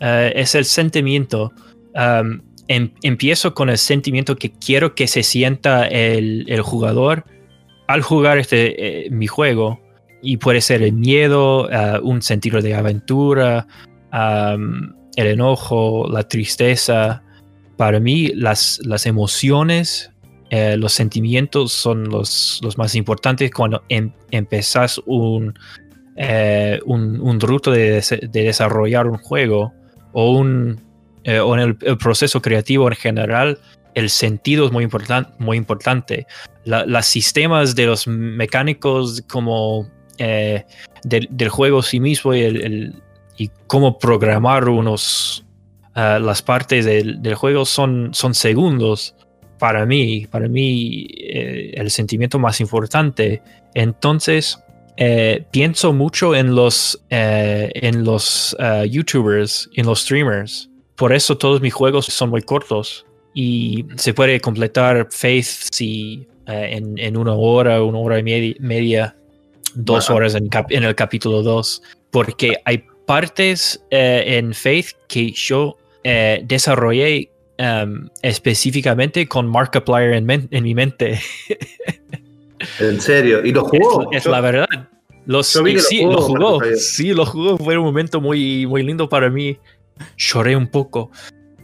es 0.00 0.54
el 0.54 0.64
sentimiento. 0.64 1.52
Um, 1.94 2.40
em- 2.68 2.92
empiezo 3.02 3.54
con 3.54 3.70
el 3.70 3.78
sentimiento 3.78 4.36
que 4.36 4.52
quiero 4.52 4.94
que 4.94 5.06
se 5.06 5.22
sienta 5.22 5.86
el, 5.86 6.60
jugador 6.62 7.24
al 7.86 8.02
jugar 8.02 8.38
este, 8.38 9.06
eh, 9.06 9.10
mi 9.10 9.26
juego. 9.26 9.80
Y 10.20 10.38
puede 10.38 10.60
ser 10.60 10.82
el 10.82 10.92
miedo, 10.92 11.68
uh, 11.68 12.00
un 12.02 12.22
sentido 12.22 12.60
de 12.60 12.74
aventura, 12.74 13.66
el 14.12 15.26
enojo, 15.26 16.08
la 16.10 16.24
tristeza. 16.24 17.22
Para 17.76 18.00
mí, 18.00 18.28
las, 18.34 18.80
las 18.84 19.06
emociones, 19.06 20.10
eh, 20.50 20.76
los 20.76 20.92
sentimientos 20.92 21.72
son 21.72 22.08
los, 22.08 22.60
los 22.62 22.78
más 22.78 22.94
importantes 22.94 23.50
cuando 23.50 23.82
em- 23.88 24.12
empezás 24.30 25.00
un, 25.06 25.54
eh, 26.16 26.80
un, 26.86 27.20
un 27.20 27.38
ruto 27.40 27.70
de, 27.70 28.00
de 28.00 28.42
desarrollar 28.42 29.06
un 29.06 29.18
juego 29.18 29.72
o, 30.12 30.32
un, 30.32 30.80
eh, 31.28 31.40
o 31.40 31.54
en 31.54 31.60
el, 31.60 31.98
proceso 31.98 32.40
creativo 32.40 32.88
en 32.88 32.96
general, 32.96 33.58
el 33.94 34.08
sentido 34.08 34.64
es 34.64 34.72
muy, 34.72 34.86
importan- 34.86 35.34
muy 35.38 35.58
importante. 35.58 36.26
La- 36.64 36.86
los 36.86 37.04
sistemas 37.04 37.74
de 37.74 37.84
los 37.84 38.06
mecánicos 38.06 39.22
como 39.28 39.86
eh, 40.16 40.64
del, 41.04 41.48
juego 41.50 41.82
sí 41.82 42.00
mismo 42.00 42.34
y, 42.34 42.92
cómo 43.66 43.98
programar 43.98 44.70
unos, 44.70 45.44
ah, 45.94 46.18
las 46.18 46.40
partes 46.40 46.86
del, 46.86 47.34
juego 47.34 47.66
son, 47.66 48.14
segundos 48.14 49.14
para 49.58 49.84
mí. 49.84 50.26
Para 50.30 50.48
mí 50.48 51.06
eh, 51.10 51.72
el 51.74 51.90
sentimiento 51.90 52.38
más 52.38 52.62
importante. 52.62 53.42
Entonces, 53.74 54.58
eh, 54.96 55.44
pienso 55.50 55.92
mucho 55.92 56.34
en 56.34 56.54
los, 56.54 57.04
eh, 57.10 57.70
en 57.74 58.02
los 58.02 58.56
ah, 58.58 58.86
YouTubers, 58.86 59.68
en 59.76 59.84
los 59.84 60.00
streamers. 60.00 60.70
Por 60.98 61.12
eso 61.14 61.38
todos 61.38 61.60
mis 61.60 61.72
juegos 61.72 62.06
son 62.06 62.28
muy 62.30 62.42
cortos 62.42 63.06
y 63.32 63.86
se 63.96 64.12
puede 64.12 64.40
completar 64.40 65.06
Faith 65.10 65.44
si 65.72 66.26
eh, 66.46 66.70
en, 66.72 66.98
en 66.98 67.16
una 67.16 67.34
hora, 67.34 67.82
una 67.82 67.98
hora 67.98 68.18
y 68.18 68.22
media, 68.22 68.54
media 68.58 69.16
dos 69.74 70.08
Wow. 70.08 70.16
horas 70.16 70.34
en, 70.34 70.48
cap- 70.48 70.70
en 70.72 70.82
el 70.82 70.94
capítulo 70.94 71.42
2, 71.42 71.82
porque 72.10 72.56
hay 72.64 72.82
partes 73.06 73.80
eh, 73.90 74.24
en 74.38 74.52
Faith 74.54 74.88
que 75.06 75.30
yo 75.30 75.76
eh, 76.04 76.42
desarrollé 76.44 77.30
em, 77.58 78.08
específicamente 78.22 79.28
con 79.28 79.46
Markiplier 79.46 80.14
en, 80.14 80.48
en 80.50 80.64
mi 80.64 80.74
mente. 80.74 81.20
En 82.80 83.00
serio. 83.00 83.44
¿Y 83.44 83.52
lo 83.52 83.64
jugó? 83.64 84.10
Es, 84.10 84.18
es 84.18 84.24
Yo- 84.24 84.30
la 84.30 84.40
verdad. 84.40 84.66
Los, 85.26 85.46
sí, 85.48 86.00
lo 86.02 86.22
jugó. 86.22 86.58
Sí, 86.74 87.12
lo 87.12 87.26
jugó. 87.26 87.58
Fue 87.58 87.76
un 87.76 87.84
momento 87.84 88.18
muy, 88.20 88.66
muy 88.66 88.82
lindo 88.82 89.08
para 89.10 89.28
mí. 89.28 89.58
Lloré 90.16 90.56
un 90.56 90.66
poco. 90.66 91.10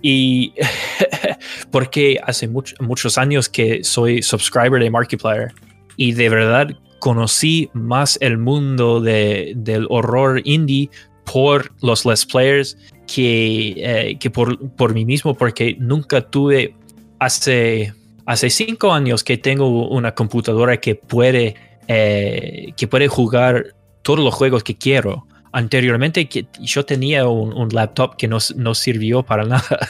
Y 0.03 0.53
porque 1.71 2.19
hace 2.25 2.49
much- 2.49 2.75
muchos 2.81 3.19
años 3.19 3.49
que 3.49 3.83
soy 3.85 4.23
subscriber 4.23 4.83
de 4.83 4.91
Markiplier. 4.91 5.53
Y 5.97 6.13
de 6.13 6.29
verdad 6.29 6.69
conocí 6.99 7.71
más 7.73 8.19
el 8.21 8.39
mundo 8.39 9.01
de- 9.01 9.53
del 9.57 9.87
horror 9.91 10.41
indie 10.45 10.91
por 11.31 11.73
los 11.83 12.05
Let's 12.05 12.27
Players 12.27 12.77
que, 13.07 13.75
eh, 13.77 14.17
que 14.19 14.31
por, 14.31 14.59
por 14.77 14.95
mí 14.95 15.05
mismo, 15.05 15.35
porque 15.35 15.77
nunca 15.79 16.21
tuve 16.23 16.75
hace, 17.19 17.93
hace 18.27 18.51
cinco 18.51 18.93
años 18.93 19.23
que 19.25 19.37
tengo 19.39 19.89
una 19.89 20.15
computadora 20.15 20.79
que 20.79 20.95
puede, 20.95 21.55
eh, 21.89 22.73
que 22.77 22.89
puede 22.89 23.09
jugar 23.09 23.75
todos 24.03 24.21
los 24.21 24.35
juegos 24.35 24.63
que 24.65 24.75
quiero. 24.77 25.27
Anteriormente 25.55 26.29
yo 26.61 26.85
tenía 26.85 27.29
un, 27.29 27.69
laptop 27.69 28.17
que 28.17 28.27
no, 28.27 28.39
no 28.57 28.75
sirvió 28.75 29.23
para 29.23 29.45
nada. 29.47 29.89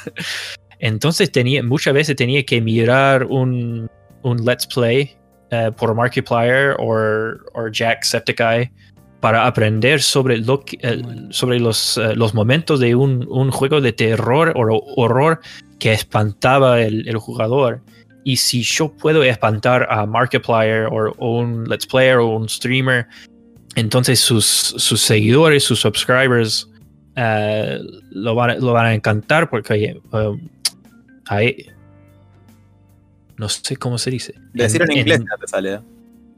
Entonces 0.79 1.33
tenía, 1.33 1.63
muchas 1.63 1.95
veces 1.95 2.17
tenía 2.17 2.45
que 2.45 2.61
mirar 2.61 3.25
un, 3.25 3.91
un 4.23 4.45
Let's 4.45 4.67
Play 4.67 5.17
eh, 5.51 5.71
por 5.75 5.95
Markiplier 5.95 6.77
o 6.79 7.69
Jacksepticeye 7.73 8.71
para 9.21 9.47
aprender 9.47 10.03
sobre, 10.03 10.37
lo 10.37 10.63
eh, 10.83 11.03
sobre 11.31 11.59
los, 11.59 11.97
eh, 11.97 12.15
los 12.15 12.35
momentos 12.35 12.79
de 12.79 12.95
un, 12.95 13.27
un 13.31 13.51
juego 13.51 13.81
de 13.81 13.95
terror 13.95 14.53
o 14.55 14.85
horror 14.97 15.41
que 15.79 15.95
espantaba 15.95 16.83
el, 16.83 17.17
jugador. 17.17 17.81
Y 18.23 18.37
si 18.37 18.63
yo 18.63 18.93
puedo 18.95 19.23
espantar 19.23 19.87
a 19.91 20.05
Markiplier 20.05 20.89
o 20.91 21.15
un 21.27 21.65
Let's 21.65 21.87
Player 21.87 22.19
o 22.19 22.37
un 22.37 22.51
streamer, 22.51 23.07
entonces 23.77 24.21
sus, 24.21 24.45
sus 24.45 25.01
seguidores, 25.01 25.65
sus 25.65 25.81
subscribers 25.81 26.69
eh, 27.17 27.79
lo, 28.11 28.35
van, 28.35 28.51
a- 28.51 28.55
lo 28.57 28.73
van 28.73 28.87
a 28.87 28.95
encantar 28.95 29.49
porque 29.51 29.97
um, 30.13 30.41
hay- 31.27 31.67
no 33.37 33.49
sé 33.49 33.77
cómo 33.77 33.99
se 33.99 34.11
dice. 34.11 34.35
Decirlo 34.53 34.87
en 34.87 34.93
En- 34.93 34.99
inglés 34.99 35.21
en- 35.21 35.27
ya 35.27 35.37
te 35.41 35.47
sale. 35.49 35.75
¿eh? 35.75 35.81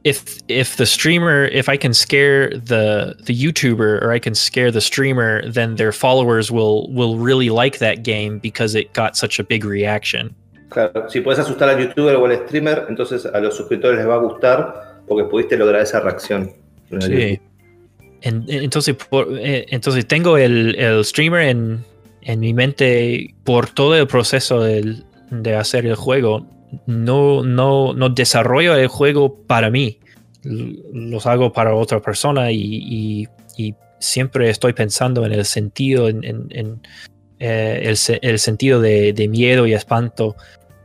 if 0.05 0.39
if 0.47 0.77
the 0.77 0.87
streamer 0.87 1.47
if 1.53 1.69
I 1.69 1.77
can 1.77 1.93
scare 1.93 2.51
the 2.61 3.17
the 3.25 3.33
YouTuber 3.35 4.01
or 4.03 4.13
I 4.15 4.21
can 4.21 4.35
scare 4.37 4.71
the 4.71 4.81
streamer, 4.81 5.43
then 5.53 5.75
their 5.75 5.91
followers 5.93 6.49
will 6.51 6.89
will 6.93 7.19
really 7.19 7.49
like 7.51 7.79
that 7.81 8.05
game 8.05 8.39
because 8.39 8.79
it 8.79 8.93
got 8.95 9.17
such 9.17 9.41
a 9.41 9.43
big 9.43 9.65
reaction. 9.65 10.33
Claro, 10.69 11.09
si 11.09 11.21
puedes 11.21 11.41
asustar 11.41 11.69
al 11.71 11.79
youtuber 11.81 12.15
o 12.17 12.25
al 12.27 12.37
streamer, 12.47 12.87
entonces 12.89 13.27
a 13.27 13.41
los 13.41 13.57
suscriptores 13.57 13.99
les 13.99 14.07
va 14.07 14.15
a 14.15 14.19
gustar 14.19 15.03
porque 15.09 15.25
pudiste 15.29 15.57
lograr 15.57 15.81
esa 15.83 15.99
reacción. 16.01 16.53
Sí. 17.01 17.41
En- 18.23 18.45
entonces, 18.49 18.95
por- 18.95 19.29
eh, 19.39 19.67
entonces 19.69 20.07
tengo 20.07 20.37
el, 20.39 20.75
el 20.77 21.05
streamer 21.05 21.43
en, 21.49 21.85
en 22.23 22.41
mi 22.41 22.55
mente 22.55 23.35
por 23.45 23.69
todo 23.69 23.95
el 23.97 24.07
proceso 24.07 24.61
del- 24.61 25.05
de 25.31 25.55
hacer 25.55 25.87
el 25.87 25.95
juego. 25.97 26.47
No, 26.87 27.43
no, 27.45 27.93
no 27.95 28.09
desarrollo 28.09 28.75
el 28.77 28.89
juego 28.89 29.37
para 29.47 29.71
mí. 29.71 29.99
Los 30.43 31.27
hago 31.27 31.53
para 31.53 31.75
otra 31.75 32.01
persona 32.01 32.51
y, 32.53 32.59
y- 32.61 33.29
y 33.57 33.75
siempre 34.01 34.51
estoy 34.51 34.73
pensando 34.73 35.25
en 35.27 35.33
el 35.33 35.45
sentido, 35.45 36.09
en, 36.09 36.25
en- 36.25 36.47
en, 36.51 36.81
eh, 37.39 37.83
el, 37.85 37.97
se- 37.97 38.19
el 38.23 38.39
sentido 38.39 38.81
de, 38.81 39.13
de 39.13 39.29
miedo 39.29 39.67
y 39.67 39.75
espanto 39.75 40.37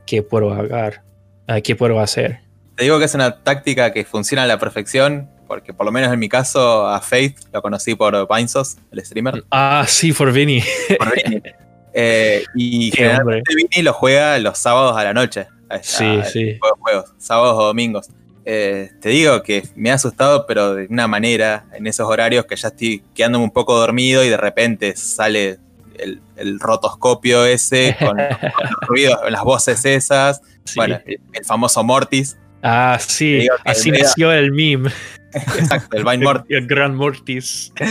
que 0.06 0.22
puedo 0.24 0.52
hacer. 0.54 1.02
eh, 1.48 1.62
que 1.62 1.76
puedo 1.76 2.00
hacer. 2.00 2.40
Te 2.76 2.84
digo 2.84 3.00
que 3.00 3.06
es 3.06 3.14
una 3.16 3.44
táctica 3.44 3.94
que 3.94 4.04
funciona 4.06 4.44
a 4.44 4.48
la 4.48 4.58
perfección, 4.60 5.30
porque 5.52 5.74
por 5.74 5.86
lo 5.86 5.92
menos 5.92 6.14
en 6.14 6.18
mi 6.18 6.30
caso 6.30 6.88
a 6.88 7.02
Faith 7.02 7.38
lo 7.52 7.62
conocí 7.62 7.94
por 7.94 8.26
Vinesos, 8.34 8.78
el 8.90 9.04
streamer. 9.04 9.44
Ah, 9.52 9.84
sí, 9.86 10.14
por 10.14 10.32
Vinny. 10.32 10.64
por 10.98 11.14
Vini. 11.14 11.42
Eh, 11.94 12.46
y 12.56 12.90
generalmente 12.92 13.54
Vini 13.54 13.84
lo 13.84 13.92
juega 13.92 14.40
los 14.40 14.58
sábados 14.58 14.96
a 14.96 15.04
la 15.04 15.14
noche. 15.14 15.48
a- 15.70 15.84
Sí, 15.84 16.06
a- 16.06 16.24
sí. 16.24 16.58
juegos, 16.58 16.80
juegos, 16.80 17.14
sábados 17.18 17.56
o 17.58 17.64
domingos. 17.66 18.08
Eh, 18.46 18.92
te 19.02 19.10
digo 19.10 19.44
que 19.44 19.68
me 19.76 19.92
ha 19.92 19.96
asustado, 19.96 20.46
pero 20.48 20.74
de 20.74 20.88
una 20.90 21.10
manera, 21.10 21.66
en 21.74 21.88
esos 21.88 22.08
horarios 22.08 22.46
que 22.46 22.56
ya 22.56 22.70
estoy 22.70 23.04
quedándome 23.14 23.44
un 23.44 23.52
poco 23.52 23.78
dormido 23.78 24.24
y 24.24 24.30
de 24.30 24.38
repente 24.38 24.96
sale 24.96 25.60
el, 26.00 26.22
el 26.38 26.62
rotoscopio 26.62 27.44
ese 27.46 27.98
con, 28.00 28.16
con 28.56 28.66
los 28.70 28.80
ruidos, 28.88 29.20
las 29.30 29.44
voces 29.44 29.84
esas. 29.84 30.40
Sí. 30.64 30.76
Bueno, 30.78 30.98
el, 31.06 31.20
el 31.34 31.44
famoso 31.46 31.84
Mortis. 31.84 32.38
Ah, 32.64 32.98
sí, 33.06 33.48
así 33.66 33.92
nació 33.92 34.32
el 34.32 34.54
meme. 34.54 34.92
Exacto, 35.34 35.98
el 35.98 36.04
Vine 36.04 36.24
Mortis. 36.24 36.58
El 36.58 36.68
gran 36.68 36.96
Mortis. 36.96 37.74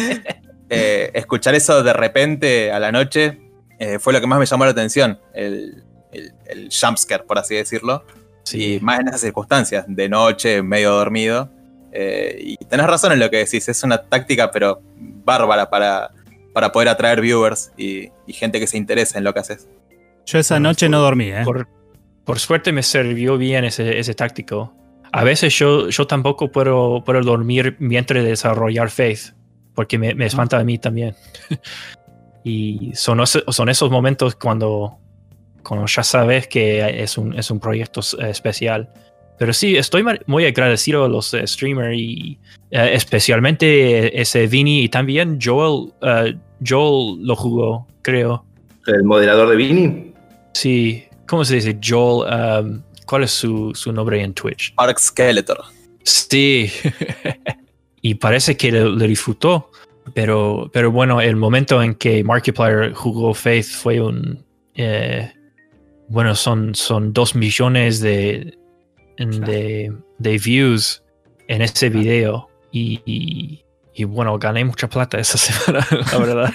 Eh, 0.73 1.11
escuchar 1.15 1.57
eso 1.57 1.83
de 1.83 1.93
repente 1.93 2.71
a 2.71 2.79
la 2.79 2.93
noche 2.93 3.41
eh, 3.81 3.99
fue 3.99 4.13
lo 4.13 4.21
que 4.21 4.29
más 4.29 4.39
me 4.39 4.47
llamó 4.47 4.65
la 4.65 4.71
atención. 4.71 5.19
El, 5.35 5.83
el, 6.13 6.33
el 6.47 6.69
jumpscare, 6.71 7.25
por 7.25 7.39
así 7.39 7.57
decirlo. 7.57 8.05
Y 8.53 8.79
más 8.81 9.01
en 9.01 9.09
esas 9.09 9.21
circunstancias, 9.23 9.85
de 9.89 10.09
noche, 10.09 10.63
medio 10.63 10.93
dormido. 10.93 11.51
Eh, 11.93 12.37
y 12.41 12.57
tenés 12.67 12.87
razón 12.87 13.13
en 13.13 13.19
lo 13.19 13.31
que 13.31 13.39
decís, 13.39 13.69
es 13.69 13.83
una 13.83 14.01
táctica, 14.03 14.51
pero 14.51 14.81
bárbara 14.97 15.69
para, 15.71 16.13
para 16.53 16.71
poder 16.71 16.89
atraer 16.89 17.21
viewers 17.21 17.73
y, 17.77 18.11
y 18.27 18.33
gente 18.33 18.61
que 18.61 18.67
se 18.67 18.77
interese 18.77 19.19
en 19.19 19.25
lo 19.25 19.35
que 19.35 19.41
haces. 19.41 19.69
Yo 20.27 20.39
esa 20.39 20.61
noche 20.61 20.89
no 20.89 21.01
dormí, 21.01 21.31
¿eh? 21.31 21.43
Por, 21.45 21.69
por 22.25 22.39
suerte 22.39 22.73
me 22.73 22.83
sirvió 22.83 23.39
bien 23.39 23.65
ese, 23.65 23.99
ese 23.99 24.15
táctico. 24.15 24.73
A 25.13 25.25
veces 25.25 25.57
yo, 25.59 25.89
yo 25.89 26.07
tampoco 26.07 26.51
puedo, 26.53 27.03
puedo 27.05 27.21
dormir 27.23 27.77
mientras 27.79 28.23
desarrollar 28.25 28.91
Faith, 28.91 29.35
porque 29.75 29.99
me, 29.99 30.15
me 30.15 30.27
espanta 30.27 30.59
a 30.59 30.65
mí 30.65 30.79
también. 30.79 31.15
y 32.45 32.93
son, 32.95 33.21
esos- 33.21 33.45
son 33.49 33.69
esos 33.69 33.91
momentos 33.91 34.35
cuando, 34.37 34.99
cuando 35.63 35.87
ya 35.87 36.03
sabes 36.03 36.47
que 36.49 37.03
es 37.03 37.19
un, 37.19 37.39
es 37.39 37.51
un 37.51 37.61
proyecto 37.61 38.01
especial. 38.21 38.89
Pero 39.39 39.53
sí, 39.55 39.77
estoy 39.77 40.05
muy 40.27 40.45
agradecido 40.45 41.05
a 41.05 41.09
los 41.09 41.33
eh, 41.33 41.47
streamers 41.47 41.97
y 41.97 42.39
eh, 42.71 42.91
especialmente 42.93 44.21
ese 44.21 44.47
Vini 44.47 44.83
y 44.83 44.89
también 44.91 45.39
Joel, 45.43 45.93
eh, 46.03 46.37
Joel 46.67 47.25
lo 47.25 47.35
jugó, 47.37 47.87
creo. 48.03 48.45
El 48.87 49.03
moderador 49.05 49.49
de 49.49 49.57
Vini. 49.57 50.13
Sí, 50.53 51.05
¿cómo 51.27 51.45
se 51.47 51.55
dice? 51.57 51.79
Joel, 51.83 52.65
um, 52.65 52.83
¿cuál 53.11 53.25
es 53.25 53.33
su, 53.33 53.73
su 53.75 53.93
nombre 53.93 54.23
en 54.23 54.33
Twitch? 54.33 54.73
Arc 54.77 54.99
Skeletor. 54.99 55.59
Sí, 56.05 56.71
y 58.03 58.15
parece 58.15 58.57
que 58.57 58.71
lo, 58.71 58.89
lo 58.89 59.05
disfrutó, 59.05 59.73
pero, 60.15 60.71
pero 60.73 60.93
bueno, 60.93 61.21
el 61.21 61.35
momento 61.35 61.83
en 61.83 61.97
que 61.97 62.23
Markiplier 62.23 62.95
jugó 62.95 63.35
Faith 63.35 63.67
fue 63.67 64.01
un... 64.01 64.45
eh, 64.75 65.33
bueno, 66.09 66.37
son, 66.37 66.75
son 66.77 67.13
dos 67.13 67.35
millones 67.35 68.01
de, 68.01 68.57
de, 69.19 69.93
de 70.19 70.39
views 70.39 71.03
en 71.49 71.63
ese 71.63 71.89
video 71.89 72.49
y, 72.71 73.01
y, 73.05 73.65
y 73.95 74.05
bueno, 74.05 74.39
gané 74.39 74.65
mucha 74.65 74.89
plata 74.89 75.19
esa 75.19 75.37
semana, 75.39 75.87
la 76.13 76.19
verdad. 76.19 76.55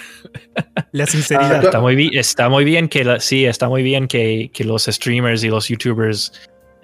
La 0.91 1.05
sinceridad. 1.05 1.59
Ah, 1.59 1.63
Está 1.63 1.79
muy, 1.79 1.95
bi- 1.95 2.17
está 2.17 2.49
muy 2.49 2.63
bien 2.65 2.87
que 2.89 3.03
la- 3.03 3.19
sí, 3.19 3.45
está 3.45 3.67
muy 3.69 3.83
bien 3.83 4.07
que, 4.07 4.49
que 4.53 4.63
los 4.63 4.85
streamers 4.85 5.43
y 5.43 5.49
los 5.49 5.67
youtubers 5.67 6.31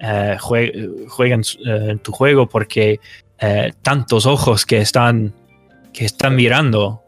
eh, 0.00 0.36
jue- 0.40 1.08
jueguen 1.08 1.42
eh, 1.66 1.90
en 1.90 1.98
tu 2.00 2.12
juego 2.12 2.48
porque 2.48 3.00
eh, 3.38 3.72
tantos 3.82 4.26
ojos 4.26 4.66
que 4.66 4.78
están 4.78 5.32
que 5.92 6.04
están 6.06 6.36
mirando 6.36 7.02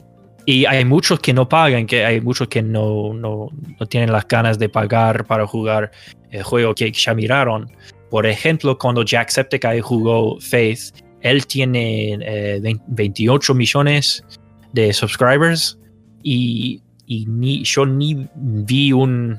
y 0.46 0.66
hay 0.66 0.85
muchos 0.85 1.20
que 1.20 1.33
no 1.33 1.48
pagan, 1.48 1.87
que 1.87 2.04
hay 2.04 2.20
muchos 2.20 2.48
que 2.48 2.61
no, 2.62 3.14
no, 3.14 3.48
no 3.80 3.87
tienen 3.87 4.12
las 4.12 4.28
ganas 4.28 4.59
de 4.59 4.68
pagar 4.68 5.24
para 5.26 5.46
jugar 5.46 5.90
el 6.30 6.42
juego 6.42 6.74
que 6.74 6.92
ya 6.92 7.14
miraron. 7.14 7.70
Por 8.11 8.26
ejemplo, 8.26 8.76
cuando 8.76 9.02
Jacksepticeye 9.02 9.80
jugó 9.80 10.38
Faith, 10.40 10.94
él 11.24 11.46
tiene 11.46 12.14
eh, 12.22 12.60
20 12.62 12.84
28 12.87 13.54
millones 13.54 14.22
de 14.72 14.92
subscribers 14.92 15.78
y, 16.22 16.80
y 17.06 17.26
ni, 17.26 17.64
yo 17.64 17.84
ni 17.87 18.26
vi 18.34 18.92
un, 18.92 19.38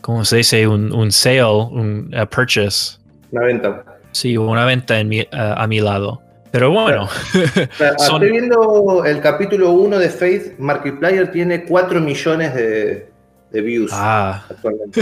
¿cómo 0.00 0.24
se 0.24 0.38
dice? 0.38 0.66
Un, 0.66 0.92
un 0.92 1.12
sale, 1.12 1.44
un 1.44 2.10
purchase. 2.30 2.98
Una 3.30 3.46
venta. 3.46 3.84
Sí, 4.12 4.36
una 4.36 4.64
venta 4.64 4.98
en 4.98 5.08
mi- 5.08 5.26
a- 5.32 5.62
a 5.62 5.66
mi 5.66 5.80
lado. 5.80 6.22
Pero 6.52 6.70
bueno, 6.70 7.04
O 7.34 7.76
sea, 7.76 7.98
Son- 7.98 8.22
Estoy 8.22 8.30
viendo 8.30 9.04
el 9.04 9.20
capítulo 9.20 9.72
1 9.72 9.98
de 9.98 10.08
Faith. 10.08 10.58
Markiplier 10.58 11.30
tiene 11.30 11.64
4 11.64 12.00
millones 12.00 12.54
de, 12.54 13.10
de 13.52 13.60
views 13.60 13.90
ah, 13.94 14.44
actualmente. 14.50 15.00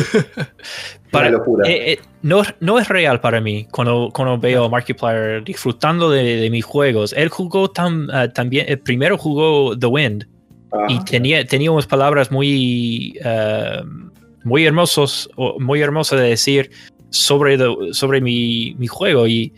para- 1.11 1.29
Una 1.29 1.39
locura. 1.39 1.69
eh, 1.69 1.93
eh, 1.93 1.99
no, 2.23 2.43
no 2.61 2.79
es 2.79 2.89
real 2.89 3.21
para 3.21 3.41
mí 3.41 3.67
cuando, 3.71 4.11
cuando 4.13 4.39
veo 4.39 4.65
a 4.65 4.69
Markiplier 4.69 5.43
disfrutando 5.45 6.11
de, 6.11 6.37
de 6.37 6.51
mis 6.51 6.65
juegos. 6.65 7.13
Él 7.15 7.29
jugó 7.29 7.71
ah, 8.13 8.29
también, 8.29 8.67
eh, 8.69 8.77
primero 8.77 9.17
jugó 9.19 9.77
The 9.79 9.87
Wind 9.87 10.27
Ah, 10.77 10.87
y 10.89 10.99
tenía, 11.05 11.47
tenía 11.47 11.71
unas 11.71 11.87
palabras 11.87 12.33
muy, 12.33 13.17
eh, 13.25 13.81
muy 14.43 14.65
hermosos, 14.67 15.31
o 15.37 15.61
muy 15.61 15.81
hermosas 15.81 16.19
de 16.21 16.27
decir 16.31 16.71
sobre, 17.11 17.57
the- 17.57 17.93
sobre 17.93 18.21
mi, 18.21 18.75
mi 18.77 18.89
juego 18.89 19.29
y 19.29 19.53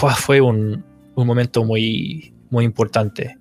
wow, 0.00 0.10
fue 0.12 0.40
un, 0.40 0.84
un 1.16 1.26
momento 1.26 1.64
muy, 1.64 2.32
muy 2.50 2.64
importante 2.64 3.36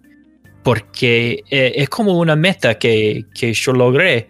porque 0.64 1.44
eh, 1.50 1.74
es 1.76 1.90
como 1.90 2.18
una 2.20 2.36
meta 2.36 2.78
que, 2.78 3.26
que 3.34 3.54
yo 3.54 3.74
logré. 3.74 4.28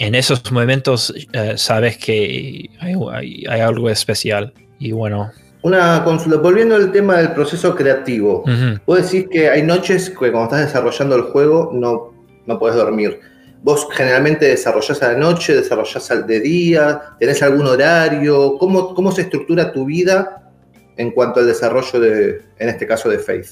En 0.00 0.14
esos 0.14 0.50
momentos 0.52 1.12
eh, 1.32 1.54
sabes 1.56 1.96
que 1.98 2.68
hay, 2.80 2.94
hay- 3.12 3.44
hay 3.48 3.60
algo 3.60 3.90
especial 3.90 4.52
y 4.78 4.92
bueno. 4.92 5.30
Una 5.62 6.04
consulta. 6.04 6.38
Volviendo 6.38 6.76
al 6.76 6.92
tema 6.92 7.16
del 7.18 7.32
proceso 7.32 7.74
creativo. 7.74 8.42
ujú. 8.42 8.78
Vos 8.86 9.10
decís 9.10 9.28
que 9.30 9.48
hay 9.50 9.62
noches 9.62 10.08
que 10.10 10.16
cuando 10.16 10.44
estás 10.44 10.66
desarrollando 10.66 11.16
el 11.16 11.22
juego 11.22 11.70
no, 11.72 12.14
no 12.46 12.58
podés 12.58 12.76
dormir. 12.76 13.18
¿Vos 13.60 13.88
generalmente 13.92 14.46
desarrollás 14.46 15.02
a 15.02 15.12
la 15.14 15.18
noche, 15.18 15.56
desarrollás 15.56 16.08
al 16.12 16.28
de 16.28 16.40
día? 16.40 17.00
¿Tenés 17.18 17.42
algún 17.42 17.66
horario? 17.66 18.56
¿Cómo, 18.56 18.94
cómo 18.94 19.10
se 19.10 19.22
estructura 19.22 19.72
tu 19.72 19.84
vida 19.84 20.48
en 20.96 21.10
cuanto 21.10 21.40
al 21.40 21.46
desarrollo 21.48 21.98
de, 21.98 22.40
en 22.60 22.68
este 22.68 22.86
caso, 22.86 23.08
de 23.08 23.18
Faith? 23.18 23.46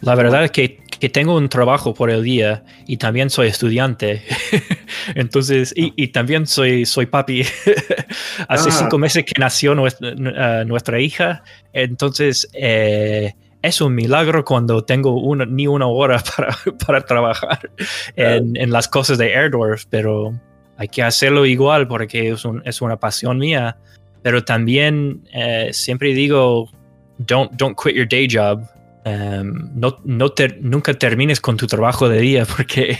La 0.00 0.16
verdad 0.16 0.44
es 0.44 0.50
que, 0.50 0.80
que 1.04 1.10
tengo 1.10 1.36
un 1.36 1.50
trabajo 1.50 1.92
por 1.92 2.08
el 2.08 2.22
día 2.22 2.64
y 2.86 2.96
también 2.96 3.28
soy 3.28 3.48
estudiante. 3.48 4.22
Entonces, 5.14 5.74
y, 5.76 5.92
y 5.96 6.08
también 6.08 6.46
soy, 6.46 6.86
soy 6.86 7.04
papi. 7.04 7.42
Hace 8.48 8.70
Ah. 8.70 8.72
cinco 8.72 8.96
meses 8.96 9.22
que 9.26 9.34
nació 9.38 9.74
nuestra, 9.74 10.64
nuestra 10.64 10.98
hija. 11.00 11.42
Entonces, 11.74 12.48
eh, 12.54 13.34
es 13.60 13.82
un 13.82 13.94
milagro 13.94 14.46
cuando 14.46 14.82
tengo 14.82 15.20
una, 15.20 15.44
ni 15.44 15.66
una 15.66 15.86
hora 15.88 16.22
para, 16.36 16.56
para 16.86 17.00
trabajar 17.04 17.70
en, 18.16 18.56
en 18.56 18.72
las 18.72 18.88
cosas 18.88 19.18
de 19.18 19.34
Airdorf, 19.36 19.84
pero 19.90 20.32
hay 20.78 20.88
que 20.88 21.02
hacerlo 21.02 21.44
igual 21.44 21.86
porque 21.86 22.30
es, 22.30 22.46
un- 22.46 22.62
es 22.64 22.80
una 22.80 22.96
pasión 22.98 23.36
mía. 23.38 23.76
pero 24.22 24.42
también 24.42 25.20
eh, 25.34 25.68
siempre 25.72 26.14
digo, 26.14 26.70
don't, 27.18 27.52
don't 27.52 27.76
quit 27.78 27.94
your 27.94 28.08
day 28.08 28.26
job. 28.26 28.62
Um, 29.06 29.78
no, 29.78 29.98
no 30.04 30.32
nunca 30.62 30.94
termines 30.94 31.38
con 31.38 31.58
tu 31.58 31.66
trabajo 31.66 32.08
de 32.08 32.20
día 32.20 32.46
porque 32.46 32.96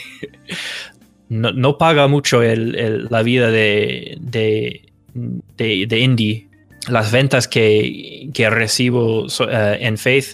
no, 1.29 1.51
no 1.53 1.79
paga 1.79 2.09
mucho 2.09 2.43
el- 2.43 3.07
la 3.11 3.23
vida 3.23 3.51
de, 3.51 4.19
de, 4.21 4.83
de, 5.15 5.87
de 5.87 5.99
indie. 5.99 6.49
Las 6.89 7.11
ventas 7.11 7.49
que, 7.49 8.29
que 8.35 8.51
recibo 8.51 9.27
eh, 9.49 9.79
en 9.81 9.97
Faith 9.97 10.27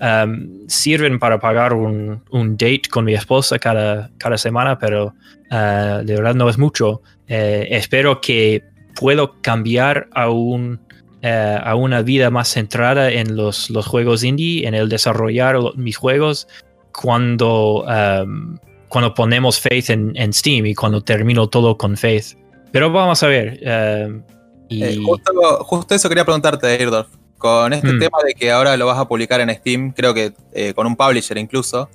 um, 0.00 0.68
sirven 0.68 1.18
para 1.18 1.40
pagar 1.40 1.72
un, 1.72 2.22
un 2.30 2.52
date 2.56 2.82
con 2.88 3.04
mi 3.04 3.14
esposa 3.14 3.58
cada, 3.58 4.10
cada 4.18 4.38
semana, 4.38 4.78
pero 4.78 5.14
eh, 5.50 6.02
de 6.04 6.14
verdad 6.14 6.36
no 6.36 6.48
es 6.48 6.58
mucho. 6.58 7.02
Eh, 7.26 7.66
espero 7.72 8.20
que 8.20 8.62
puedo 8.94 9.40
cambiar 9.42 10.08
a, 10.12 10.30
un, 10.30 10.78
eh, 11.26 11.58
a 11.70 11.74
una 11.74 12.02
vida 12.02 12.30
más 12.30 12.48
centrada 12.48 13.10
en 13.10 13.36
los, 13.36 13.68
los 13.70 13.84
juegos 13.86 14.22
indie, 14.22 14.66
en 14.68 14.74
el 14.74 14.88
desarrollar 14.88 15.56
mis 15.76 15.96
juegos 15.96 16.46
cuando, 16.92 17.84
um, 17.84 18.58
cuando 18.88 19.12
ponemos 19.14 19.60
Faith 19.60 19.90
en, 19.90 20.12
en 20.16 20.32
Steam 20.32 20.66
y 20.66 20.74
cuando 20.74 21.00
termino 21.02 21.48
todo 21.48 21.76
con 21.76 21.96
Faith. 21.96 22.36
Pero 22.72 22.90
vamos 22.90 23.22
a 23.22 23.26
ver. 23.26 23.60
um, 24.08 24.22
y, 24.68 24.82
Eh, 24.84 24.98
justo, 25.04 25.32
justo 25.64 25.94
eso 25.94 26.08
quería 26.08 26.24
preguntarte, 26.24 26.66
Airdorf. 26.66 27.08
Con 27.38 27.72
este 27.74 27.92
Mm. 27.92 27.98
tema 27.98 28.18
de 28.26 28.32
que 28.34 28.50
ahora 28.50 28.76
lo 28.76 28.86
vas 28.86 28.98
a 28.98 29.06
publicar 29.06 29.40
en 29.40 29.50
Steam, 29.54 29.92
creo 29.92 30.14
que 30.14 30.32
eh, 30.54 30.72
con 30.74 30.86
un 30.86 30.96
publisher 30.96 31.36
incluso, 31.36 31.90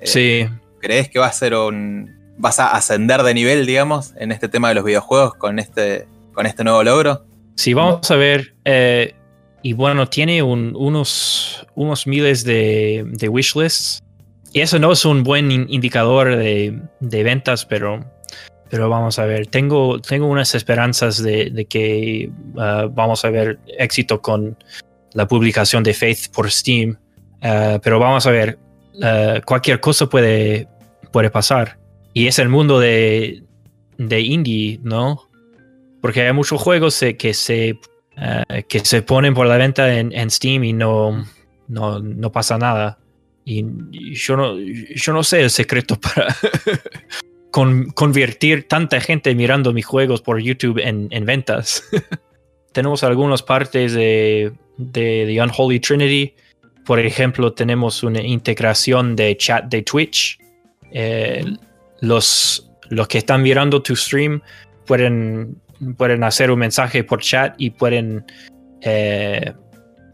eh, 0.00 0.06
sí, 0.06 0.48
¿crees 0.80 1.10
que 1.10 1.18
va 1.18 1.26
a 1.26 1.32
ser 1.32 1.54
un. 1.54 2.14
vas 2.38 2.58
a 2.60 2.72
ascender 2.72 3.22
de 3.22 3.34
nivel, 3.34 3.66
digamos, 3.66 4.14
en 4.18 4.32
este 4.32 4.48
tema 4.48 4.68
de 4.70 4.74
los 4.74 4.84
videojuegos 4.84 5.34
con 5.34 5.58
este, 5.58 6.06
con 6.32 6.46
este 6.46 6.64
nuevo 6.64 6.82
logro? 6.82 7.24
Sí, 7.56 7.74
vamos 7.74 8.10
a 8.10 8.16
ver. 8.16 8.54
eh, 8.64 9.14
y 9.62 9.72
bueno, 9.72 10.06
tiene 10.08 10.42
un- 10.42 10.74
unos, 10.76 11.66
unos 11.74 12.06
miles 12.06 12.44
de, 12.44 13.04
de 13.06 13.28
wishlists. 13.28 14.00
Y 14.52 14.60
eso 14.60 14.78
no 14.78 14.92
es 14.92 15.04
un 15.04 15.22
buen 15.24 15.50
in- 15.50 15.66
indicador 15.68 16.36
de, 16.36 16.80
de 17.00 17.22
ventas, 17.24 17.66
pero, 17.66 18.00
pero 18.70 18.88
vamos 18.88 19.18
a 19.18 19.24
ver. 19.26 19.48
Tengo, 19.48 20.00
tengo 20.00 20.26
unas 20.28 20.54
esperanzas 20.54 21.20
de, 21.22 21.50
de 21.50 21.64
que 21.64 22.30
ah, 22.58 22.86
vamos 22.90 23.24
a 23.24 23.30
ver 23.30 23.58
éxito 23.78 24.20
con 24.22 24.56
la 25.14 25.26
publicación 25.26 25.82
de 25.82 25.94
Faith 25.94 26.30
por 26.32 26.50
Steam. 26.50 26.96
Ah, 27.42 27.80
pero 27.82 27.98
vamos 27.98 28.26
a 28.26 28.30
ver. 28.30 28.58
ah, 29.02 29.40
cualquier 29.44 29.80
cosa 29.80 30.06
puede, 30.06 30.68
puede 31.10 31.30
pasar. 31.30 31.78
Y 32.12 32.28
es 32.28 32.38
el 32.38 32.48
mundo 32.48 32.78
de, 32.78 33.42
de 33.98 34.20
indie, 34.20 34.78
¿no? 34.82 35.25
Porque 36.06 36.22
hay 36.22 36.32
muchos 36.32 36.62
juegos 36.62 37.02
eh, 37.02 37.16
que 37.16 37.34
se, 37.34 37.80
eh, 38.16 38.62
que 38.68 38.78
se 38.78 39.02
ponen 39.02 39.34
por 39.34 39.48
la 39.48 39.56
venta 39.56 39.92
en, 39.98 40.30
Steam 40.30 40.62
y 40.62 40.72
no, 40.72 41.26
no, 41.66 41.98
no 41.98 42.30
pasa 42.30 42.56
nada. 42.58 43.00
Y, 43.44 43.64
yo, 44.14 44.36
no, 44.36 44.56
yo 44.56 45.12
no 45.12 45.24
sé 45.24 45.42
el 45.42 45.50
secreto 45.50 45.98
para 46.00 46.28
con- 47.50 47.86
convertir 47.90 48.68
tanta 48.68 49.00
gente 49.00 49.34
mirando 49.34 49.72
mis 49.72 49.84
juegos 49.84 50.22
por 50.22 50.40
YouTube 50.40 50.78
en, 50.78 51.08
en 51.10 51.24
ventas. 51.24 51.82
tenemos 52.72 53.02
algunas 53.02 53.42
partes 53.42 53.92
de, 53.92 54.52
de 54.76 55.24
The 55.26 55.42
Unholy 55.42 55.80
Trinity. 55.80 56.34
Por 56.84 57.00
ejemplo, 57.00 57.52
tenemos 57.52 58.04
una 58.04 58.22
integración 58.22 59.16
de 59.16 59.36
chat 59.36 59.64
de 59.64 59.82
Twitch. 59.82 60.38
Eh, 60.92 61.44
los, 62.00 62.70
los 62.90 63.08
que 63.08 63.18
están 63.18 63.42
mirando 63.42 63.82
tu 63.82 63.96
stream 63.96 64.40
pueden, 64.86 65.60
pueden 65.96 66.24
hacer 66.24 66.50
un 66.50 66.58
mensaje 66.58 67.04
por 67.04 67.20
chat 67.20 67.54
y 67.58 67.70
pueden, 67.70 68.24
eh, 68.82 69.52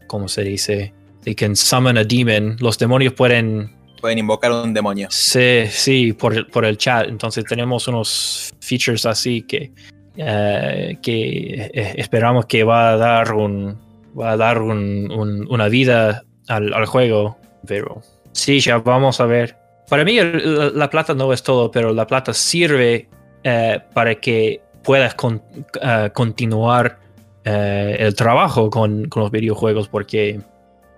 ¿cómo 0.06 0.28
se 0.28 0.42
dice? 0.42 0.92
They 1.24 1.34
can 1.34 1.54
summon 1.56 1.98
a 1.98 2.04
demon. 2.04 2.56
Los 2.60 2.78
demonios 2.78 3.12
pueden, 3.14 3.70
Pueden 4.00 4.18
invocar 4.18 4.50
un 4.50 4.74
demonio. 4.74 5.06
sí, 5.10 5.64
sí, 5.70 6.12
por, 6.12 6.50
por 6.50 6.64
el 6.64 6.76
chat. 6.76 7.08
Entonces 7.08 7.44
tenemos 7.44 7.86
unos 7.88 8.52
features 8.60 9.06
así 9.06 9.42
que, 9.42 9.70
eh, 10.16 10.96
que 11.00 11.70
eh, 11.72 11.94
esperamos 11.96 12.46
que 12.46 12.64
va 12.64 12.90
a 12.92 12.96
dar 12.96 13.32
un, 13.32 13.78
va 14.18 14.32
a 14.32 14.36
dar 14.36 14.60
un- 14.60 15.10
un- 15.12 15.46
una 15.48 15.68
vida 15.68 16.24
al, 16.48 16.74
al 16.74 16.86
juego. 16.86 17.36
Pero 17.66 18.02
sí, 18.32 18.58
ya 18.58 18.78
vamos 18.78 19.20
a 19.20 19.26
ver. 19.26 19.56
Para 19.88 20.04
mí 20.04 20.16
la, 20.18 20.70
la 20.74 20.90
plata 20.90 21.14
no 21.14 21.32
es 21.32 21.42
todo, 21.44 21.70
pero 21.70 21.92
la 21.92 22.06
plata 22.06 22.34
sirve 22.34 23.08
eh, 23.44 23.78
para 23.94 24.16
que 24.16 24.60
puedas 24.84 25.14
con- 25.14 25.42
eh, 25.80 26.10
continuar 26.12 26.98
eh, 27.44 27.96
el 27.98 28.14
trabajo 28.14 28.70
con, 28.70 29.08
con 29.08 29.22
los 29.22 29.30
videojuegos 29.30 29.88
porque 29.88 30.40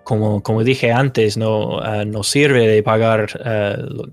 como, 0.03 0.43
como 0.43 0.63
dije 0.65 0.93
antes, 0.93 1.37
no, 1.37 1.83
eh, 1.83 2.05
no 2.05 2.23
sirve 2.23 2.69
de 2.69 2.83
pagar 2.83 3.29
lo- 3.89 4.09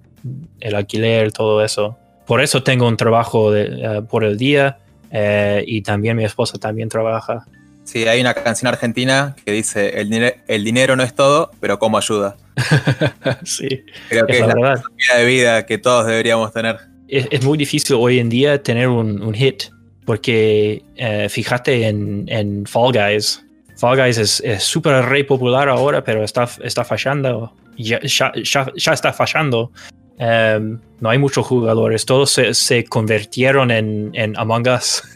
el 0.59 0.75
alquiler, 0.75 1.31
todo 1.31 1.63
eso. 1.63 1.97
Por 2.25 2.41
eso 2.41 2.63
tengo 2.63 2.87
un 2.87 2.95
trabajo 2.95 3.51
de, 3.51 4.01
por 4.09 4.23
el 4.23 4.37
día 4.37 4.77
eh, 5.11 5.63
y 5.67 5.81
también 5.81 6.15
mi 6.15 6.23
esposa 6.23 6.57
también 6.59 6.87
trabaja. 6.87 7.45
Sí, 7.83 8.07
hay 8.07 8.21
una 8.21 8.33
canción 8.35 8.69
argentina 8.71 9.35
que 9.43 9.51
dice: 9.51 9.99
el, 9.99 10.35
el 10.47 10.63
dinero 10.63 10.95
no 10.95 11.03
es 11.03 11.13
todo, 11.15 11.51
pero 11.59 11.79
cómo 11.79 11.97
ayuda. 11.97 12.37
sí, 13.43 13.83
Creo 14.07 14.25
que 14.27 14.33
es 14.33 14.39
es 14.41 14.47
la 14.47 14.53
la 14.53 14.61
verdad. 14.61 14.83
de 15.17 15.25
vida 15.25 15.65
que 15.65 15.77
todos 15.79 16.05
deberíamos 16.05 16.53
tener. 16.53 16.77
Es, 17.11 17.27
es 17.29 17.43
muy 17.43 17.57
difícil 17.57 17.95
hoy 17.99 18.19
en 18.19 18.29
día 18.29 18.63
tener 18.63 18.87
un, 18.87 19.21
un 19.21 19.33
hit 19.33 19.63
porque 20.05 20.81
eh, 20.95 21.27
fíjate 21.29 21.87
en, 21.87 22.25
en 22.27 22.65
Fall 22.65 22.91
Guys. 22.93 23.45
Fall 23.77 23.97
Guys 23.97 24.17
es 24.17 24.63
súper 24.63 25.05
re 25.05 25.23
popular 25.23 25.69
ahora, 25.69 26.03
pero 26.03 26.23
está, 26.23 26.47
está 26.63 26.83
fallando. 26.83 27.53
Ya, 27.77 27.99
ya- 28.01 28.31
ya- 28.43 28.71
ya 28.75 28.93
está 28.93 29.13
fallando. 29.13 29.71
Em, 30.17 30.79
no 30.99 31.09
hay 31.09 31.17
muchos 31.17 31.45
jugadores. 31.47 32.05
Todos 32.05 32.31
se, 32.31 32.53
se 32.53 32.83
convirtieron 32.83 33.71
en, 33.71 34.11
en 34.13 34.37
Among 34.37 34.67
Us. 34.69 35.03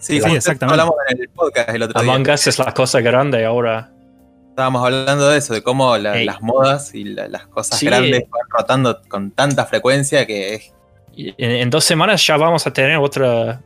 Sí, 0.00 0.20
Sí, 0.20 0.30
exactamente. 0.36 0.80
Hablamos 0.80 0.94
en 1.10 1.20
el 1.22 1.28
podcast 1.28 1.68
el 1.70 1.82
otro 1.82 2.00
día. 2.00 2.12
Among 2.14 2.30
Us 2.30 2.46
es 2.46 2.58
la 2.58 2.72
cosa 2.72 3.00
grande 3.00 3.44
ahora. 3.44 3.90
Estábamos 4.58 4.84
hablando 4.84 5.28
de 5.30 5.38
eso, 5.38 5.54
de 5.54 5.62
cómo 5.62 5.96
la- 5.98 6.16
las 6.24 6.42
modas 6.42 6.92
y 6.92 7.04
la- 7.04 7.28
las 7.28 7.46
cosas 7.46 7.78
Sí. 7.78 7.86
grandes 7.86 8.24
van 8.28 8.40
rotando 8.50 9.00
con 9.06 9.30
tanta 9.30 9.64
frecuencia 9.66 10.26
que 10.26 10.54
es 10.56 10.72
En, 11.16 11.50
en 11.52 11.70
dos 11.70 11.84
semanas 11.84 12.26
ya 12.26 12.36
vamos 12.36 12.66
a 12.66 12.72
tener 12.72 12.96
otra, 12.96 13.60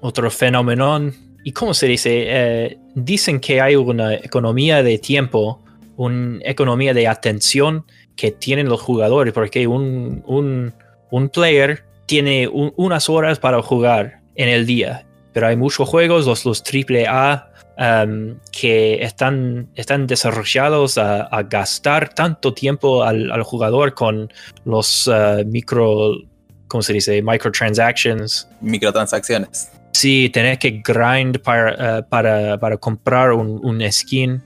otro 0.00 0.30
fenómeno. 0.30 1.10
¿Y 1.44 1.52
cómo 1.52 1.74
se 1.74 1.86
dice? 1.88 2.24
Eh, 2.26 2.78
dicen 2.94 3.38
que 3.38 3.60
hay 3.60 3.76
una 3.76 4.14
economía 4.14 4.82
de 4.82 4.96
tiempo, 4.98 5.60
una 5.98 6.38
economía 6.42 6.94
de 6.94 7.06
atención 7.06 7.84
que 8.16 8.30
tienen 8.30 8.66
los 8.70 8.80
jugadores, 8.80 9.34
porque 9.34 9.66
un, 9.66 10.22
un, 10.26 10.72
un 11.10 11.28
player 11.28 11.84
tiene 12.06 12.48
un- 12.48 12.72
unas 12.76 13.10
horas 13.10 13.38
para 13.38 13.60
jugar 13.60 14.20
en 14.36 14.48
el 14.48 14.64
día, 14.64 15.04
pero 15.34 15.48
hay 15.48 15.56
muchos 15.56 15.86
juegos, 15.86 16.24
los, 16.26 16.46
los 16.46 16.62
AAA, 16.62 17.49
um, 17.80 18.36
que 18.52 19.02
están, 19.02 19.68
están 19.74 20.06
desarrollados 20.06 20.98
a, 20.98 21.22
a 21.22 21.42
gastar 21.42 22.14
tanto 22.14 22.52
tiempo 22.54 23.02
al, 23.02 23.32
al 23.32 23.42
jugador 23.42 23.94
con 23.94 24.30
los 24.64 25.08
uh, 25.08 25.42
micro, 25.46 26.12
¿cómo 26.68 26.82
se 26.82 26.92
dice? 26.92 27.20
Microtransactions. 27.22 28.46
microtransacciones. 28.60 29.72
Sí, 29.92 30.30
tenés 30.32 30.58
que 30.58 30.82
grind 30.84 31.40
para, 31.40 31.98
eh, 31.98 32.02
para, 32.08 32.58
para 32.60 32.76
comprar 32.76 33.32
un, 33.32 33.58
un 33.64 33.82
skin 33.90 34.40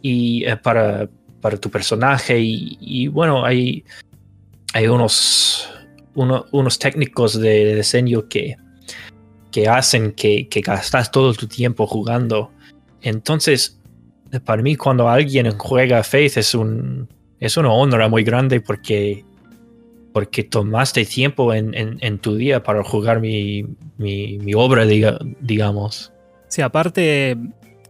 y 0.00 0.44
eh, 0.44 0.56
para, 0.56 1.06
para 1.42 1.58
tu 1.58 1.68
personaje. 1.70 2.38
Y, 2.40 2.78
y 2.80 3.08
bueno, 3.08 3.44
hay, 3.44 3.84
hay 4.72 4.88
unos, 4.88 5.68
uno- 6.14 6.46
unos 6.50 6.78
técnicos 6.78 7.38
de 7.38 7.76
diseño 7.76 8.26
que, 8.26 8.56
que 9.52 9.68
hacen 9.68 10.12
que, 10.12 10.48
que 10.48 10.60
gastas 10.62 11.10
todo 11.10 11.34
tu 11.34 11.46
tiempo 11.46 11.86
jugando. 11.86 12.50
Entonces, 13.02 13.78
para 14.44 14.62
mí, 14.62 14.76
cuando 14.76 15.08
alguien 15.08 15.50
juega 15.58 16.02
Faith 16.02 16.36
es, 16.36 16.54
un, 16.54 17.08
es 17.40 17.56
una 17.56 17.72
honra 17.72 18.08
muy 18.08 18.24
grande 18.24 18.60
porque, 18.60 19.24
porque 20.12 20.42
tomaste 20.44 21.04
tiempo 21.04 21.52
en, 21.54 21.74
en- 21.74 21.98
en 22.00 22.18
tu 22.18 22.36
día 22.36 22.62
para 22.62 22.82
jugar 22.82 23.20
mi, 23.20 23.64
mi, 23.98 24.38
mi 24.38 24.54
obra, 24.54 24.84
diga- 24.84 25.18
digamos. 25.40 26.12
Sí, 26.48 26.62
aparte, 26.62 27.36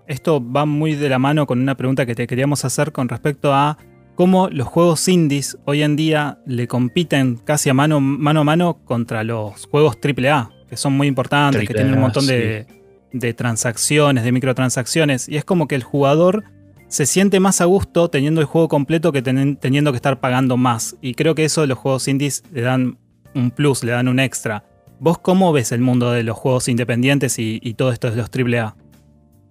esto 0.06 0.42
va 0.52 0.66
muy 0.66 0.94
de 0.94 1.08
la 1.08 1.18
mano 1.18 1.46
con 1.46 1.60
una 1.60 1.76
pregunta 1.76 2.04
que 2.06 2.14
te 2.14 2.26
queríamos 2.26 2.64
hacer 2.64 2.92
con 2.92 3.08
respecto 3.08 3.52
a 3.54 3.78
cómo 4.14 4.48
los 4.48 4.66
juegos 4.66 5.06
indies 5.08 5.58
hoy 5.66 5.82
en 5.82 5.94
día 5.96 6.38
le 6.46 6.66
compiten 6.68 7.36
casi 7.36 7.68
a 7.70 7.74
mano, 7.74 8.00
mano 8.00 8.40
a 8.40 8.44
mano 8.44 8.78
contra 8.84 9.24
los 9.24 9.66
juegos 9.66 9.98
AAA, 10.02 10.50
que 10.68 10.76
son 10.76 10.94
muy 10.94 11.06
importantes, 11.06 11.60
que 11.68 11.74
tienen 11.74 11.94
un 11.94 12.00
montón 12.00 12.26
de, 12.26 12.66
de 13.12 13.34
transacciones, 13.34 14.24
de 14.24 14.32
microtransacciones, 14.32 15.28
y 15.28 15.36
es 15.36 15.44
como 15.44 15.68
que 15.68 15.74
el 15.74 15.82
jugador 15.82 16.44
se 16.88 17.06
siente 17.06 17.40
más 17.40 17.60
a 17.60 17.64
gusto 17.64 18.08
teniendo 18.10 18.40
el 18.40 18.46
juego 18.46 18.68
completo 18.68 19.12
que 19.12 19.22
teniendo 19.22 19.92
que 19.92 19.96
estar 19.96 20.20
pagando 20.20 20.56
más. 20.56 20.96
Y 21.00 21.14
creo 21.14 21.34
que 21.34 21.44
eso 21.44 21.66
los 21.66 21.78
juegos 21.78 22.06
indies 22.08 22.42
le 22.52 22.62
dan 22.62 22.98
un 23.34 23.50
plus, 23.50 23.82
le 23.82 23.92
dan 23.92 24.08
un 24.08 24.20
extra. 24.20 24.64
¿Vos 24.98 25.18
cómo 25.18 25.52
ves 25.52 25.72
el 25.72 25.80
mundo 25.80 26.10
de 26.10 26.22
los 26.22 26.36
juegos 26.36 26.68
independientes 26.68 27.38
y, 27.38 27.74
todo 27.74 27.92
esto 27.92 28.10
de 28.10 28.16
los 28.16 28.30
AAA? 28.30 28.76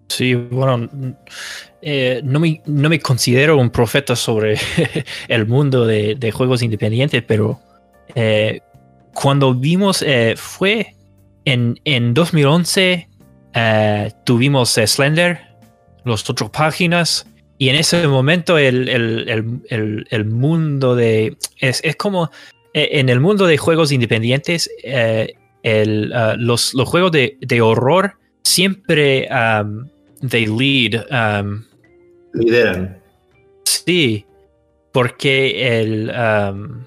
Sí, 0.07 0.35
bueno, 0.35 0.87
eh, 1.81 2.21
no, 2.23 2.39
me, 2.39 2.61
no 2.65 2.89
me 2.89 2.99
considero 2.99 3.57
un 3.57 3.69
profeta 3.69 4.15
sobre 4.15 4.57
el 5.27 5.45
mundo 5.47 5.85
de, 5.85 6.15
de 6.15 6.31
juegos 6.31 6.61
independientes, 6.61 7.23
pero 7.23 7.59
eh, 8.13 8.61
cuando 9.13 9.53
vimos, 9.53 10.03
eh, 10.05 10.35
fue 10.37 10.95
en, 11.45 11.79
en 11.85 12.13
2011, 12.13 13.07
eh, 13.55 14.11
tuvimos 14.25 14.77
eh, 14.77 14.85
Slender, 14.85 15.39
las 16.03 16.29
otras 16.29 16.49
páginas, 16.51 17.25
y 17.57 17.69
en 17.69 17.77
ese 17.77 18.07
momento 18.07 18.57
el, 18.57 18.89
el- 18.89 19.61
el- 19.69 20.07
el- 20.09 20.25
mundo 20.25 20.95
de... 20.95 21.37
Es, 21.59 21.81
es 21.83 21.95
como 21.95 22.29
eh, 22.73 22.89
en 22.99 23.09
el 23.09 23.19
mundo 23.21 23.47
de 23.47 23.57
juegos 23.57 23.91
independientes, 23.93 24.69
el, 25.63 26.11
ah, 26.13 26.35
los, 26.37 26.73
los 26.73 26.87
juegos 26.87 27.11
de, 27.11 27.37
de 27.41 27.61
horror 27.61 28.13
siempre 28.43 29.27
um, 29.31 29.87
they 30.29 30.45
lead. 30.45 31.05
um, 31.09 31.63
Lideran. 32.33 32.99
Sí, 33.63 34.25
porque 34.91 35.79
el, 35.81 36.11
um, 36.11 36.83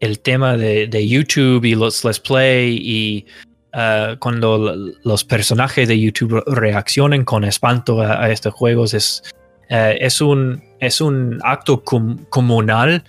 el 0.00 0.20
tema 0.20 0.56
de, 0.56 0.86
de 0.86 1.08
YouTube 1.08 1.64
y 1.64 1.74
los 1.74 2.04
Let's 2.04 2.20
Play 2.20 2.78
y 2.80 3.26
uh, 3.74 4.16
cuando 4.18 4.74
los 5.02 5.24
personajes 5.24 5.88
de 5.88 6.00
YouTube 6.00 6.42
reaccionan 6.46 7.24
con 7.24 7.44
espanto 7.44 8.00
a, 8.00 8.30
estos 8.30 8.54
juegos 8.54 8.94
es, 8.94 9.22
eh, 9.68 9.98
es, 10.00 10.20
un, 10.20 10.62
es 10.80 11.00
un 11.00 11.40
acto 11.42 11.82
com- 11.82 12.24
comunal 12.30 13.04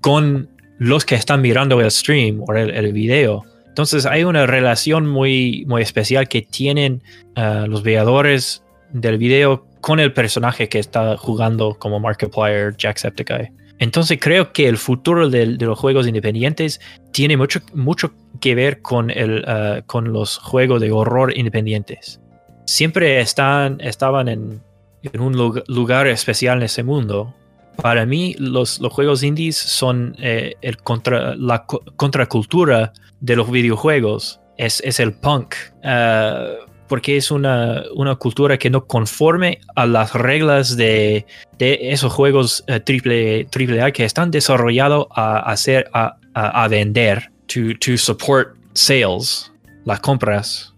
con 0.00 0.48
los 0.78 1.04
que 1.04 1.14
están 1.14 1.40
mirando 1.40 1.80
el 1.80 1.90
stream 1.90 2.42
o 2.46 2.54
el, 2.54 2.70
el 2.70 2.92
video. 2.92 3.44
Entonces 3.68 4.04
hay 4.04 4.24
una 4.24 4.46
relación 4.46 5.06
muy, 5.06 5.64
muy 5.66 5.82
especial 5.82 6.28
que 6.28 6.42
tienen 6.42 7.02
uh, 7.36 7.66
los 7.66 7.82
veedores 7.82 8.62
del 8.92 9.16
video 9.16 9.66
con 9.80 9.98
el 9.98 10.12
personaje 10.12 10.68
que 10.68 10.78
está 10.78 11.16
jugando 11.16 11.74
como 11.78 11.98
Markiplier, 11.98 12.76
Jacksepticeye. 12.76 13.50
Entonces 13.82 14.18
creo 14.20 14.52
que 14.52 14.68
el 14.68 14.76
futuro 14.76 15.28
de, 15.28 15.44
los 15.44 15.76
juegos 15.76 16.06
independientes 16.06 16.80
tiene 17.10 17.36
mucho, 17.36 17.58
mucho 17.74 18.12
que 18.40 18.54
ver 18.54 18.80
con, 18.80 19.10
el, 19.10 19.44
uh, 19.44 19.82
con 19.86 20.12
los 20.12 20.38
juegos 20.38 20.80
de 20.80 20.92
horror 20.92 21.36
independientes. 21.36 22.20
Siempre 22.64 23.20
están, 23.20 23.80
estaban 23.80 24.28
en, 24.28 24.62
en 25.02 25.20
un 25.20 25.34
lug- 25.34 25.64
lugar 25.66 26.06
especial 26.06 26.58
en 26.58 26.62
ese 26.62 26.84
mundo. 26.84 27.34
Para 27.74 28.06
mí, 28.06 28.36
los, 28.38 28.78
los 28.78 28.92
juegos 28.92 29.24
indies 29.24 29.56
son 29.56 30.14
eh, 30.20 30.54
el 30.62 30.76
contra, 30.76 31.34
la 31.34 31.66
co- 31.66 31.82
contracultura 31.96 32.92
de 33.18 33.34
los 33.34 33.50
videojuegos. 33.50 34.38
Es, 34.58 34.80
es 34.84 35.00
el 35.00 35.12
punk. 35.12 35.56
Uh, 35.82 36.70
porque 36.92 37.16
es 37.16 37.30
una, 37.30 37.84
una 37.94 38.16
cultura 38.16 38.58
que 38.58 38.68
no 38.68 38.84
conforme 38.86 39.60
a 39.76 39.86
las 39.86 40.12
reglas 40.12 40.76
de, 40.76 41.24
de 41.58 41.78
esos 41.90 42.12
juegos 42.12 42.62
eh, 42.66 42.80
triple, 42.80 43.46
triple 43.46 43.80
A 43.80 43.90
que 43.92 44.04
están 44.04 44.30
desarrollados 44.30 45.06
a, 45.16 45.54
a, 45.94 46.16
a- 46.34 46.68
vender, 46.68 47.30
to, 47.46 47.60
to 47.80 47.96
support 47.96 48.54
sales, 48.74 49.50
las 49.86 50.00
compras. 50.00 50.74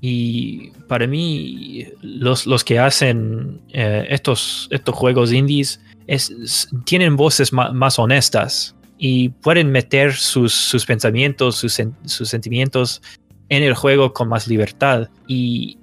Y 0.00 0.70
para 0.86 1.08
mí, 1.08 1.88
los, 2.02 2.46
los 2.46 2.62
que 2.62 2.78
hacen 2.78 3.60
eh, 3.72 4.06
estos, 4.10 4.68
estos 4.70 4.94
juegos 4.94 5.32
indies 5.32 5.80
es- 6.06 6.68
tienen 6.84 7.16
voces 7.16 7.52
ma- 7.52 7.72
más 7.72 7.98
honestas 7.98 8.76
y 8.96 9.30
pueden 9.30 9.72
meter 9.72 10.12
sus, 10.14 10.54
sus 10.54 10.86
pensamientos, 10.86 11.56
sus, 11.56 11.80
sus 12.04 12.28
sentimientos 12.28 13.02
en 13.48 13.62
el 13.62 13.74
juego 13.74 14.12
con 14.12 14.28
más 14.28 14.46
libertad. 14.48 15.08
Y 15.26 15.78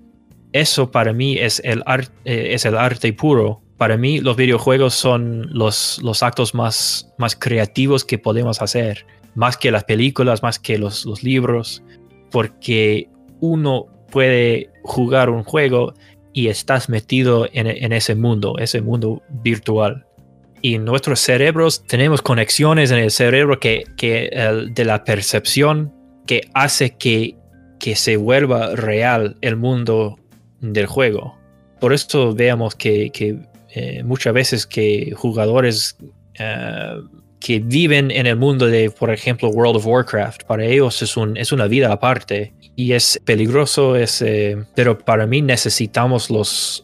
eso 0.52 0.92
para 0.92 1.14
mí 1.14 1.38
es 1.38 1.62
el, 1.64 1.84
ar- 1.86 2.10
eh, 2.26 2.50
es 2.52 2.66
el 2.66 2.76
arte 2.78 3.12
puro. 3.14 3.62
Para 3.78 3.98
mí 3.98 4.20
los 4.20 4.38
videojuegos 4.38 4.94
son 4.94 5.48
los, 5.52 6.00
los 6.02 6.24
actos 6.24 6.54
más, 6.54 7.12
más 7.18 7.36
creativos 7.36 8.06
que 8.06 8.18
podemos 8.18 8.62
hacer, 8.62 9.06
más 9.36 9.58
que 9.58 9.72
las 9.72 9.84
películas, 9.84 10.42
más 10.44 10.60
que 10.60 10.78
los, 10.78 11.06
los 11.06 11.24
libros, 11.24 11.84
porque 12.32 13.10
uno 13.42 13.88
puede 14.12 14.70
jugar 14.84 15.30
un 15.30 15.44
juego 15.44 15.94
y 16.32 16.48
estás 16.48 16.88
metido 16.90 17.48
en, 17.52 17.68
en 17.68 17.92
ese 17.92 18.16
mundo, 18.16 18.56
ese 18.60 18.82
mundo 18.82 19.22
virtual. 19.30 20.06
Y 20.62 20.78
nuestros 20.78 21.20
cerebros 21.20 21.84
tenemos 21.86 22.22
conexiones 22.22 22.92
en 22.92 23.00
el 23.00 23.12
cerebro 23.12 23.60
que, 23.60 23.84
que 23.98 24.28
el- 24.32 24.74
de 24.74 24.86
la 24.86 25.04
percepción 25.04 25.94
que 26.26 26.50
hace 26.54 26.96
que, 26.96 27.36
que 27.80 27.96
se 27.96 28.18
vuelva 28.18 28.76
real 28.76 29.38
el 29.42 29.56
mundo 29.56 30.18
del 30.62 30.86
juego. 30.86 31.38
Por 31.80 31.94
esto 31.94 32.34
veamos 32.34 32.76
que, 32.76 33.12
eh, 33.74 34.04
muchas 34.04 34.34
veces 34.34 34.66
que 34.66 35.14
jugadores 35.16 35.98
eh, 36.40 36.96
que 37.40 37.60
viven 37.60 38.12
en 38.12 38.26
el 38.26 38.38
mundo 38.38 38.68
de, 38.68 38.90
por 38.90 39.12
ejemplo, 39.12 39.50
World 39.50 39.78
of 39.78 39.86
Warcraft, 39.86 40.44
para 40.44 40.66
ellos 40.66 41.02
es, 41.02 41.16
un, 41.18 41.38
es 41.38 41.52
una 41.52 41.68
vida 41.68 41.92
aparte 41.92 42.54
y 42.76 42.94
es 42.94 43.20
peligroso, 43.26 43.96
es, 43.96 44.22
eh, 44.22 44.58
pero 44.74 44.98
para 44.98 45.28
mí 45.28 45.42
necesitamos 45.42 46.30
los, 46.30 46.84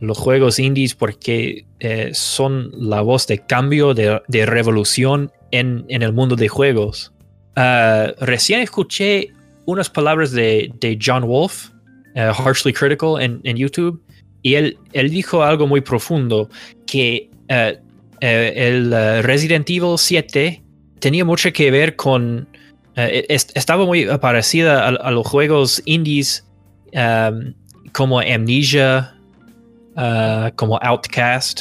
los 0.00 0.18
juegos 0.18 0.58
indies 0.58 0.94
porque 0.94 1.66
son 2.12 2.70
la 2.72 3.00
voz 3.02 3.26
de 3.26 3.40
cambio, 3.40 3.92
de, 3.94 4.20
de 4.28 4.46
revolución 4.46 5.30
en, 5.50 5.84
en 5.88 6.02
el 6.02 6.12
mundo 6.12 6.36
de 6.36 6.48
juegos. 6.48 7.12
Ah, 7.56 8.12
recién 8.20 8.60
escuché 8.60 9.32
unas 9.70 9.88
palabras 9.90 10.32
de, 10.32 10.70
de 10.80 10.98
John 11.00 11.26
Wolf, 11.26 11.70
eh, 12.14 12.30
Harshly 12.36 12.72
Critical, 12.72 13.20
en, 13.20 13.40
en 13.44 13.56
YouTube, 13.56 14.02
y 14.42 14.54
él, 14.54 14.78
él 14.92 15.10
dijo 15.10 15.42
algo 15.42 15.66
muy 15.66 15.80
profundo, 15.80 16.48
que 16.86 17.30
eh, 17.48 17.78
eh, 18.20 18.52
el 18.56 19.22
Resident 19.22 19.68
Evil 19.70 19.96
7 19.98 20.62
tenía 20.98 21.24
mucho 21.24 21.52
que 21.52 21.70
ver 21.70 21.96
con... 21.96 22.46
est- 22.96 23.56
estaba 23.56 23.84
muy 23.86 24.06
parecida 24.20 24.84
a, 24.84 24.88
a 24.88 25.10
los 25.10 25.26
juegos 25.26 25.82
indies 25.86 26.44
como 27.92 28.20
Amnesia, 28.20 29.14
como 30.56 30.78
Outcast 30.82 31.60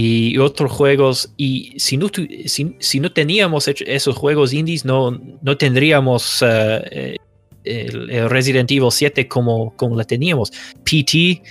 y 0.00 0.38
otros 0.38 0.70
juegos. 0.70 1.32
Y 1.36 1.74
si 1.78 1.96
no, 1.96 2.08
si, 2.46 2.76
si 2.78 3.00
no 3.00 3.12
teníamos 3.12 3.66
hecho 3.66 3.84
esos 3.86 4.16
juegos 4.16 4.52
indies, 4.52 4.84
no, 4.84 5.18
no 5.42 5.56
tendríamos 5.56 6.40
eh, 6.42 6.84
eh, 6.90 7.16
el, 7.64 8.08
el 8.08 8.30
Resident 8.30 8.70
Evil 8.70 8.92
7 8.92 9.26
como, 9.26 9.74
como 9.76 9.96
la 9.96 10.04
teníamos. 10.04 10.52
PT, 10.84 11.42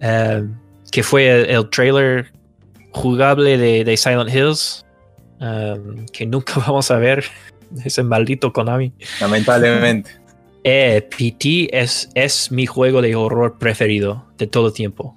eh, 0.00 0.42
que 0.90 1.02
fue 1.02 1.28
el, 1.28 1.50
el 1.50 1.68
trailer 1.68 2.32
jugable 2.92 3.58
de, 3.58 3.84
de 3.84 3.96
Silent 3.96 4.34
Hills, 4.34 4.86
um, 5.40 6.06
que 6.06 6.24
nunca 6.24 6.54
vamos 6.66 6.90
a 6.90 6.96
ver. 6.96 7.24
Ese 7.84 8.02
maldito 8.02 8.52
Konami. 8.52 8.92
Lamentablemente. 9.20 10.10
Eh, 10.64 11.08
PT 11.10 11.70
es, 11.72 12.08
es 12.14 12.52
mi 12.52 12.66
juego 12.66 13.02
de 13.02 13.16
horror 13.16 13.58
preferido 13.58 14.26
de 14.38 14.46
todo 14.46 14.72
tiempo. 14.72 15.16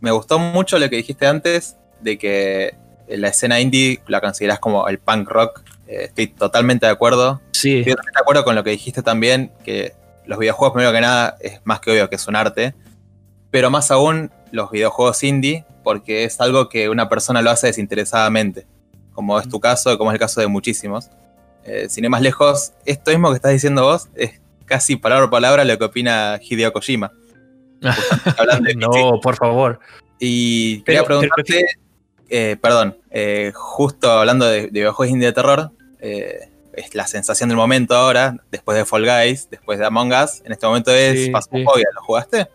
Me 0.00 0.10
gustó 0.10 0.38
mucho 0.38 0.78
lo 0.78 0.88
que 0.88 0.96
dijiste 0.96 1.26
antes 1.26 1.76
de 2.00 2.18
que 2.18 2.74
la 3.08 3.28
escena 3.28 3.60
indie 3.60 4.00
la 4.06 4.20
consideras 4.20 4.58
como 4.58 4.86
el 4.88 4.98
punk 4.98 5.28
rock. 5.28 5.62
Eh, 5.86 6.04
estoy 6.04 6.26
totalmente 6.28 6.86
de 6.86 6.92
acuerdo. 6.92 7.40
Sí, 7.52 7.78
Estoy 7.78 7.92
totalmente 7.94 8.18
de 8.18 8.22
acuerdo 8.22 8.44
con 8.44 8.54
lo 8.54 8.62
que 8.64 8.70
dijiste 8.70 9.02
también, 9.02 9.52
que 9.64 9.94
los 10.26 10.38
videojuegos, 10.38 10.74
primero 10.74 10.92
que 10.92 11.00
nada, 11.00 11.36
es 11.40 11.60
más 11.64 11.80
que 11.80 11.90
obvio 11.90 12.08
que 12.08 12.16
es 12.16 12.28
un 12.28 12.36
arte, 12.36 12.74
pero 13.50 13.70
más 13.70 13.90
aún 13.90 14.30
los 14.52 14.70
videojuegos 14.70 15.22
indie, 15.24 15.64
porque 15.82 16.24
es 16.24 16.40
algo 16.40 16.68
que 16.68 16.88
una 16.90 17.08
persona 17.08 17.40
lo 17.40 17.50
hace 17.50 17.68
desinteresadamente, 17.68 18.66
como 19.12 19.40
es 19.40 19.48
tu 19.48 19.58
caso, 19.58 19.96
como 19.96 20.10
es 20.10 20.14
el 20.14 20.20
caso 20.20 20.40
de 20.42 20.46
muchísimos. 20.46 21.08
Eh, 21.64 21.88
sin 21.88 22.04
ir 22.04 22.10
más 22.10 22.20
lejos, 22.22 22.72
esto 22.84 23.10
mismo 23.10 23.30
que 23.30 23.36
estás 23.36 23.52
diciendo 23.52 23.82
vos 23.84 24.08
es 24.14 24.40
casi 24.66 24.96
palabra 24.96 25.24
por 25.24 25.30
palabra 25.30 25.64
lo 25.64 25.78
que 25.78 25.84
opina 25.84 26.38
Hideo 26.42 26.72
Kojima. 26.74 27.10
Hablando 28.38 28.68
de 28.68 28.74
no, 28.74 29.20
por 29.22 29.36
favor. 29.36 29.78
y 30.18 30.82
quería 30.82 31.02
Pero- 31.04 31.20
pero- 31.20 31.32
preguntarte, 31.34 31.66
eh, 32.28 32.56
perdón, 32.60 32.96
eh, 33.10 33.52
justo 33.54 34.10
hablando 34.10 34.46
de, 34.46 34.62
de 34.62 34.68
videojuegos 34.68 35.12
indie 35.12 35.28
de 35.28 35.32
terror, 35.32 35.70
eh, 36.00 36.50
es 36.78 36.94
la 36.94 37.06
sensación 37.06 37.48
del 37.48 37.56
momento 37.56 37.94
ahora, 37.96 38.36
después 38.50 38.78
de 38.78 38.84
Fall 38.84 39.04
Guys, 39.04 39.48
después 39.50 39.78
de 39.78 39.86
Among 39.86 40.12
Us, 40.12 40.42
en 40.44 40.52
este 40.52 40.66
momento 40.66 40.92
es 40.94 41.24
Sí, 41.24 41.30
Phasmophobia, 41.30 41.86
¿lo 41.94 42.02
jugaste? 42.02 42.46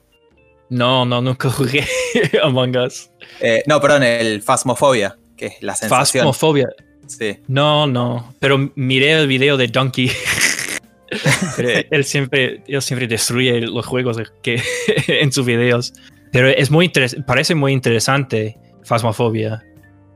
No, 0.69 1.05
no, 1.05 1.21
nunca 1.21 1.49
jugué 1.49 1.85
Among 2.43 2.77
Us. 2.77 3.09
Eh, 3.39 3.63
no, 3.67 3.81
perdón, 3.81 4.03
el 4.03 4.41
Phasmophobia, 4.41 5.17
que 5.35 5.47
es 5.47 5.61
la 5.61 5.75
sensación. 5.75 6.21
Phasmophobia. 6.21 6.69
Sí. 7.07 7.37
No, 7.47 7.85
no. 7.85 8.33
Pero 8.39 8.71
miré 8.75 9.11
el 9.11 9.27
video 9.27 9.57
de 9.57 9.67
Donkey. 9.67 10.09
Él 11.91 12.05
siempre, 12.05 12.63
él 12.67 12.81
siempre 12.81 13.07
destruye 13.07 13.61
los 13.61 13.85
juegos 13.85 14.17
que, 14.41 14.59
en 15.07 15.31
sus 15.31 15.45
videos. 15.45 15.93
Pero 16.31 16.49
es 16.49 16.71
muy 16.71 16.91
parece 17.27 17.53
muy 17.53 17.71
interesante 17.71 18.57
Phasmophobia. 18.85 19.63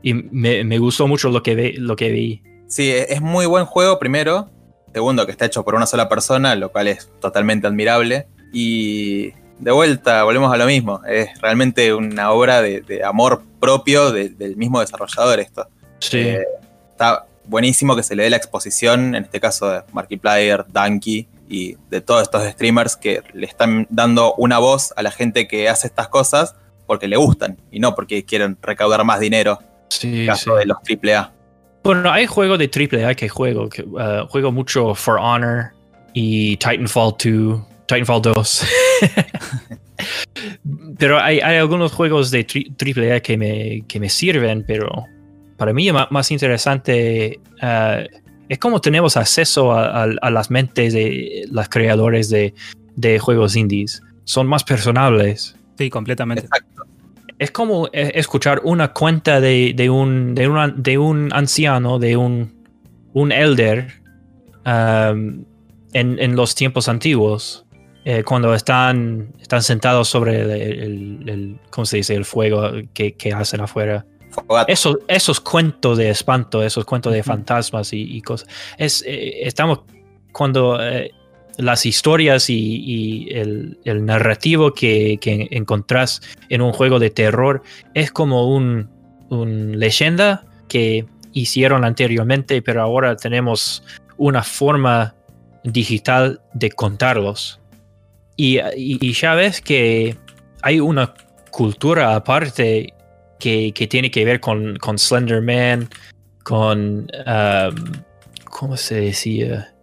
Y 0.01 0.13
me, 0.13 0.63
me 0.63 0.77
gustó 0.77 1.07
mucho 1.07 1.29
lo 1.29 1.41
que, 1.43 1.55
ve, 1.55 1.73
lo 1.77 1.95
que 1.95 2.09
vi. 2.11 2.43
Sí, 2.67 2.91
es 2.91 3.09
es 3.09 3.21
muy 3.21 3.45
buen 3.45 3.65
juego 3.65 3.99
primero. 3.99 4.49
mundo 4.95 5.25
que 5.25 5.31
está 5.31 5.45
hecho 5.45 5.63
por 5.63 5.75
una 5.75 5.85
sola 5.85 6.09
persona, 6.09 6.55
lo 6.55 6.71
cual 6.71 6.87
es 6.87 7.09
totalmente 7.19 7.67
admirable. 7.67 8.27
Y 8.53 9.31
de 9.59 9.71
vuelta, 9.71 10.23
volvemos 10.23 10.51
a 10.53 10.57
lo 10.57 10.65
mismo. 10.65 11.01
Es 11.05 11.29
realmente 11.41 11.93
una 11.93 12.31
obra 12.31 12.61
de, 12.61 12.81
de 12.81 13.03
amor 13.03 13.43
propio 13.59 14.11
de- 14.11 14.29
del 14.29 14.55
mismo 14.55 14.79
desarrollador 14.79 15.39
esto. 15.39 15.67
Sí. 15.99 16.19
Eh, 16.19 16.43
está 16.91 17.25
buenísimo 17.45 17.95
que 17.95 18.03
se 18.03 18.15
le 18.15 18.23
dé 18.23 18.29
la 18.29 18.37
exposición, 18.37 19.15
en 19.15 19.23
este 19.23 19.39
caso 19.39 19.69
de 19.69 19.81
Markiplier, 19.93 20.65
Danky 20.69 21.27
y 21.49 21.77
de 21.89 22.01
todos 22.01 22.23
estos 22.23 22.43
streamers 22.43 22.97
que 22.97 23.23
le 23.33 23.45
están 23.47 23.87
dando 23.89 24.33
una 24.35 24.59
voz 24.59 24.93
a 24.97 25.01
la 25.01 25.11
gente 25.11 25.47
que 25.47 25.69
hace 25.69 25.87
estas 25.87 26.09
cosas 26.09 26.55
porque 26.87 27.07
le 27.07 27.17
gustan 27.17 27.57
y 27.71 27.79
no 27.79 27.93
porque 27.93 28.23
quieren 28.25 28.57
recaudar 28.61 29.03
más 29.03 29.19
dinero. 29.19 29.59
Sí, 29.89 30.25
caso 30.25 30.53
sí. 30.53 30.59
de 30.59 30.65
los 30.65 30.77
AAA. 30.77 31.33
Bueno, 31.83 32.11
hay 32.11 32.25
juegos 32.25 32.57
de 32.59 32.69
AAA 32.73 33.13
que 33.15 33.29
juego. 33.29 33.69
Que, 33.69 33.83
uh, 33.83 34.25
juego 34.29 34.51
mucho 34.51 34.95
For 34.95 35.17
Honor 35.19 35.67
y 36.13 36.57
Titanfall 36.57 37.13
2, 37.23 37.61
Titanfall 37.87 38.21
2. 38.21 38.65
pero 40.97 41.19
hay, 41.19 41.39
hay 41.39 41.57
algunos 41.57 41.91
juegos 41.91 42.31
de 42.31 42.45
tri- 42.45 42.71
AAA 43.13 43.19
que 43.21 43.37
me, 43.37 43.83
que 43.87 43.99
me 43.99 44.09
sirven, 44.09 44.63
pero 44.67 44.89
para 45.57 45.73
mí 45.73 45.91
ma- 45.91 46.07
más 46.11 46.31
interesante 46.31 47.39
uh, 47.61 48.03
es 48.49 48.59
como 48.59 48.79
tenemos 48.81 49.17
acceso 49.17 49.71
a, 49.71 50.03
a- 50.03 50.09
a 50.21 50.29
las 50.29 50.49
mentes 50.51 50.93
de 50.93 51.45
los 51.51 51.67
creadores 51.69 52.29
de, 52.29 52.53
de 52.95 53.19
juegos 53.19 53.55
indies. 53.55 54.01
Son 54.23 54.45
más 54.47 54.63
personables 54.63 55.55
Sí, 55.77 55.89
completamente. 55.89 56.43
Exacto. 56.45 56.83
es 57.39 57.51
como 57.51 57.87
eh, 57.93 58.11
escuchar 58.15 58.61
una 58.63 58.93
cuenta 58.93 59.39
de, 59.39 59.73
de 59.75 59.89
un, 59.89 60.33
de, 60.35 60.47
una- 60.47 60.69
de 60.69 60.97
un 60.97 61.29
anciano, 61.33 61.99
de 61.99 62.17
un, 62.17 62.55
un 63.13 63.31
elder 63.31 63.87
um, 64.65 65.43
en, 65.93 66.19
en 66.19 66.35
los 66.35 66.55
tiempos 66.55 66.87
antiguos, 66.89 67.65
eh, 68.05 68.23
cuando 68.23 68.53
están, 68.53 69.33
están 69.41 69.61
sentados 69.63 70.07
sobre 70.07 70.41
el, 70.41 70.49
el- 70.51 71.29
el- 71.29 71.59
¿cómo 71.69 71.85
se 71.85 71.97
dice? 71.97 72.15
el 72.15 72.25
fuego 72.25 72.71
que, 72.93 73.13
que 73.15 73.33
hacen 73.33 73.61
afuera. 73.61 74.05
Esos, 74.67 74.97
esos 75.07 75.39
cuentos 75.39 75.97
de 75.97 76.09
espanto, 76.09 76.61
esos 76.63 76.85
cuentos 76.85 77.11
de 77.13 77.23
fantasmas 77.23 77.91
y, 77.93 78.01
y 78.17 78.21
cosas. 78.21 78.47
Es, 78.77 79.03
eh, 79.07 79.47
estamos 79.47 79.81
cuando 80.31 80.77
eh, 80.81 81.11
las 81.57 81.85
historias 81.85 82.49
y, 82.49 83.27
el, 83.31 84.05
narrativo 84.05 84.73
que, 84.73 85.17
que 85.19 85.47
encontrás 85.51 86.21
en 86.49 86.61
un 86.61 86.71
juego 86.71 86.99
de 86.99 87.09
terror 87.09 87.63
es 87.93 88.11
como 88.11 88.53
un, 88.55 88.89
leyenda 89.29 90.43
que 90.69 91.05
hicieron 91.33 91.83
anteriormente, 91.83 92.61
pero 92.61 92.81
ahora 92.81 93.15
tenemos 93.17 93.83
una 94.17 94.43
forma 94.43 95.15
digital 95.63 96.41
de 96.53 96.71
contarlos. 96.71 97.59
Y, 98.37 98.59
ya 99.13 99.35
ves 99.35 99.61
que 99.61 100.15
hay 100.61 100.79
una 100.79 101.13
cultura 101.51 102.15
aparte 102.15 102.93
que, 103.39 103.73
tiene 103.89 104.11
que 104.11 104.23
ver 104.23 104.39
con, 104.39 104.77
con 104.77 104.97
Slender 104.97 105.41
Man, 105.41 105.89
con. 106.43 107.07
um, 107.25 107.75
¿Cómo 108.45 108.77
se 108.77 108.95
decía? 109.01 109.73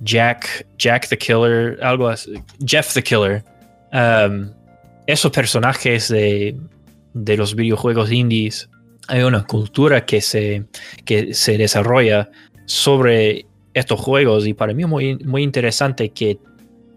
Jack, 0.00 0.66
Jack 0.78 1.08
the 1.08 1.16
Killer, 1.18 1.78
algo 1.82 2.08
así. 2.08 2.34
Jeff 2.64 2.92
the 2.94 3.02
Killer. 3.02 3.42
Um, 3.92 4.50
esos 5.06 5.30
personajes 5.32 6.08
de, 6.08 6.56
de 7.14 7.36
los 7.36 7.54
videojuegos 7.54 8.10
indies, 8.12 8.68
hay 9.08 9.22
una 9.22 9.44
cultura 9.44 10.04
que 10.04 10.20
se, 10.20 10.64
que 11.04 11.32
se 11.32 11.56
desarrolla 11.56 12.28
sobre 12.66 13.46
estos 13.74 14.00
juegos 14.00 14.46
y 14.46 14.54
para 14.54 14.74
mí 14.74 14.82
es 14.82 14.88
muy, 14.88 15.16
muy 15.18 15.42
interesante 15.42 16.08
que 16.08 16.38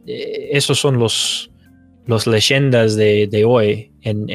eh, 0.08 0.50
esos 0.52 0.80
son 0.80 0.98
los, 0.98 1.52
los 2.08 2.26
leyendas 2.26 2.96
de, 2.96 3.28
de 3.28 3.46
hoy 3.46 3.92
en, 4.02 4.26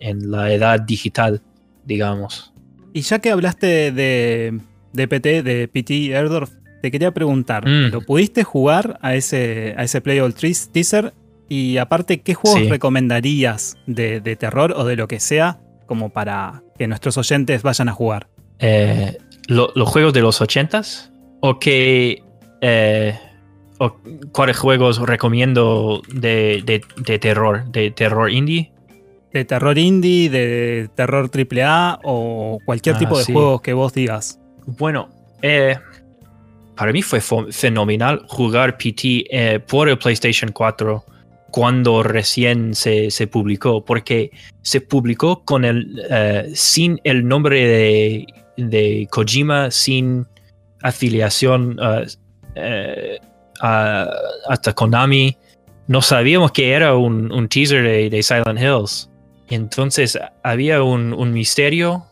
en- 0.00 0.30
la 0.30 0.52
edad 0.52 0.80
digital, 0.80 1.40
digamos. 1.86 2.52
Y 2.92 3.00
ya 3.00 3.18
que 3.20 3.30
hablaste 3.30 3.90
de, 3.92 4.60
de 4.92 5.08
PT, 5.08 5.42
de 5.42 5.68
PT 5.68 6.10
Erdorf, 6.10 6.50
te 6.82 6.90
quería 6.90 7.12
preguntar, 7.12 7.66
Mm. 7.66 7.90
¿lo 7.92 8.00
pudiste 8.02 8.44
jugar 8.44 8.98
a 9.00 9.14
ese, 9.14 9.74
a 9.78 9.84
ese 9.84 10.00
Playable 10.02 10.34
Trees 10.34 10.70
teaser? 10.70 11.14
Y 11.48 11.78
aparte, 11.78 12.20
¿qué 12.20 12.34
juegos 12.34 12.60
Sí. 12.60 12.68
recomendarías 12.68 13.76
de, 13.86 14.20
de 14.20 14.36
terror 14.36 14.74
o 14.76 14.84
de 14.84 14.96
lo 14.96 15.08
que 15.08 15.20
sea 15.20 15.60
como 15.86 16.10
para 16.10 16.62
que 16.78 16.86
nuestros 16.88 17.16
oyentes 17.18 17.62
vayan 17.62 17.88
a 17.88 17.92
jugar? 17.92 18.28
Eh, 18.58 19.16
lo- 19.48 19.70
los 19.74 19.88
juegos 19.88 20.12
de 20.12 20.20
los 20.20 20.40
ochentas 20.40 21.12
o 21.40 21.58
que 21.58 22.22
eh, 22.60 23.18
o 23.78 23.96
cuáles 24.32 24.56
juegos 24.56 24.98
recomiendo 25.00 26.00
de, 26.12 26.62
de- 26.64 26.82
de 26.96 27.18
terror, 27.18 27.64
de 27.72 27.90
terror 27.90 28.30
indie. 28.30 28.72
¿De 29.32 29.44
terror 29.44 29.76
indie, 29.78 30.30
de 30.30 30.88
terror 30.94 31.28
AAA 31.30 31.98
o 32.04 32.58
cualquier 32.64 32.94
Ah, 32.96 32.98
tipo 32.98 33.18
de 33.18 33.24
sí. 33.24 33.32
juegos 33.32 33.60
que 33.62 33.72
vos 33.72 33.92
digas? 33.94 34.38
Bueno, 34.66 35.08
eh, 35.42 35.76
para 36.76 36.92
mí 36.92 37.02
fue 37.02 37.20
fenomenal 37.20 38.24
jugar 38.28 38.78
PT 38.78 39.26
eh, 39.30 39.60
por 39.60 39.88
el 39.88 39.98
PlayStation 39.98 40.50
4 40.52 41.04
cuando 41.50 42.02
recién 42.02 42.74
se, 42.74 43.10
se 43.10 43.26
publicó, 43.26 43.84
porque 43.84 44.30
se 44.62 44.80
publicó 44.80 45.44
con 45.44 45.66
el 45.66 46.02
eh, 46.08 46.50
sin 46.54 46.98
el 47.04 47.28
nombre 47.28 47.66
de, 47.66 48.26
de 48.56 49.06
Kojima, 49.10 49.70
sin 49.70 50.26
afiliación 50.82 51.78
eh, 52.54 53.18
hasta 53.60 54.72
Konami. 54.72 55.36
No 55.88 56.00
sabíamos 56.00 56.52
que 56.52 56.72
era 56.72 56.96
un, 56.96 57.30
un 57.30 57.48
teaser 57.48 57.82
de, 57.82 58.08
de 58.08 58.22
Silent 58.22 58.58
Hills. 58.58 59.10
Entonces 59.50 60.18
había 60.42 60.82
un, 60.82 61.12
un 61.12 61.32
misterio 61.32 62.06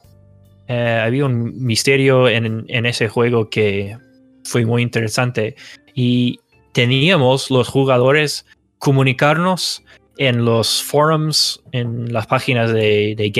había 0.68 1.24
un 1.24 1.64
misterio 1.64 2.28
en, 2.28 2.64
en 2.68 2.86
ese 2.86 3.08
juego 3.08 3.50
que 3.50 3.96
fue 4.45 4.64
muy 4.64 4.82
interesante 4.82 5.55
y 5.95 6.38
teníamos 6.72 7.51
los 7.51 7.68
jugadores 7.68 8.47
comunicarnos 8.78 9.82
en 10.16 10.45
los 10.45 10.82
forums, 10.82 11.62
en 11.72 12.12
las 12.12 12.26
páginas 12.26 12.72
de, 12.72 13.14
de 13.16 13.30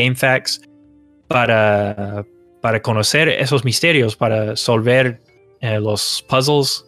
para, 1.29 2.25
para 2.61 2.83
conocer 2.83 3.29
esos 3.29 3.65
misterios, 3.65 4.17
para 4.17 4.47
resolver 4.47 5.21
eh, 5.61 5.79
los 5.79 6.25
puzzles 6.29 6.87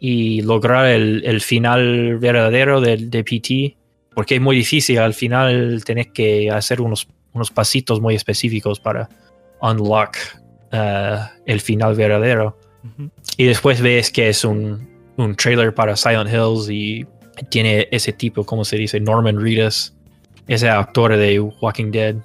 y 0.00 0.42
lograr 0.42 0.86
el, 0.86 1.40
final 1.40 2.18
verdadero 2.18 2.80
de, 2.80 2.96
de 2.96 3.24
PT, 3.24 3.76
porque 4.14 4.36
es 4.36 4.40
muy 4.40 4.56
difícil, 4.56 4.98
al 4.98 5.14
final 5.14 5.82
tenés 5.84 6.08
que 6.08 6.50
hacer 6.50 6.80
unos, 6.80 7.08
unos 7.32 7.50
pasitos 7.50 8.00
muy 8.00 8.14
específicos 8.14 8.80
para 8.80 9.08
unlock 9.60 10.16
uh, 10.72 11.26
el 11.46 11.60
final 11.60 11.94
verdadero. 11.94 12.58
Y 13.36 13.44
después 13.44 13.80
ves 13.80 14.10
que 14.10 14.28
es 14.28 14.44
un, 14.44 14.88
un 15.16 15.34
trailer 15.36 15.74
para 15.74 15.96
Silent 15.96 16.30
Hills 16.30 16.68
y 16.70 17.06
tiene 17.50 17.88
ese 17.90 18.12
tipo, 18.12 18.44
como 18.44 18.64
se 18.64 18.76
dice, 18.76 19.00
Norman 19.00 19.40
Reedus, 19.40 19.94
ese 20.46 20.68
actor 20.68 21.16
de 21.16 21.40
Walking 21.40 21.90
Dead. 21.90 22.16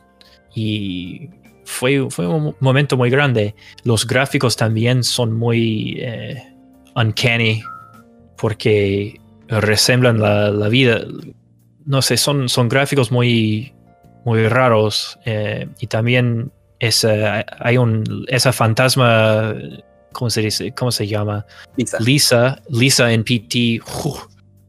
Y 0.55 1.29
fue, 1.65 2.09
fue 2.09 2.27
un 2.27 2.55
momento 2.59 2.97
muy 2.97 3.09
grande. 3.09 3.55
Los 3.83 4.05
gráficos 4.07 4.55
también 4.55 5.03
son 5.03 5.33
muy 5.33 5.97
eh, 5.99 6.41
uncanny 6.95 7.63
porque 8.37 9.19
resemblan 9.47 10.19
la, 10.19 10.49
la 10.49 10.69
vida. 10.69 11.01
No 11.85 12.01
sé, 12.01 12.17
son, 12.17 12.49
son 12.49 12.69
gráficos 12.69 13.11
muy, 13.11 13.73
muy 14.25 14.47
raros 14.47 15.19
eh, 15.25 15.67
y 15.79 15.87
también 15.87 16.51
esa, 16.79 17.45
hay 17.59 17.77
un, 17.77 18.25
esa 18.27 18.51
fantasma, 18.53 19.53
¿cómo 20.13 20.29
se 20.29 20.41
dice? 20.41 20.71
¿Cómo 20.73 20.91
se 20.91 21.07
llama? 21.07 21.45
Lisa. 21.75 21.97
Lisa, 21.99 22.61
Lisa 22.69 23.11
en 23.11 23.23
PT. 23.23 23.81
uf, 24.05 24.25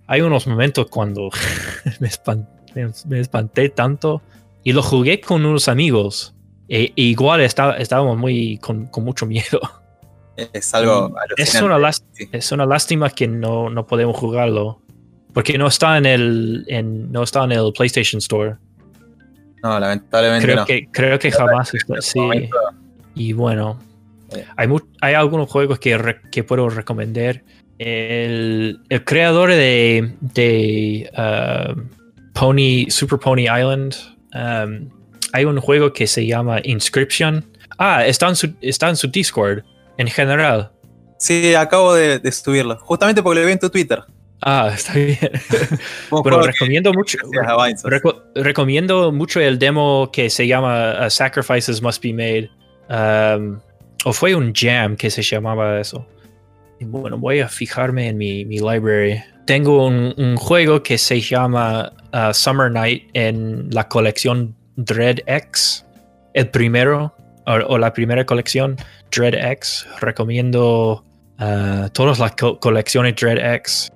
hay 0.08 0.20
unos 0.22 0.46
momentos 0.46 0.86
cuando 0.88 1.30
me, 2.00 2.08
espan- 2.08 2.48
me- 2.74 3.20
espanté 3.20 3.68
tanto 3.68 4.20
y 4.64 4.72
lo 4.72 4.82
jugué 4.82 5.20
con 5.20 5.44
unos 5.46 5.68
amigos. 5.68 6.34
E, 6.68 6.92
e 6.96 7.02
igual 7.02 7.40
estaba, 7.42 7.76
estábamos 7.76 8.16
muy 8.18 8.58
con, 8.58 8.86
con 8.86 9.04
mucho 9.04 9.26
miedo. 9.26 9.60
Es 10.52 10.74
algo 10.74 11.14
Es 11.36 11.54
una, 11.62 11.78
lás- 11.78 12.02
sí. 12.12 12.28
es 12.32 12.50
una 12.50 12.66
lástima 12.66 13.08
que 13.10 13.28
no, 13.28 13.70
no 13.70 13.86
podemos 13.86 14.16
jugarlo. 14.16 14.80
Porque 15.32 15.58
no 15.58 15.66
está 15.68 15.96
en 15.98 16.06
el, 16.06 16.64
en, 16.68 17.12
no 17.12 17.22
está 17.22 17.44
en 17.44 17.52
el 17.52 17.72
PlayStation 17.72 18.18
Store. 18.18 18.56
No, 19.62 19.78
lamentablemente 19.80 20.44
Creo 20.46 20.56
no. 20.56 20.64
que, 20.66 20.88
creo 20.92 21.18
que 21.18 21.30
jamás 21.30 21.72
está. 21.74 21.94
Este 21.98 22.10
Sí. 22.20 22.50
Y 23.14 23.32
bueno. 23.32 23.78
Hay, 24.56 24.66
mu- 24.68 24.80
hay 25.00 25.14
algunos 25.14 25.50
juegos 25.50 25.78
que, 25.78 25.96
re- 25.98 26.20
que 26.30 26.44
puedo 26.44 26.68
recomendar. 26.68 27.42
El, 27.78 28.80
el 28.88 29.04
creador 29.04 29.50
de, 29.50 30.14
de 30.20 31.10
uh, 31.16 31.80
Pony, 32.32 32.86
Super 32.88 33.18
Pony 33.18 33.42
Island, 33.42 33.94
um, 34.34 34.88
hay 35.32 35.44
un 35.44 35.60
juego 35.60 35.92
que 35.92 36.06
se 36.06 36.24
llama 36.26 36.60
Inscription. 36.62 37.44
Ah, 37.78 38.06
está 38.06 38.28
en 38.28 38.36
su, 38.36 38.54
está 38.60 38.88
en 38.88 38.96
su 38.96 39.08
Discord 39.08 39.64
en 39.98 40.06
general. 40.08 40.70
Sí, 41.18 41.54
acabo 41.54 41.94
de, 41.94 42.18
de 42.20 42.32
subirlo. 42.32 42.76
Justamente 42.78 43.22
porque 43.22 43.40
lo 43.40 43.46
vi 43.46 43.52
en 43.52 43.58
tu 43.58 43.70
Twitter. 43.70 44.00
Ah, 44.42 44.70
está 44.74 44.92
bien. 44.94 45.18
Que- 45.20 46.46
recomiendo 46.46 46.92
mucho, 46.92 47.18
reco- 47.84 48.22
recomiendo 48.36 49.10
mucho 49.10 49.40
el 49.40 49.58
demo 49.58 50.10
que 50.12 50.30
se 50.30 50.46
llama 50.46 51.06
uh, 51.06 51.10
Sacrifices 51.10 51.82
Must 51.82 52.02
Be 52.02 52.12
Made. 52.12 52.50
Um, 52.88 53.58
o 54.04 54.12
fue 54.12 54.34
un 54.34 54.52
jam 54.54 54.96
que 54.96 55.10
se 55.10 55.22
llamaba 55.22 55.80
eso. 55.80 56.06
Y 56.80 56.84
bueno, 56.84 57.18
voy 57.18 57.40
a 57.40 57.48
fijarme 57.48 58.08
en 58.08 58.18
mi, 58.18 58.44
mi 58.44 58.58
library. 58.58 59.22
Tengo 59.46 59.86
un, 59.86 60.36
juego 60.36 60.82
que 60.82 60.98
se 60.98 61.20
llama 61.20 61.92
uh, 62.12 62.32
Summer 62.32 62.70
Night 62.70 63.10
en 63.12 63.68
la 63.70 63.88
colección 63.88 64.54
Dread 64.76 65.18
X. 65.26 65.84
El 66.32 66.48
primero, 66.48 67.14
o, 67.46 67.78
la 67.78 67.92
primera 67.92 68.24
colección, 68.24 68.76
Dread 69.10 69.34
X. 69.52 69.86
Recomiendo 70.00 71.04
uh, 71.38 71.88
todas 71.90 72.18
las 72.18 72.32
co- 72.32 72.58
colecciones 72.58 73.14
Dread 73.16 73.54
X. 73.56 73.90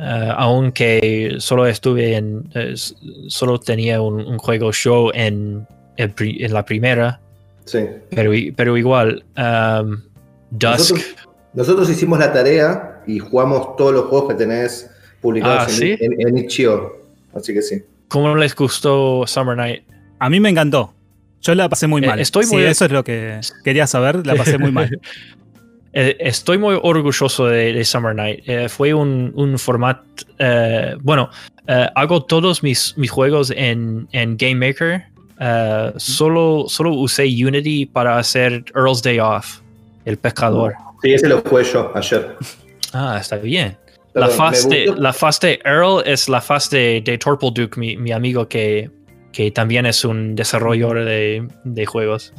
Uh, 0.00 0.32
aunque 0.36 1.36
solo 1.38 1.66
estuve 1.66 2.16
en. 2.16 2.48
eh, 2.54 2.74
solo 3.26 3.58
tenía 3.58 4.00
un, 4.00 4.38
juego 4.38 4.72
show 4.72 5.10
en, 5.12 5.66
en 5.96 6.52
la 6.52 6.64
primera, 6.64 7.20
Sí. 7.70 7.80
pero, 8.56 8.76
igual. 8.76 9.24
um, 9.36 9.98
Dusk. 10.50 10.92
Nosotros, 10.94 11.04
nosotros 11.54 11.90
hicimos 11.90 12.18
la 12.18 12.32
tarea 12.32 13.02
y 13.06 13.18
jugamos 13.18 13.76
todos 13.76 13.92
los 13.92 14.04
juegos 14.06 14.28
que 14.30 14.34
tenés 14.34 14.90
publicados 15.20 15.58
Ah, 15.60 15.64
en, 15.68 15.76
¿sí? 15.76 15.96
en, 16.00 16.20
en 16.28 16.38
itch.io. 16.38 16.96
Así 17.34 17.52
que 17.52 17.60
sí. 17.62 17.82
¿Cómo 18.08 18.34
les 18.36 18.54
gustó 18.54 19.26
Summer 19.26 19.56
Night? 19.56 19.82
A 20.18 20.30
mí 20.30 20.40
me 20.40 20.48
encantó. 20.48 20.94
Yo 21.42 21.54
la 21.54 21.68
pasé 21.68 21.86
muy 21.86 22.02
Eh, 22.02 22.06
mal. 22.06 22.18
estoy 22.20 22.44
Sí, 22.44 22.54
muy- 22.54 22.64
eso 22.64 22.86
es 22.86 22.90
lo 22.90 23.04
que 23.04 23.40
quería 23.64 23.86
saber, 23.86 24.26
la 24.26 24.34
pasé 24.34 24.58
muy 24.58 24.72
mal. 24.72 24.98
Eh, 25.94 26.16
Estoy 26.20 26.58
muy 26.58 26.78
orgulloso 26.80 27.46
de, 27.46 27.72
de 27.72 27.84
Summer 27.84 28.14
Night. 28.14 28.40
Eh, 28.46 28.68
fue 28.68 28.92
un, 28.92 29.32
un 29.34 29.58
formato. 29.58 30.04
eh, 30.38 30.94
bueno, 31.00 31.30
eh, 31.66 31.88
hago 31.94 32.24
todos 32.24 32.62
mis, 32.62 32.94
mis 32.98 33.10
juegos 33.10 33.50
en, 33.56 34.06
en 34.12 34.36
Game 34.36 34.54
Maker. 34.66 35.04
Eh, 35.40 35.92
solo, 35.96 36.64
solo 36.68 36.94
usé 36.94 37.24
Unity 37.24 37.86
para 37.86 38.18
hacer 38.18 38.64
Earl's 38.74 39.02
Day 39.02 39.18
Off, 39.20 39.60
el 40.04 40.16
pescador. 40.18 40.74
Sí, 41.02 41.12
ese 41.14 41.28
lo 41.28 41.40
jugué 41.42 41.64
yo 41.64 41.92
ayer. 41.94 42.36
Ah, 42.92 43.18
está 43.20 43.36
bien. 43.36 43.76
La 44.14 44.28
faz, 44.28 44.66
me 44.66 44.74
de, 44.76 44.86
gustó- 44.86 45.00
la 45.02 45.12
faz 45.12 45.40
de 45.40 45.60
Earl 45.64 46.02
es 46.04 46.28
la 46.28 46.40
faz 46.40 46.70
de, 46.70 47.02
de 47.04 47.18
Torple 47.18 47.50
Duke, 47.54 47.78
mi, 47.78 47.96
mi 47.96 48.10
amigo 48.10 48.48
que, 48.48 48.90
que 49.32 49.50
también 49.52 49.86
es 49.86 50.04
un 50.04 50.34
desarrollador 50.34 51.04
de, 51.04 51.46
de 51.64 51.86
juegos. 51.86 52.32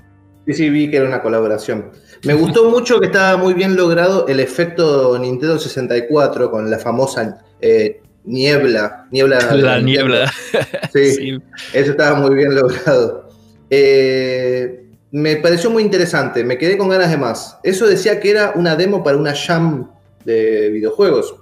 Sí, 0.45 0.54
sí, 0.54 0.70
vi 0.70 0.89
que 0.89 0.97
era 0.97 1.08
una 1.08 1.22
colaboración. 1.22 1.91
Me 2.26 2.34
gustó 2.34 2.70
mucho 2.70 3.00
que 3.00 3.06
estaba 3.06 3.38
muy 3.38 3.54
bien 3.54 3.78
logrado 3.78 4.28
el 4.28 4.41
efecto 4.41 5.18
Nintendo 5.20 5.58
64 5.58 6.52
con 6.52 6.70
la 6.70 6.80
famosa 6.80 7.39
eh, 7.62 8.02
niebla. 8.30 9.08
niebla 9.12 9.40
La 9.56 9.82
niebla. 9.82 10.32
Sí, 10.94 11.12
Sí. 11.14 11.38
eso 11.74 11.92
estaba 11.92 12.20
muy 12.20 12.36
bien 12.36 12.56
logrado. 12.56 13.30
Eh, 13.70 14.86
me 15.12 15.36
pareció 15.38 15.70
muy 15.70 15.84
interesante, 15.84 16.44
me 16.44 16.58
quedé 16.58 16.78
con 16.78 16.90
ganas 16.90 17.10
de 17.10 17.18
más. 17.18 17.58
Eso 17.64 17.88
decía 17.88 18.20
que 18.20 18.32
era 18.32 18.52
una 18.56 18.76
demo 18.76 19.04
para 19.04 19.18
una 19.18 19.34
jam 19.36 19.90
de 20.26 20.70
videojuegos. 20.70 21.36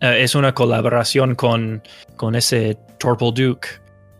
Eh, 0.00 0.22
es 0.22 0.34
una 0.34 0.52
colaboración 0.54 1.34
con, 1.34 1.82
con 2.16 2.34
ese 2.34 2.76
Torple 2.98 3.32
Duke. 3.34 3.68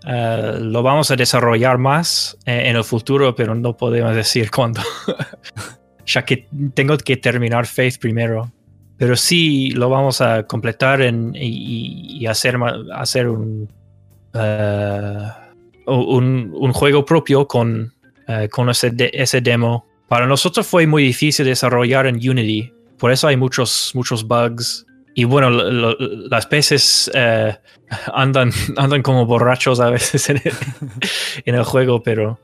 Eh, 0.07 0.59
lo 0.61 0.82
vamos 0.82 1.11
a 1.11 1.16
desarrollar 1.16 1.78
más 1.78 2.36
en 2.47 2.76
el 2.76 2.84
futuro, 2.84 3.34
pero 3.34 3.55
no 3.55 3.76
podemos 3.76 4.14
decir 4.16 4.51
cuándo. 4.51 4.80
ya 6.07 6.24
que 6.24 6.49
tengo 6.74 6.97
que 6.97 7.16
terminar 7.16 7.66
Faith 7.66 7.99
primero. 8.01 8.51
Pero 9.03 9.16
sí 9.16 9.70
lo 9.72 9.90
vamos 9.90 10.20
a 10.20 10.44
completar 10.46 11.03
en- 11.03 11.34
y, 11.34 12.18
y 12.20 12.26
hacer, 12.28 12.57
hacer 12.94 13.26
un, 13.26 13.68
eh, 14.32 15.18
un, 15.86 16.53
un 16.55 16.72
juego 16.72 17.05
propio 17.05 17.48
con, 17.48 17.92
eh, 18.28 18.48
con 18.48 18.70
ese, 18.70 18.92
de- 18.92 19.11
ese 19.12 19.40
demo. 19.40 19.84
Para 20.07 20.28
nosotros 20.28 20.68
fue 20.68 20.86
muy 20.86 21.03
difícil 21.03 21.46
desarrollar 21.46 22.07
en 22.07 22.14
Unity. 22.16 22.72
Por 22.96 23.11
eso 23.11 23.26
hay 23.26 23.36
muchos, 23.36 23.90
muchos 23.94 24.22
bugs. 24.24 24.86
Y 25.16 25.24
bueno, 25.24 25.50
lo- 25.50 25.68
lo- 25.72 25.96
las 26.28 26.46
peces 26.46 27.11
eh, 27.12 27.57
andan, 28.14 28.53
andan 28.76 29.03
como 29.03 29.26
borrachos 29.26 29.80
a 29.80 29.90
veces 29.90 30.30
en 30.30 30.36
el, 30.44 30.53
en 31.44 31.55
el 31.57 31.64
juego, 31.64 32.05
pero 32.05 32.38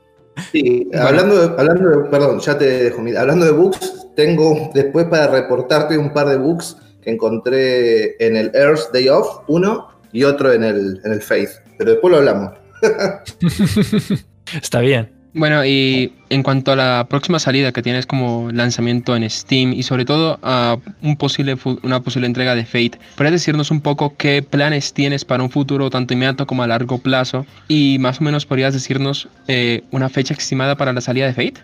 Sí, 0.51 0.89
hablando, 0.93 1.35
de, 1.35 1.59
hablando 1.59 1.89
de, 1.89 2.09
perdón, 2.09 2.39
ya 2.39 2.57
te 2.57 2.65
dejo, 2.65 3.01
mira, 3.01 3.21
hablando 3.21 3.45
de 3.45 3.51
bugs, 3.51 4.07
tengo 4.15 4.71
después 4.73 5.05
para 5.05 5.27
reportarte 5.27 5.97
un 5.97 6.13
par 6.13 6.27
de 6.29 6.37
bugs 6.37 6.77
que 7.01 7.11
encontré 7.11 8.15
en 8.25 8.35
el 8.35 8.51
Earth 8.53 8.91
Day 8.91 9.09
Off, 9.09 9.43
uno, 9.47 9.87
y 10.11 10.23
otro 10.23 10.51
en 10.51 10.63
el, 10.63 11.01
en 11.03 11.11
el 11.11 11.21
Faith, 11.21 11.49
pero 11.77 11.91
después 11.91 12.11
lo 12.11 12.17
hablamos. 12.17 12.51
está 14.61 14.79
bien. 14.79 15.18
Bueno, 15.33 15.63
y 15.63 16.11
en 16.29 16.41
cuanto 16.41 16.71
a 16.71 16.75
la 16.75 17.05
próxima 17.07 17.37
salida 17.37 17.71
que 17.71 17.83
tienes 17.83 18.07
como 18.07 18.49
lanzamiento 18.51 19.15
en 19.15 19.29
Steam 19.29 19.73
y 19.73 19.83
sobre 19.83 20.03
todo 20.03 20.39
a 20.41 20.77
un 21.03 21.17
posible 21.17 21.55
una 21.83 22.01
posible 22.01 22.25
entrega 22.25 22.55
de 22.55 22.65
Fate, 22.65 22.97
¿puedes 23.15 23.33
decirnos 23.33 23.69
un 23.69 23.81
poco 23.81 24.15
qué 24.17 24.41
planes 24.41 24.91
tienes 24.93 25.25
para 25.25 25.43
un 25.43 25.51
futuro 25.51 25.89
tanto 25.91 26.15
inmediato 26.15 26.47
como 26.47 26.63
a 26.63 26.67
largo 26.67 26.97
plazo? 26.97 27.45
Y 27.67 27.97
más 27.99 28.21
o 28.21 28.23
menos 28.23 28.47
podrías 28.47 28.73
decirnos 28.73 29.27
eh, 29.47 29.83
una 29.91 30.09
fecha 30.09 30.33
estimada 30.33 30.75
para 30.75 30.93
la 30.93 31.01
salida 31.01 31.27
de 31.27 31.33
Fate. 31.33 31.61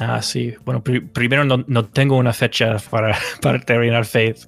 Ah, 0.00 0.20
sí. 0.20 0.54
Bueno, 0.64 0.82
pri- 0.82 1.00
primero 1.00 1.44
no, 1.44 1.62
no 1.68 1.84
tengo 1.84 2.16
una 2.16 2.32
fecha 2.32 2.76
para, 2.90 3.16
para 3.40 3.60
terminar 3.60 4.04
Faith. 4.04 4.38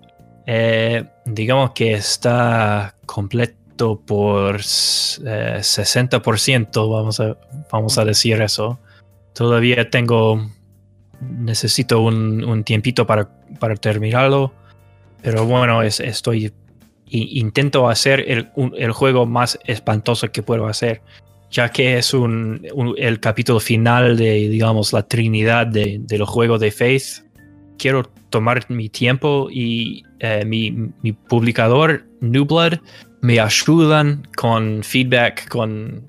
Eh, 0.48 1.04
digamos 1.24 1.70
que 1.72 1.94
está 1.94 2.94
completo 3.06 3.54
por 3.76 4.56
eh, 4.56 5.58
60%, 5.60 6.90
vamos 6.90 7.20
a, 7.20 7.36
vamos 7.70 7.98
a 7.98 8.04
decir 8.04 8.40
eso. 8.40 8.78
Todavía 9.34 9.90
tengo, 9.90 10.50
necesito 11.20 12.00
un, 12.00 12.44
un 12.44 12.64
tiempito 12.64 13.06
para, 13.06 13.28
para 13.58 13.76
terminarlo, 13.76 14.52
pero 15.22 15.44
bueno, 15.46 15.82
es, 15.82 16.00
estoy, 16.00 16.52
intento 17.06 17.88
hacer 17.88 18.24
el, 18.26 18.50
el 18.76 18.92
juego 18.92 19.26
más 19.26 19.58
espantoso 19.64 20.30
que 20.32 20.42
puedo 20.42 20.66
hacer 20.66 21.02
ya 21.50 21.70
que 21.70 21.98
es 21.98 22.12
un, 22.12 22.66
el 22.96 23.20
capítulo 23.20 23.60
final 23.60 24.16
de, 24.16 24.48
digamos, 24.48 24.92
la 24.92 25.02
trinidad 25.02 25.66
de, 25.66 25.98
de 26.00 26.18
los 26.18 26.28
juegos 26.28 26.60
de 26.60 26.70
Faith, 26.70 27.24
quiero 27.78 28.02
tomar 28.30 28.68
mi 28.68 28.88
tiempo 28.88 29.48
y 29.50 30.04
eh, 30.18 30.44
mi, 30.44 30.90
mi 31.02 31.12
publicador, 31.12 32.04
New 32.20 32.44
Blood, 32.44 32.78
me 33.26 33.40
ayudan 33.40 34.22
con 34.36 34.82
feedback, 34.84 35.48
con 35.48 36.06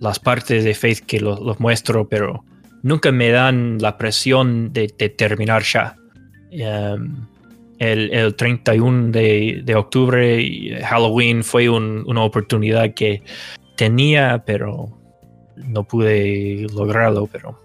las 0.00 0.18
partes 0.18 0.64
de 0.64 0.74
Faith 0.74 1.00
que 1.06 1.20
los 1.20 1.38
los 1.40 1.60
muestro, 1.60 2.08
pero 2.08 2.44
nunca 2.82 3.12
me 3.12 3.28
dan 3.30 3.76
la 3.80 3.98
presión 3.98 4.72
de, 4.72 4.90
de 4.98 5.08
terminar 5.10 5.62
ya. 5.62 5.96
Um, 6.52 7.26
el, 7.78 8.10
el 8.12 8.34
31 8.34 9.10
de, 9.10 9.60
de 9.64 9.74
octubre, 9.74 10.80
Halloween, 10.82 11.42
fue 11.44 11.68
un- 11.68 12.02
una 12.06 12.22
oportunidad 12.22 12.92
que 12.94 13.22
tenía, 13.76 14.42
pero 14.46 14.88
no 15.56 15.84
pude 15.84 16.66
lograrlo. 16.74 17.26
Pero 17.30 17.58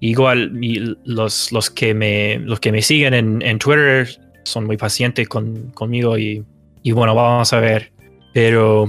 igual 0.00 0.52
los, 1.04 1.52
los, 1.52 1.70
que, 1.70 1.94
me, 1.94 2.38
los 2.40 2.58
que 2.60 2.72
me 2.72 2.82
siguen 2.82 3.14
en, 3.14 3.42
en 3.42 3.58
Twitter 3.58 4.08
son 4.44 4.64
muy 4.66 4.76
pacientes 4.76 5.28
con, 5.28 5.70
conmigo 5.74 6.18
y, 6.18 6.44
y 6.82 6.92
bueno, 6.92 7.14
vamos 7.14 7.52
a 7.52 7.60
ver. 7.60 7.91
Pero 8.32 8.88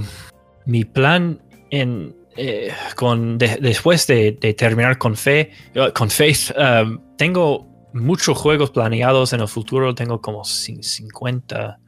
mi 0.66 0.84
plan 0.84 1.40
eh, 1.70 2.72
con, 2.96 3.38
de- 3.38 3.58
después 3.60 4.06
de, 4.06 4.32
terminar 4.56 4.98
con 4.98 5.16
fe, 5.16 5.50
eh, 5.74 5.92
con 5.94 6.10
Faith, 6.10 6.52
um, 6.56 6.98
tengo 7.16 7.66
muchos 7.92 8.36
juegos 8.38 8.70
planeados 8.70 9.32
en 9.32 9.40
el 9.40 9.48
futuro. 9.48 9.94
Tengo 9.94 10.20
como 10.20 10.42
cin- 10.42 10.82
50, 10.82 11.78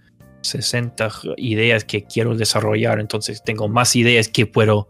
60 0.42 1.08
ideas 1.36 1.84
que 1.84 2.04
quiero 2.04 2.36
desarrollar. 2.36 3.00
Entonces 3.00 3.42
tengo 3.44 3.68
más 3.68 3.96
ideas 3.96 4.28
que 4.28 4.46
puedo, 4.46 4.88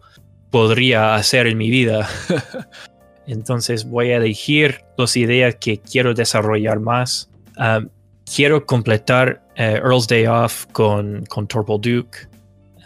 podría 0.50 1.14
hacer 1.14 1.46
en 1.46 1.58
mi 1.58 1.70
vida. 1.70 2.08
Entonces 3.26 3.84
voy 3.88 4.10
a 4.12 4.16
elegir 4.18 4.82
las 4.96 5.16
ideas 5.16 5.56
que 5.56 5.78
quiero 5.78 6.14
desarrollar 6.14 6.80
más. 6.80 7.30
Um, 7.58 7.88
quiero 8.34 8.66
completar 8.66 9.42
eh, 9.56 9.80
Earl's 9.82 10.06
Day 10.06 10.26
Off 10.26 10.66
con, 10.72 11.24
con 11.26 11.46
Torple 11.48 11.78
Duke. 11.80 12.18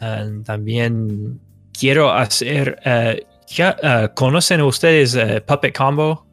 And 0.00 0.44
también 0.44 1.40
quiero 1.78 2.10
hacer. 2.12 2.80
eh, 2.84 3.24
ya, 3.48 3.76
eh, 3.82 4.08
¿Conocen 4.14 4.60
ustedes 4.62 5.14
eh, 5.14 5.40
Puppet 5.40 5.76
Combo? 5.76 6.26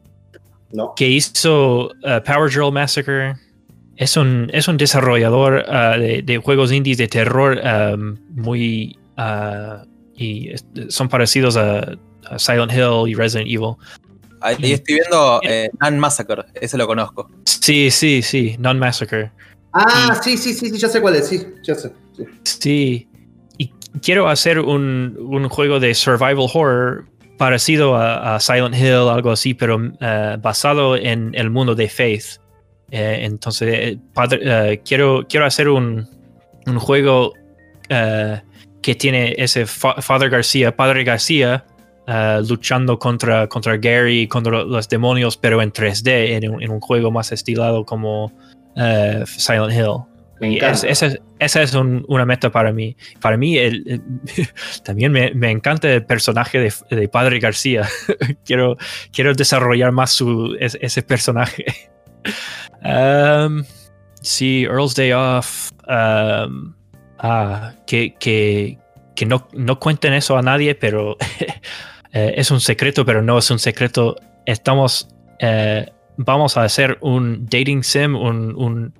¿no? 0.70 0.92
que 0.94 1.08
hizo 1.08 1.90
Power 2.26 2.50
Drill 2.52 2.72
Massacre. 2.72 3.34
Es 3.96 4.16
un, 4.16 4.50
es 4.52 4.68
un 4.68 4.76
desarrollador 4.76 5.64
de, 5.98 6.22
de 6.22 6.38
juegos 6.38 6.70
indies 6.72 6.98
de 6.98 7.08
terror 7.08 7.58
um, 7.64 8.16
muy. 8.30 8.98
ah, 9.16 9.84
y 10.14 10.52
son 10.88 11.08
parecidos 11.08 11.56
a, 11.56 11.96
a 12.28 12.38
Silent 12.38 12.72
Hill 12.72 13.08
y 13.08 13.14
Resident 13.14 13.48
Evil. 13.48 13.74
Ahí 14.40 14.72
estoy 14.72 14.96
viendo 14.96 15.40
eh, 15.42 15.70
Nan 15.80 15.98
Massacre, 15.98 16.44
ese 16.54 16.76
lo 16.76 16.86
conozco. 16.86 17.30
Sí, 17.44 17.58
Sí, 17.68 17.90
sí, 17.90 18.22
sí, 18.22 18.56
Non-Massacre. 18.58 19.30
Ah, 19.74 20.18
sí, 20.22 20.38
sí, 20.38 20.54
sí, 20.54 20.70
sí, 20.70 20.78
ya 20.78 20.88
sé 20.88 21.02
cuál 21.02 21.16
es, 21.16 21.28
sí, 21.28 21.46
ya 21.62 21.74
sé. 21.74 21.92
sí. 22.16 22.24
Sí. 22.44 23.07
Quiero 24.02 24.28
hacer 24.28 24.60
un, 24.60 25.16
un 25.18 25.48
juego 25.48 25.80
de 25.80 25.94
survival 25.94 26.46
horror 26.52 27.04
parecido 27.36 27.96
a, 27.96 28.38
Silent 28.40 28.74
Hill, 28.74 29.08
algo 29.08 29.30
así, 29.30 29.54
pero 29.54 29.80
eh, 30.00 30.36
basado 30.40 30.96
en 30.96 31.34
el 31.34 31.50
mundo 31.50 31.74
de 31.74 31.88
Faith. 31.88 32.40
Eh, 32.90 33.20
entonces, 33.22 33.68
eh, 33.72 33.98
padre- 34.14 34.80
quiero, 34.84 35.24
quiero 35.28 35.46
hacer 35.46 35.68
un, 35.68 36.08
un 36.66 36.78
juego 36.78 37.32
que 37.88 38.94
tiene 38.94 39.34
ese 39.38 39.66
Fa- 39.66 40.00
Father 40.02 40.28
García, 40.30 40.76
Padre 40.76 41.04
García, 41.04 41.64
luchando 42.48 42.98
contra, 42.98 43.46
contra 43.48 43.76
Gary, 43.76 44.26
contra 44.28 44.62
los 44.64 44.88
demonios, 44.88 45.36
pero 45.36 45.60
en 45.62 45.72
3D, 45.72 46.42
en 46.42 46.50
un, 46.50 46.62
en 46.62 46.70
un 46.70 46.80
juego 46.80 47.10
más 47.10 47.32
estilado 47.32 47.84
como 47.84 48.32
Silent 49.26 49.72
Hill. 49.72 50.02
Me 50.40 50.50
Y 50.52 50.56
encanta. 50.56 50.74
es- 50.74 50.84
esa 50.84 51.06
es, 51.06 51.20
esa 51.40 51.62
es 51.62 51.74
un- 51.74 52.04
una 52.08 52.24
meta 52.24 52.50
para 52.50 52.72
mí. 52.72 52.96
Para 53.20 53.36
mí, 53.36 53.56
el, 53.58 53.82
el- 53.86 54.02
también 54.84 55.10
me, 55.12 55.32
me 55.34 55.50
encanta 55.50 55.92
el 55.92 56.04
personaje 56.04 56.58
de, 56.60 56.72
de 56.96 57.08
Padre 57.08 57.40
García. 57.40 57.88
quiero, 58.44 58.76
quiero 59.12 59.34
desarrollar 59.34 59.90
más 59.92 60.12
su, 60.12 60.56
es- 60.60 60.78
ese 60.80 61.02
personaje. 61.02 61.64
Um, 62.84 63.64
sí, 64.20 64.62
Earl's 64.64 64.94
Day 64.94 65.12
Off. 65.12 65.70
um, 65.88 66.74
ah, 67.18 67.72
que, 67.86 68.14
que, 68.20 68.78
que 69.16 69.26
no, 69.26 69.48
no 69.52 69.78
cuenten 69.80 70.12
eso 70.12 70.36
a 70.36 70.42
nadie, 70.42 70.74
pero 70.74 71.16
eh, 72.12 72.34
es 72.36 72.50
un 72.50 72.60
secreto, 72.60 73.04
pero 73.04 73.22
no 73.22 73.38
es 73.38 73.50
un 73.50 73.58
secreto. 73.58 74.16
Estamos. 74.46 75.08
eh, 75.40 75.86
vamos 76.18 76.56
a 76.56 76.62
hacer 76.64 76.98
un 77.00 77.46
dating 77.46 77.82
sim, 77.82 78.14
un, 78.14 78.54
un, 78.56 78.94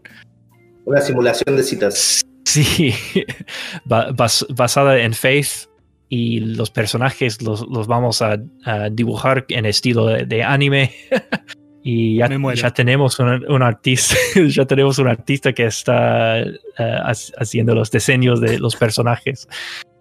Una 0.89 1.01
simulación 1.03 1.55
de 1.57 1.63
citas. 1.63 2.23
Sí, 2.47 2.95
ba- 3.85 4.11
bas- 4.13 4.47
basada 4.55 4.99
en 5.01 5.13
Faith 5.13 5.69
y 6.09 6.41
los 6.41 6.71
personajes 6.71 7.43
los, 7.43 7.67
los 7.69 7.87
vamos 7.87 8.23
a, 8.23 8.39
a 8.65 8.89
dibujar 8.91 9.45
en 9.51 9.67
estilo 9.67 10.07
de, 10.07 10.25
de 10.25 10.43
anime. 10.43 10.91
y 11.85 12.17
ya, 12.17 12.29
ya 12.55 12.71
tenemos 12.73 13.19
un, 13.19 13.45
un 13.51 13.63
artista, 13.63 14.17
ya 14.49 14.65
tenemos 14.65 14.99
un 14.99 15.09
artista 15.09 15.53
que 15.53 15.67
está 15.67 16.39
ha- 16.39 17.13
haciendo 17.39 17.75
los 17.75 17.91
diseños 17.91 18.41
de 18.41 18.59
los 18.59 18.75
personajes. 18.77 19.47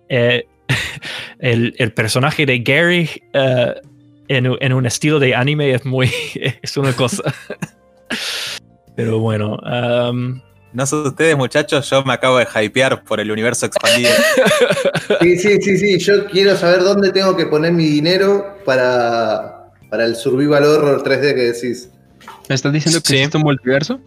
Eh, 0.08 0.46
el, 1.40 1.76
el 1.78 1.92
personaje 1.92 2.46
de 2.46 2.60
Gary 2.60 3.10
eh, 3.34 3.74
en, 4.30 4.48
un- 4.48 4.58
en 4.62 4.72
un 4.72 4.86
estilo 4.86 5.20
de 5.20 5.36
anime 5.36 5.74
es 5.74 5.84
muy 5.86 6.10
es 6.62 6.78
una 6.78 6.94
cosa. 6.94 7.24
Pero 8.96 9.20
bueno. 9.20 9.58
um, 9.58 10.40
No 10.74 10.86
sé 10.86 10.96
ustedes, 10.98 11.36
muchachos, 11.38 11.90
yo 11.90 12.04
me 12.04 12.14
acabo 12.14 12.38
de 12.38 12.46
hypear 12.46 13.04
por 13.04 13.20
el 13.20 13.32
universo 13.32 13.66
expandido. 13.66 14.12
Sí, 15.22 15.38
sí, 15.38 15.62
sí, 15.62 15.78
sí. 15.78 15.98
Yo 16.00 16.26
quiero 16.28 16.56
saber 16.58 16.82
dónde 16.82 17.12
tengo 17.12 17.36
que 17.36 17.46
poner 17.46 17.72
mi 17.72 17.86
dinero 17.86 18.58
para, 18.66 19.72
para 19.90 20.06
el 20.06 20.16
survival 20.16 20.64
horror 20.66 21.02
3D 21.04 21.34
que 21.34 21.52
decís. 21.54 21.90
¿Me 22.50 22.56
estás 22.56 22.74
diciendo 22.74 23.00
que 23.02 23.08
Sí. 23.08 23.16
existe 23.16 23.38
un 23.38 23.44
multiverso? 23.44 24.00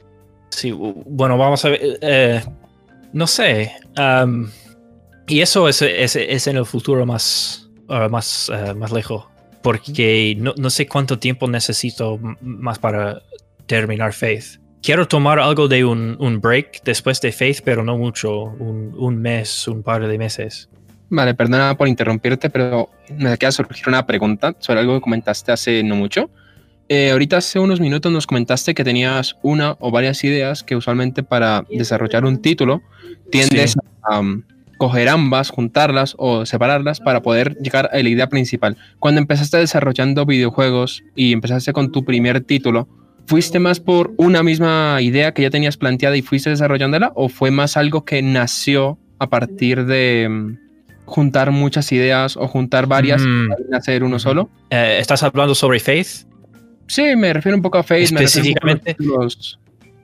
Sí, 0.51 0.73
bueno, 0.73 1.39
vamos 1.39 1.65
a 1.65 1.71
ver. 1.71 1.81
eh, 2.03 2.45
no 3.13 3.27
sé. 3.27 3.73
y 5.27 5.41
eso 5.41 5.69
es, 5.69 5.81
es- 5.83 6.17
es 6.17 6.47
en 6.47 6.57
el 6.59 6.67
futuro 6.67 7.07
más, 7.07 7.69
ah, 7.89 8.09
más, 8.09 8.51
eh, 8.55 8.75
más 8.75 8.93
lejos. 8.93 9.25
Porque 9.63 10.37
no, 10.39 10.55
no 10.57 10.71
sé 10.71 10.87
cuánto 10.87 11.19
tiempo 11.19 11.49
necesito 11.49 12.19
más 12.41 12.79
para 12.79 13.23
terminar 13.67 14.13
Faith. 14.13 14.60
Quiero 14.83 15.07
tomar 15.07 15.39
algo 15.39 15.69
de 15.69 15.85
un, 15.85 16.17
un 16.19 16.41
break 16.41 16.83
después 16.85 17.21
de 17.21 17.33
Faith, 17.33 17.61
pero 17.65 17.85
no 17.85 17.99
mucho. 17.99 18.45
Un, 18.45 18.95
un 18.97 19.17
mes, 19.21 19.69
un 19.69 19.83
par 19.83 20.07
de 20.07 20.19
meses. 20.19 20.69
Vale, 21.11 21.35
perdona 21.35 21.77
por 21.77 21.89
interrumpirte, 21.89 22.49
pero 22.51 22.89
me 23.19 23.37
queda 23.37 23.53
surgir 23.53 23.89
una 23.89 24.07
pregunta 24.07 24.55
sobre 24.59 24.81
algo 24.81 24.95
que 24.95 25.01
comentaste 25.03 25.53
hace 25.53 25.83
no 25.83 25.97
mucho. 25.97 26.31
Eh, 26.89 27.11
ahorita 27.11 27.37
hace 27.37 27.59
unos 27.59 27.79
minutos 27.79 28.11
nos 28.11 28.27
comentaste 28.27 28.75
que 28.75 28.83
tenías 28.85 29.37
una 29.43 29.77
o 29.81 29.91
varias 29.91 30.25
ideas 30.25 30.63
que 30.63 30.77
usualmente 30.77 31.23
para 31.23 31.65
desarrollar 31.71 32.25
un 32.25 32.41
título 32.41 32.83
tiendes 33.31 33.73
Sí. 33.73 33.79
a 34.03 34.21
um, 34.21 34.43
coger 34.77 35.09
ambas, 35.09 35.51
juntarlas 35.51 36.15
o 36.19 36.47
separarlas 36.47 37.01
para 37.01 37.23
poder 37.23 37.55
llegar 37.59 37.91
a 37.93 38.03
la 38.03 38.09
idea 38.09 38.29
principal. 38.29 38.77
Cuando 38.99 39.21
empezaste 39.21 39.59
desarrollando 39.59 40.25
videojuegos 40.27 41.03
y 41.15 41.33
empezaste 41.33 41.73
con 41.73 41.93
tu 41.93 42.05
primer 42.05 42.41
título, 42.41 42.89
¿fuiste 43.31 43.59
más 43.61 43.79
por 43.81 44.13
una 44.17 44.43
misma 44.43 44.99
idea 45.01 45.33
que 45.33 45.43
ya 45.43 45.51
tenías 45.51 45.77
planteada 45.77 46.17
y 46.17 46.23
fuiste 46.23 46.51
desarrollándola 46.51 47.13
o 47.15 47.29
fue 47.29 47.51
más 47.51 47.77
algo 47.77 48.05
que 48.05 48.21
nació 48.23 48.99
a 49.19 49.29
partir 49.29 49.85
de 49.87 50.27
mm, 50.29 50.57
juntar 51.05 51.51
muchas 51.51 51.93
ideas 51.93 52.37
o 52.37 52.47
juntar 52.49 52.87
varias 52.87 53.23
Mm. 53.23 53.49
y 53.71 53.75
hacer 53.77 54.03
uno 54.05 54.19
solo? 54.19 54.51
Eh, 54.71 54.99
¿Estás 55.01 55.23
hablando 55.23 55.55
sobre 55.55 55.79
Faith? 55.81 56.27
Sí, 56.87 57.15
me 57.17 57.33
refiero 57.33 57.57
un 57.57 57.63
poco 57.63 57.79
a 57.79 57.83
me 57.83 57.87
refiero 57.87 58.03
un 58.03 58.09
poco 58.11 58.19
a 58.19 58.23
los 58.23 58.37
Específicamente. 58.37 58.97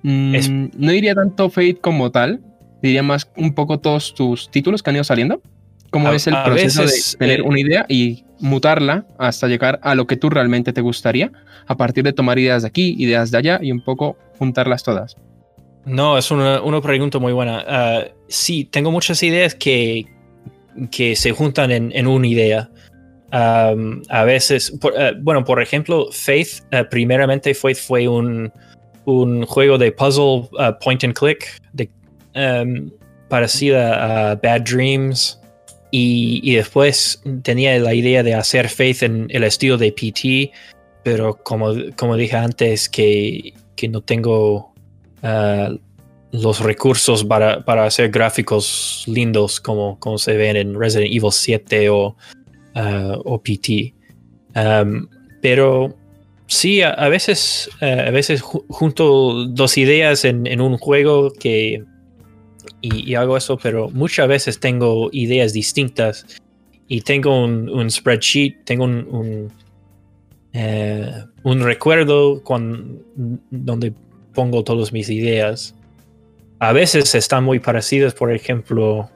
Mm, 0.02 0.34
Es- 0.34 0.50
No 0.50 0.92
diría 0.92 1.14
tanto 1.14 1.50
Fate 1.50 1.76
como 1.80 2.10
tal, 2.12 2.40
diría 2.82 3.02
más 3.02 3.28
un 3.36 3.54
poco 3.54 3.78
todos 3.80 4.14
tus 4.14 4.50
títulos 4.50 4.82
que 4.82 4.90
han 4.90 4.96
ido 4.96 5.04
saliendo. 5.04 5.42
Cómo 5.90 6.08
A- 6.08 6.14
es 6.14 6.26
el 6.26 6.34
proceso 6.44 6.82
veces, 6.82 7.12
de 7.12 7.18
tener 7.18 7.40
eh, 7.40 7.42
una 7.42 7.58
idea 7.60 7.86
y 7.88 8.22
mutarla 8.41 9.07
hasta 9.18 9.49
llegar 9.49 9.78
a 9.82 9.95
lo 9.95 10.07
que 10.07 10.16
tú 10.16 10.30
realmente 10.30 10.72
te 10.72 10.80
gustaría, 10.80 11.32
a 11.66 11.76
partir 11.76 12.05
de 12.05 12.12
tomar 12.12 12.39
ideas 12.39 12.62
de 12.62 12.68
aquí, 12.68 12.95
ideas 12.99 13.30
de 13.30 13.39
allá 13.39 13.59
y 13.62 13.72
un 13.72 13.82
poco 13.82 14.16
juntarlas 14.39 14.82
todas. 14.82 15.16
No, 15.84 16.18
es 16.18 16.30
una, 16.30 16.61
una 16.62 16.80
pregunta 16.80 17.18
muy 17.18 17.32
buena. 17.32 17.64
Ah, 17.66 18.05
sí, 18.28 18.64
tengo 18.64 18.91
muchas 18.91 19.22
ideas 19.22 19.55
que, 19.55 20.07
que 20.91 21.14
se 21.14 21.32
juntan 21.32 21.70
en, 21.70 21.93
en 21.95 22.07
una 22.07 22.26
idea. 22.26 22.70
A 23.30 24.24
veces, 24.24 24.72
eh, 24.97 25.12
bueno, 25.20 25.45
por 25.45 25.61
ejemplo, 25.61 26.09
Faith, 26.11 26.64
eh, 26.70 26.84
primeramente 26.91 27.55
fue, 27.55 27.74
fue 27.74 28.09
un, 28.09 28.51
un 29.05 29.45
juego 29.47 29.78
de 29.78 29.93
puzzle 29.93 30.49
ah, 30.59 30.78
point 30.78 31.05
and 31.05 31.14
click 31.14 31.47
de, 31.72 31.91
em, 32.34 32.91
parecida 33.28 34.30
a 34.30 34.34
Bad 34.37 34.62
Dreams. 34.62 35.41
Y, 35.99 36.55
después 36.55 37.22
tenía 37.42 37.78
la 37.78 37.94
idea 37.94 38.22
de 38.22 38.34
hacer 38.34 38.68
Faith 38.68 39.03
en 39.03 39.28
el 39.30 39.44
estilo 39.44 39.78
de 39.78 39.92
PT, 39.92 40.53
pero 41.03 41.42
como, 41.42 41.72
como 41.97 42.16
dije 42.16 42.36
antes, 42.36 42.90
que, 42.90 43.55
que 43.76 43.88
no 43.88 44.03
tengo 44.03 44.74
ah, 45.22 45.70
los 46.32 46.61
recursos 46.61 47.24
para, 47.24 47.64
para 47.64 47.86
hacer 47.86 48.11
gráficos 48.11 49.05
lindos 49.07 49.59
como, 49.59 49.99
como 49.99 50.18
se 50.18 50.36
ven 50.36 50.57
en 50.57 50.78
Resident 50.78 51.14
Evil 51.14 51.32
7 51.32 51.88
o, 51.88 52.14
ah, 52.74 53.16
o 53.24 53.40
PT. 53.42 53.94
Pero 55.40 55.97
sí, 56.47 56.82
a, 56.82 57.09
veces, 57.09 57.70
eh, 57.80 58.05
a 58.09 58.11
veces 58.11 58.42
ju- 58.42 58.66
junto 58.68 59.47
dos 59.47 59.78
ideas 59.78 60.26
en 60.26 60.61
un 60.61 60.76
juego 60.76 61.32
que, 61.32 61.82
y, 62.80 63.14
hago 63.14 63.36
eso, 63.36 63.56
pero 63.56 63.88
muchas 63.90 64.28
veces 64.28 64.60
tengo 64.60 65.08
ideas 65.12 65.52
distintas 65.52 66.26
y 66.88 67.00
tengo 67.00 67.44
un, 67.44 67.90
spreadsheet, 67.90 68.64
tengo 68.64 68.84
un, 68.84 69.06
un, 69.10 69.52
eh, 70.52 71.24
recuerdo 71.44 72.42
con, 72.42 73.02
donde 73.50 73.92
pongo 74.34 74.64
todas 74.64 74.92
mis 74.92 75.08
ideas. 75.10 75.74
A 76.58 76.72
veces 76.72 77.14
están 77.14 77.44
muy 77.44 77.58
parecidas, 77.58 78.14
por 78.14 78.32
ejemplo, 78.32 79.10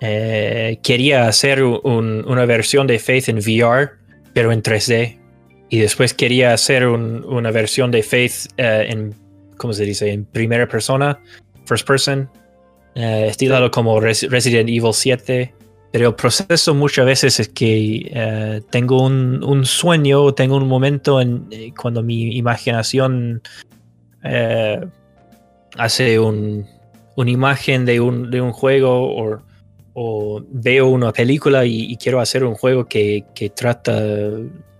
eh, 0.00 0.78
quería 0.82 1.28
hacer 1.28 1.62
un- 1.62 2.24
una 2.26 2.44
versión 2.46 2.86
de 2.86 2.98
Faith 2.98 3.28
en 3.28 3.38
VR, 3.38 3.90
pero 4.32 4.52
en 4.52 4.62
3D. 4.62 5.18
Y 5.68 5.78
después 5.78 6.12
quería 6.14 6.52
hacer 6.52 6.86
un- 6.86 7.24
una 7.24 7.50
versión 7.50 7.90
de 7.90 8.02
Faith 8.02 8.48
eh, 8.56 8.86
en, 8.88 9.14
¿cómo 9.56 9.72
se 9.72 9.84
dice? 9.84 10.10
En 10.12 10.24
primera 10.24 10.66
persona, 10.68 11.18
first 11.66 11.86
person, 11.86 12.28
eh, 12.94 13.26
estilado 13.28 13.70
como 13.70 14.00
Res- 14.00 14.28
Resident 14.30 14.68
Evil 14.68 14.92
7. 14.92 15.54
Pero 15.92 16.08
el 16.08 16.14
proceso 16.14 16.74
muchas 16.74 17.04
veces 17.04 17.38
es 17.38 17.48
que 17.50 18.10
eh, 18.14 18.62
tengo 18.70 19.02
un, 19.04 19.44
un 19.44 19.66
sueño, 19.66 20.32
tengo 20.32 20.56
un 20.56 20.66
momento 20.66 21.20
en, 21.20 21.46
eh, 21.50 21.72
cuando 21.78 22.02
mi 22.02 22.34
imaginación 22.36 23.42
hace 25.76 26.18
un, 26.18 26.66
una 27.16 27.30
imagen 27.30 27.84
de 27.84 28.00
un, 28.00 28.30
de 28.30 28.40
un 28.40 28.52
juego 28.52 29.40
o, 29.94 30.42
veo 30.50 30.88
una 30.88 31.12
película 31.12 31.66
y, 31.66 31.94
quiero 31.98 32.20
hacer 32.20 32.44
un 32.44 32.54
juego 32.54 32.86
que, 32.86 33.24
que 33.34 33.50
trata 33.50 34.00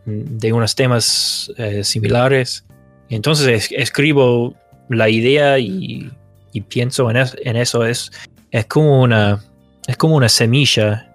de 0.06 0.52
unos 0.52 0.74
temas 0.74 1.52
similares. 1.82 2.64
Entonces 3.10 3.46
es- 3.48 3.72
escribo 3.78 4.54
la 4.88 5.10
idea 5.10 5.58
y, 5.58 6.10
y 6.52 6.60
pienso 6.62 7.10
en, 7.10 7.16
es- 7.16 7.36
en 7.42 7.56
eso. 7.56 7.84
Es, 7.84 8.10
es, 8.50 8.66
como 8.66 9.02
una, 9.02 9.42
es 9.86 9.96
como 9.96 10.16
una 10.16 10.28
semilla 10.28 11.08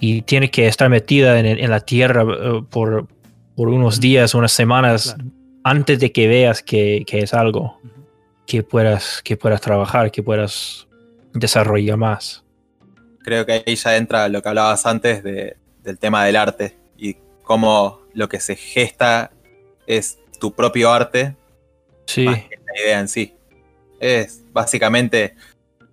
y 0.00 0.22
tiene 0.22 0.50
que 0.50 0.66
estar 0.66 0.88
metida 0.88 1.38
en, 1.38 1.46
en 1.46 1.70
la 1.70 1.80
tierra 1.80 2.22
eh, 2.22 2.62
por, 2.70 3.06
por 3.56 3.68
unos 3.68 4.00
días, 4.00 4.34
unas 4.34 4.52
semanas 4.52 5.14
Claro. 5.14 5.30
antes 5.64 5.98
de 6.00 6.10
que 6.12 6.26
veas 6.28 6.62
que, 6.62 7.04
que 7.06 7.20
es 7.20 7.34
algo. 7.34 7.78
que 8.46 8.62
puedas, 8.64 9.20
que 9.22 9.36
puedas 9.36 9.60
trabajar, 9.60 10.10
que 10.10 10.22
puedas 10.24 10.88
desarrollar 11.32 11.96
más. 11.96 12.42
Creo 13.22 13.46
que 13.46 13.62
ahí 13.64 13.76
ya 13.76 13.96
entra 13.96 14.28
lo 14.28 14.42
que 14.42 14.48
hablabas 14.48 14.84
antes 14.86 15.22
de- 15.22 15.56
del 15.84 15.98
tema 15.98 16.24
del 16.24 16.34
arte 16.36 16.76
y 16.98 17.16
cómo 17.44 18.00
lo 18.12 18.28
que 18.28 18.40
se 18.40 18.56
gesta 18.56 19.30
es 19.86 20.18
tu 20.40 20.52
propio 20.52 20.90
arte 20.90 21.36
Sí, 22.06 22.24
más 22.24 22.38
que 22.40 22.56
la 22.56 22.82
idea 22.82 23.00
en 23.00 23.06
sí. 23.08 23.34
Es 24.00 24.42
básicamente 24.52 25.34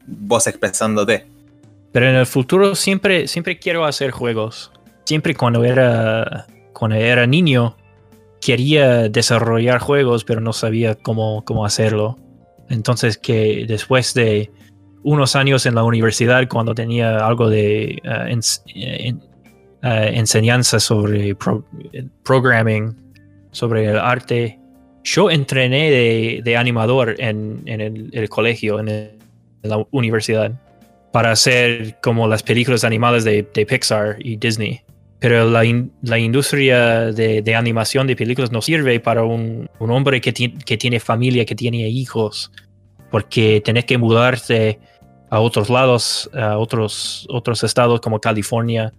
vos 0.07 0.47
expresándote. 0.47 1.27
pero 1.91 2.09
en 2.09 2.15
el 2.15 2.25
futuro 2.25 2.73
siempre, 2.75 3.27
siempre 3.27 3.59
quiero 3.59 3.83
hacer 3.85 4.11
juegos. 4.11 4.71
Siempre 5.05 5.35
cuando 5.35 5.63
era, 5.63 6.45
cuando 6.73 6.95
era 6.97 7.25
niño 7.27 7.75
quería 8.41 9.09
desarrollar 9.09 9.79
juegos, 9.79 10.23
pero 10.23 10.39
no 10.41 10.53
sabía 10.53 10.95
cómo, 10.95 11.43
cómo 11.43 11.65
hacerlo. 11.65 12.17
Entonces 12.69 13.17
que 13.17 13.65
después 13.67 14.13
de 14.13 14.51
unos 15.03 15.35
años 15.35 15.65
en 15.65 15.75
la 15.75 15.83
universidad, 15.83 16.47
cuando 16.47 16.75
tenía 16.75 17.25
algo 17.25 17.49
de 17.49 17.99
eh, 18.03 18.39
eh, 18.75 19.13
eh, 19.83 20.11
enseñanza 20.13 20.79
sobre 20.79 21.33
pro- 21.35 21.65
programming, 22.23 22.95
sobre 23.51 23.85
el 23.85 23.97
arte, 23.97 24.59
yo 25.07 25.31
entrené 25.31 25.89
de, 26.43 26.57
animador 26.57 27.15
en, 27.17 27.63
el, 27.65 28.27
colegio, 28.29 28.79
en, 28.81 29.11
la 29.63 29.85
universidad, 29.91 30.51
para 31.13 31.31
hacer 31.31 31.97
como 32.01 32.27
las 32.27 32.43
películas 32.43 32.83
animadas 32.83 33.23
de, 33.23 33.47
de 33.53 33.65
Pixar 33.65 34.17
y 34.19 34.35
Disney. 34.35 34.81
Pero 35.19 35.49
la, 35.49 35.63
in- 35.63 35.93
la 36.01 36.19
industria 36.19 37.11
de, 37.13 37.55
animación 37.55 38.05
de 38.05 38.17
películas 38.17 38.51
no 38.51 38.61
sirve 38.61 38.99
para 38.99 39.23
un, 39.23 39.69
hombre 39.79 40.19
que, 40.19 40.33
ti- 40.33 40.57
que 40.65 40.77
tiene 40.77 40.99
familia, 40.99 41.45
que 41.45 41.55
tiene 41.55 41.87
hijos, 41.87 42.51
porque 43.09 43.61
tenés 43.63 43.85
que 43.85 43.97
mudarte 43.97 44.77
a 45.29 45.39
otros 45.39 45.69
lados, 45.69 46.29
a 46.33 46.57
otros, 46.57 47.27
estados 47.63 48.01
como 48.01 48.19
California, 48.19 48.91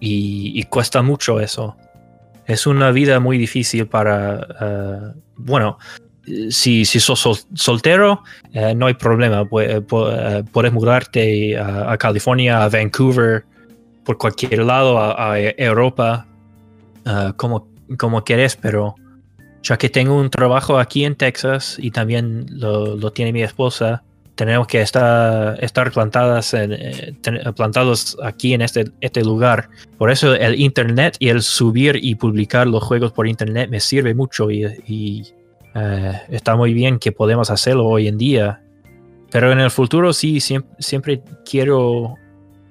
y 0.00 0.62
cuesta 0.64 1.02
mucho 1.02 1.40
eso. 1.40 1.76
Es 2.46 2.66
una 2.66 2.90
vida 2.90 3.20
muy 3.20 3.38
difícil 3.38 3.86
para, 3.86 4.46
eh, 4.60 5.20
bueno, 5.36 5.78
si, 6.50 6.84
si 6.84 7.00
sos 7.00 7.20
sol- 7.20 7.36
soltero, 7.54 8.22
eh, 8.52 8.74
no 8.74 8.86
hay 8.86 8.94
problema. 8.94 9.48
Eh, 9.60 9.80
puedes 10.52 10.72
mudarte 10.72 11.56
a, 11.58 11.96
California, 11.98 12.62
a 12.64 12.68
Vancouver, 12.68 13.44
por 14.04 14.18
cualquier 14.18 14.60
lado, 14.64 14.98
a, 14.98 15.38
Europa, 15.38 16.26
como, 17.36 17.68
como 17.98 18.24
querés, 18.24 18.56
pero 18.56 18.94
ya 19.62 19.76
que 19.76 19.88
tengo 19.88 20.16
un 20.16 20.30
trabajo 20.30 20.78
aquí 20.78 21.04
en 21.04 21.14
Texas 21.14 21.76
y 21.78 21.90
también 21.92 22.46
lo, 22.50 22.96
lo 22.96 23.12
tiene 23.12 23.32
mi 23.32 23.42
esposa, 23.42 24.02
tenemos 24.34 24.66
que 24.66 24.80
estar, 24.80 25.58
eh, 25.62 27.12
plantados 27.54 28.16
aquí 28.22 28.54
en 28.54 28.62
este, 28.62 28.90
este 29.00 29.22
lugar. 29.22 29.68
Por 29.98 30.10
eso 30.10 30.34
el 30.34 30.60
internet 30.60 31.16
y 31.18 31.28
el 31.28 31.42
subir 31.42 31.98
y 32.00 32.14
publicar 32.14 32.66
los 32.66 32.82
juegos 32.82 33.12
por 33.12 33.26
internet 33.26 33.68
me 33.70 33.80
sirve 33.80 34.14
mucho 34.14 34.50
y, 34.50 34.64
eh, 35.74 36.20
está 36.28 36.56
muy 36.56 36.74
bien 36.74 36.98
que 36.98 37.12
podemos 37.12 37.50
hacerlo 37.50 37.86
hoy 37.86 38.08
en 38.08 38.18
día. 38.18 38.62
Pero 39.30 39.52
en 39.52 39.60
el 39.60 39.70
futuro 39.70 40.12
sí, 40.12 40.40
siempre, 40.40 41.22
quiero, 41.48 42.16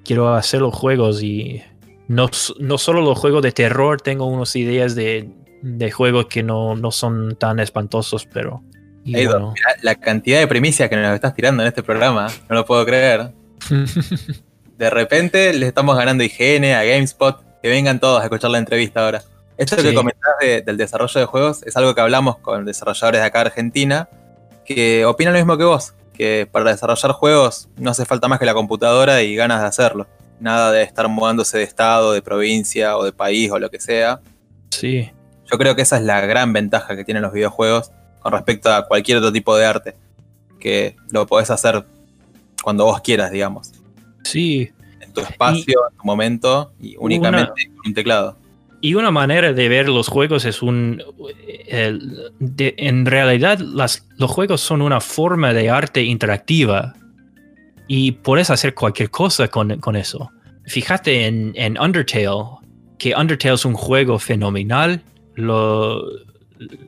quiero 0.04 0.34
hacer 0.34 0.60
los 0.60 0.74
juegos 0.74 1.22
y 1.22 1.62
no, 2.06 2.28
no 2.60 2.78
solo 2.78 3.00
los 3.00 3.18
juegos 3.18 3.42
de 3.42 3.52
terror, 3.52 4.00
tengo 4.00 4.26
unas 4.26 4.54
ideas 4.54 4.94
de, 4.94 5.28
de 5.62 5.90
juegos 5.90 6.26
que 6.26 6.42
no, 6.42 6.76
no 6.76 6.90
son 6.90 7.36
tan 7.36 7.60
espantosos, 7.60 8.26
pero... 8.32 8.62
y 9.04 9.16
Eido, 9.16 9.32
bueno. 9.32 9.52
mirá 9.54 9.74
la 9.82 9.94
cantidad 9.96 10.38
de 10.38 10.46
primicias 10.46 10.88
que 10.88 10.96
nos 10.96 11.14
estás 11.14 11.34
tirando 11.34 11.62
en 11.62 11.68
este 11.68 11.82
programa, 11.82 12.28
no 12.48 12.54
lo 12.56 12.64
puedo 12.64 12.84
creer. 12.86 13.32
De 14.78 14.90
repente 14.90 15.52
le 15.54 15.66
estamos 15.66 15.96
ganando 15.96 16.24
IGN, 16.24 16.64
a 16.74 16.82
GameSpot, 16.84 17.40
que 17.62 17.68
vengan 17.68 18.00
todos 18.00 18.20
a 18.20 18.24
escuchar 18.24 18.50
la 18.50 18.58
entrevista 18.58 19.04
ahora. 19.04 19.22
Esto 19.56 19.76
Sí. 19.76 19.82
que 19.82 19.94
comentás 19.94 20.32
de- 20.40 20.62
del 20.62 20.76
desarrollo 20.76 21.20
de 21.20 21.26
juegos 21.26 21.62
es 21.64 21.76
algo 21.76 21.94
que 21.94 22.00
hablamos 22.00 22.38
con 22.38 22.64
desarrolladores 22.64 23.20
de 23.20 23.26
acá 23.26 23.40
de 23.40 23.46
Argentina, 23.46 24.08
que 24.64 25.04
opinan 25.04 25.34
lo 25.34 25.38
mismo 25.38 25.56
que 25.58 25.64
vos, 25.64 25.94
que 26.12 26.48
para 26.50 26.70
desarrollar 26.72 27.12
juegos 27.12 27.68
no 27.76 27.90
hace 27.90 28.04
falta 28.04 28.26
más 28.28 28.38
que 28.40 28.46
la 28.46 28.54
computadora 28.54 29.22
y 29.22 29.36
ganas 29.36 29.60
de 29.60 29.66
hacerlo. 29.68 30.08
Nada 30.40 30.72
de 30.72 30.82
estar 30.82 31.06
mudándose 31.08 31.58
de 31.58 31.64
estado, 31.64 32.12
de 32.12 32.22
provincia 32.22 32.96
o 32.96 33.04
de 33.04 33.12
país 33.12 33.50
o 33.52 33.58
lo 33.58 33.70
que 33.70 33.78
sea. 33.80 34.20
sí. 34.70 35.10
Yo 35.50 35.58
creo 35.58 35.76
que 35.76 35.82
esa 35.82 35.96
es 35.98 36.02
la 36.02 36.18
gran 36.22 36.54
ventaja 36.54 36.96
que 36.96 37.04
tienen 37.04 37.22
los 37.22 37.32
videojuegos 37.32 37.90
con 38.22 38.32
respecto 38.32 38.72
a 38.72 38.86
cualquier 38.86 39.18
otro 39.18 39.32
tipo 39.32 39.56
de 39.56 39.66
arte. 39.66 39.94
Que 40.60 40.96
lo 41.10 41.26
podés 41.26 41.50
hacer 41.50 41.84
cuando 42.62 42.84
vos 42.84 43.00
quieras, 43.00 43.30
digamos. 43.32 43.72
Sí, 44.24 44.70
En 45.00 45.12
tu 45.12 45.20
espacio, 45.20 45.80
en 45.90 45.96
tu 45.98 46.04
momento 46.04 46.72
y 46.80 46.94
únicamente 46.98 47.66
con 47.76 47.86
un 47.88 47.94
teclado. 47.94 48.36
Y 48.80 48.94
una 48.94 49.10
manera 49.10 49.52
de 49.52 49.68
ver 49.68 49.88
los 49.88 50.08
juegos 50.08 50.44
es 50.44 50.62
un... 50.62 51.02
el- 51.68 52.32
de- 52.38 52.74
en 52.78 53.06
realidad 53.06 53.58
las, 53.58 54.06
los 54.18 54.30
juegos 54.30 54.60
son 54.60 54.82
una 54.82 55.00
forma 55.00 55.52
de 55.52 55.70
arte 55.70 56.02
interactiva 56.02 56.94
y 57.88 58.12
puedes 58.12 58.50
hacer 58.50 58.74
cualquier 58.74 59.10
cosa 59.10 59.48
con, 59.48 59.78
con 59.80 59.96
eso. 59.96 60.30
Fíjate 60.66 61.26
en, 61.26 61.52
en 61.56 61.78
Undertale, 61.80 62.58
que 62.98 63.14
Undertale 63.14 63.54
es 63.54 63.64
un 63.64 63.74
juego 63.74 64.18
fenomenal. 64.18 65.02
Lo, 65.34 66.02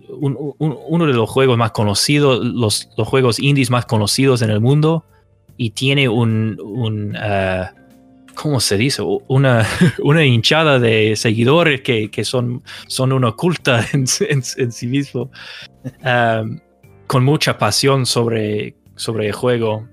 un- 0.08 0.54
un- 0.58 0.78
uno 0.88 1.06
de 1.06 1.12
los 1.12 1.28
juegos 1.30 1.56
más 1.58 1.70
conocidos, 1.72 2.44
los, 2.44 2.88
juegos 2.96 3.38
indies 3.38 3.70
más 3.70 3.86
conocidos 3.86 4.42
en 4.42 4.50
el 4.50 4.60
mundo 4.60 5.04
y 5.56 5.70
tiene 5.70 6.08
un... 6.08 7.14
ah, 7.18 7.72
¿Cómo 8.34 8.58
se 8.58 8.76
dice? 8.76 9.00
Una, 9.28 9.64
una 10.02 10.24
hinchada 10.24 10.80
de 10.80 11.14
seguidores 11.16 11.82
que, 11.82 12.10
que 12.10 12.24
son, 12.24 12.62
son 12.88 13.12
una 13.12 13.30
culta 13.32 13.86
en, 13.92 14.06
sí 14.06 14.86
mismo, 14.88 15.30
um, 16.04 16.58
con 17.06 17.24
mucha 17.24 17.56
pasión 17.58 18.06
sobre, 18.06 18.74
sobre 18.96 19.28
el 19.28 19.32
juego. 19.32 19.86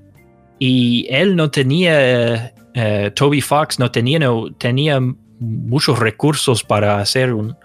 Y 0.58 1.06
él 1.10 1.36
no 1.36 1.52
tenía, 1.52 2.54
eh, 2.74 3.12
Toby 3.16 3.42
Fox 3.42 3.78
no 3.78 3.92
tenía, 3.92 4.18
no 4.20 4.52
tenía 4.58 5.00
muchos 5.40 6.00
recursos 6.00 6.64
para 6.64 7.00
hacer 7.00 7.34
un... 7.34 7.56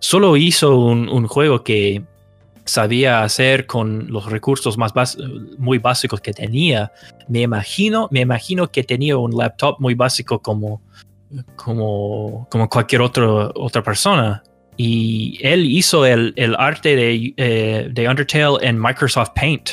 Solo 0.00 0.36
hizo 0.36 0.76
un, 0.78 1.26
juego 1.26 1.64
que 1.64 2.02
sabía 2.64 3.22
hacer 3.22 3.66
con 3.66 4.10
los 4.10 4.26
recursos 4.30 4.78
más 4.78 4.92
muy 5.58 5.78
básicos 5.78 6.20
que 6.20 6.32
tenía. 6.32 6.92
Me 7.28 7.42
imagino, 7.42 8.08
me 8.10 8.20
imagino 8.20 8.70
que 8.70 8.84
tenía 8.84 9.16
un 9.16 9.36
laptop 9.36 9.76
muy 9.80 9.94
básico 9.94 10.40
como, 10.40 10.80
como, 11.56 12.46
como 12.50 12.68
cualquier 12.68 13.02
otro, 13.02 13.52
otra 13.54 13.82
persona. 13.82 14.42
Y 14.76 15.40
él 15.42 15.66
hizo 15.66 16.06
el, 16.06 16.32
el 16.36 16.54
arte 16.56 16.94
de, 16.94 17.34
eh, 17.36 17.88
de 17.90 18.08
Undertale 18.08 18.58
en 18.60 18.80
Microsoft 18.80 19.30
Paint, 19.34 19.70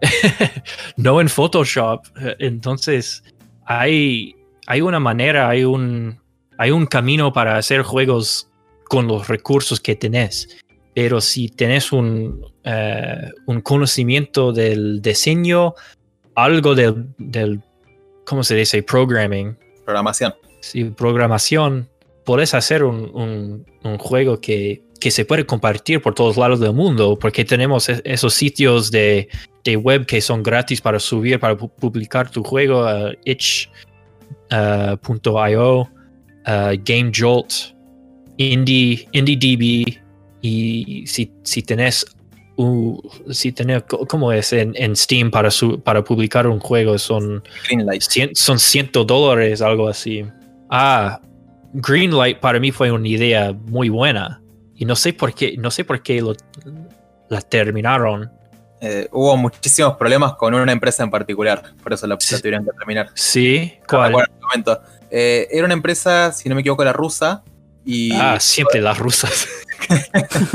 no 0.96 1.20
en 1.20 1.28
Photoshop. 1.28 2.06
Entonces, 2.38 3.24
hay, 3.66 4.36
hay 4.68 4.80
una 4.80 5.00
manera, 5.00 5.48
hay 5.48 5.64
un, 5.64 6.20
hay 6.58 6.70
un 6.70 6.86
camino 6.86 7.32
para 7.32 7.56
hacer 7.56 7.82
juegos 7.82 8.48
con 8.88 9.06
los 9.06 9.28
recursos 9.28 9.80
que 9.80 9.96
tenés. 9.96 10.48
Pero 10.94 11.20
si 11.20 11.48
tenés 11.48 11.90
un, 11.92 12.44
eh, 12.64 13.30
un 13.46 13.60
conocimiento 13.60 14.52
del 14.52 15.02
diseño, 15.02 15.74
algo 16.36 16.74
del, 16.74 17.06
del, 17.18 17.60
¿cómo 18.24 18.44
se 18.44 18.54
dice? 18.54 18.82
Programming, 18.82 19.56
Programación. 19.84 20.34
sí, 20.60 20.84
programación, 20.84 21.88
podés 22.24 22.54
hacer 22.54 22.84
un, 22.84 23.10
un- 23.14 23.66
un 23.82 23.98
juego 23.98 24.40
que, 24.40 24.82
que 25.00 25.10
se 25.10 25.24
puede 25.24 25.44
compartir 25.44 26.00
por 26.00 26.14
todos 26.14 26.36
lados 26.36 26.60
del 26.60 26.72
mundo, 26.72 27.18
porque 27.18 27.44
tenemos 27.44 27.88
e- 27.88 28.00
esos 28.04 28.32
sitios 28.32 28.90
de, 28.90 29.28
de 29.64 29.76
web 29.76 30.06
que 30.06 30.20
son 30.20 30.42
gratis 30.42 30.80
para 30.80 30.98
subir, 31.00 31.38
para 31.40 31.56
pu- 31.56 31.70
publicar 31.70 32.30
tu 32.30 32.42
juego 32.44 32.84
a 32.84 33.12
itch.io, 34.50 35.80
uh, 35.80 35.88
Game 36.84 37.10
Jolt, 37.14 37.73
Indie, 38.36 39.08
IndieDB, 39.12 40.00
y 40.42 41.06
si, 41.06 41.32
si 41.42 41.62
tenés 41.62 42.04
uh, 42.56 42.98
si 43.30 43.54
¿cómo 44.08 44.32
es? 44.32 44.52
En, 44.52 44.72
en 44.76 44.94
Steam 44.96 45.30
para, 45.30 45.50
su, 45.50 45.80
para 45.80 46.04
publicar 46.04 46.46
un 46.46 46.60
juego 46.60 46.98
son. 46.98 47.42
Cien- 48.00 48.34
son 48.34 48.58
100 48.58 48.90
dólares, 49.06 49.62
algo 49.62 49.88
así. 49.88 50.24
Ah, 50.70 51.20
Greenlight 51.72 52.38
para 52.38 52.60
mí 52.60 52.70
fue 52.72 52.90
una 52.90 53.08
idea 53.08 53.52
muy 53.52 53.88
buena. 53.88 54.40
Y 54.76 54.84
no 54.84 54.96
sé 54.96 55.12
por 55.12 55.34
qué, 55.34 55.56
no 55.56 55.70
sé 55.70 55.84
por 55.84 56.02
qué 56.02 56.20
lo, 56.20 56.34
la 57.28 57.40
terminaron. 57.40 58.30
Eh, 58.80 59.08
hubo 59.12 59.36
muchísimos 59.36 59.96
problemas 59.96 60.34
con 60.34 60.52
una 60.52 60.70
empresa 60.72 61.02
en 61.04 61.10
particular, 61.10 61.62
por 61.82 61.92
eso 61.92 62.06
la, 62.06 62.16
la 62.16 62.38
tuvieron 62.38 62.64
que 62.64 62.70
terminar. 62.78 63.08
Sí, 63.14 63.72
¿cuál? 63.88 64.12
Eh, 65.10 65.48
era 65.50 65.64
una 65.64 65.74
empresa, 65.74 66.32
si 66.32 66.48
no 66.48 66.54
me 66.54 66.60
equivoco, 66.60 66.82
era 66.82 66.92
rusa. 66.92 67.42
Y, 67.84 68.12
Ah, 68.14 68.38
siempre 68.40 68.80
las 68.80 68.98
rusas. 68.98 69.46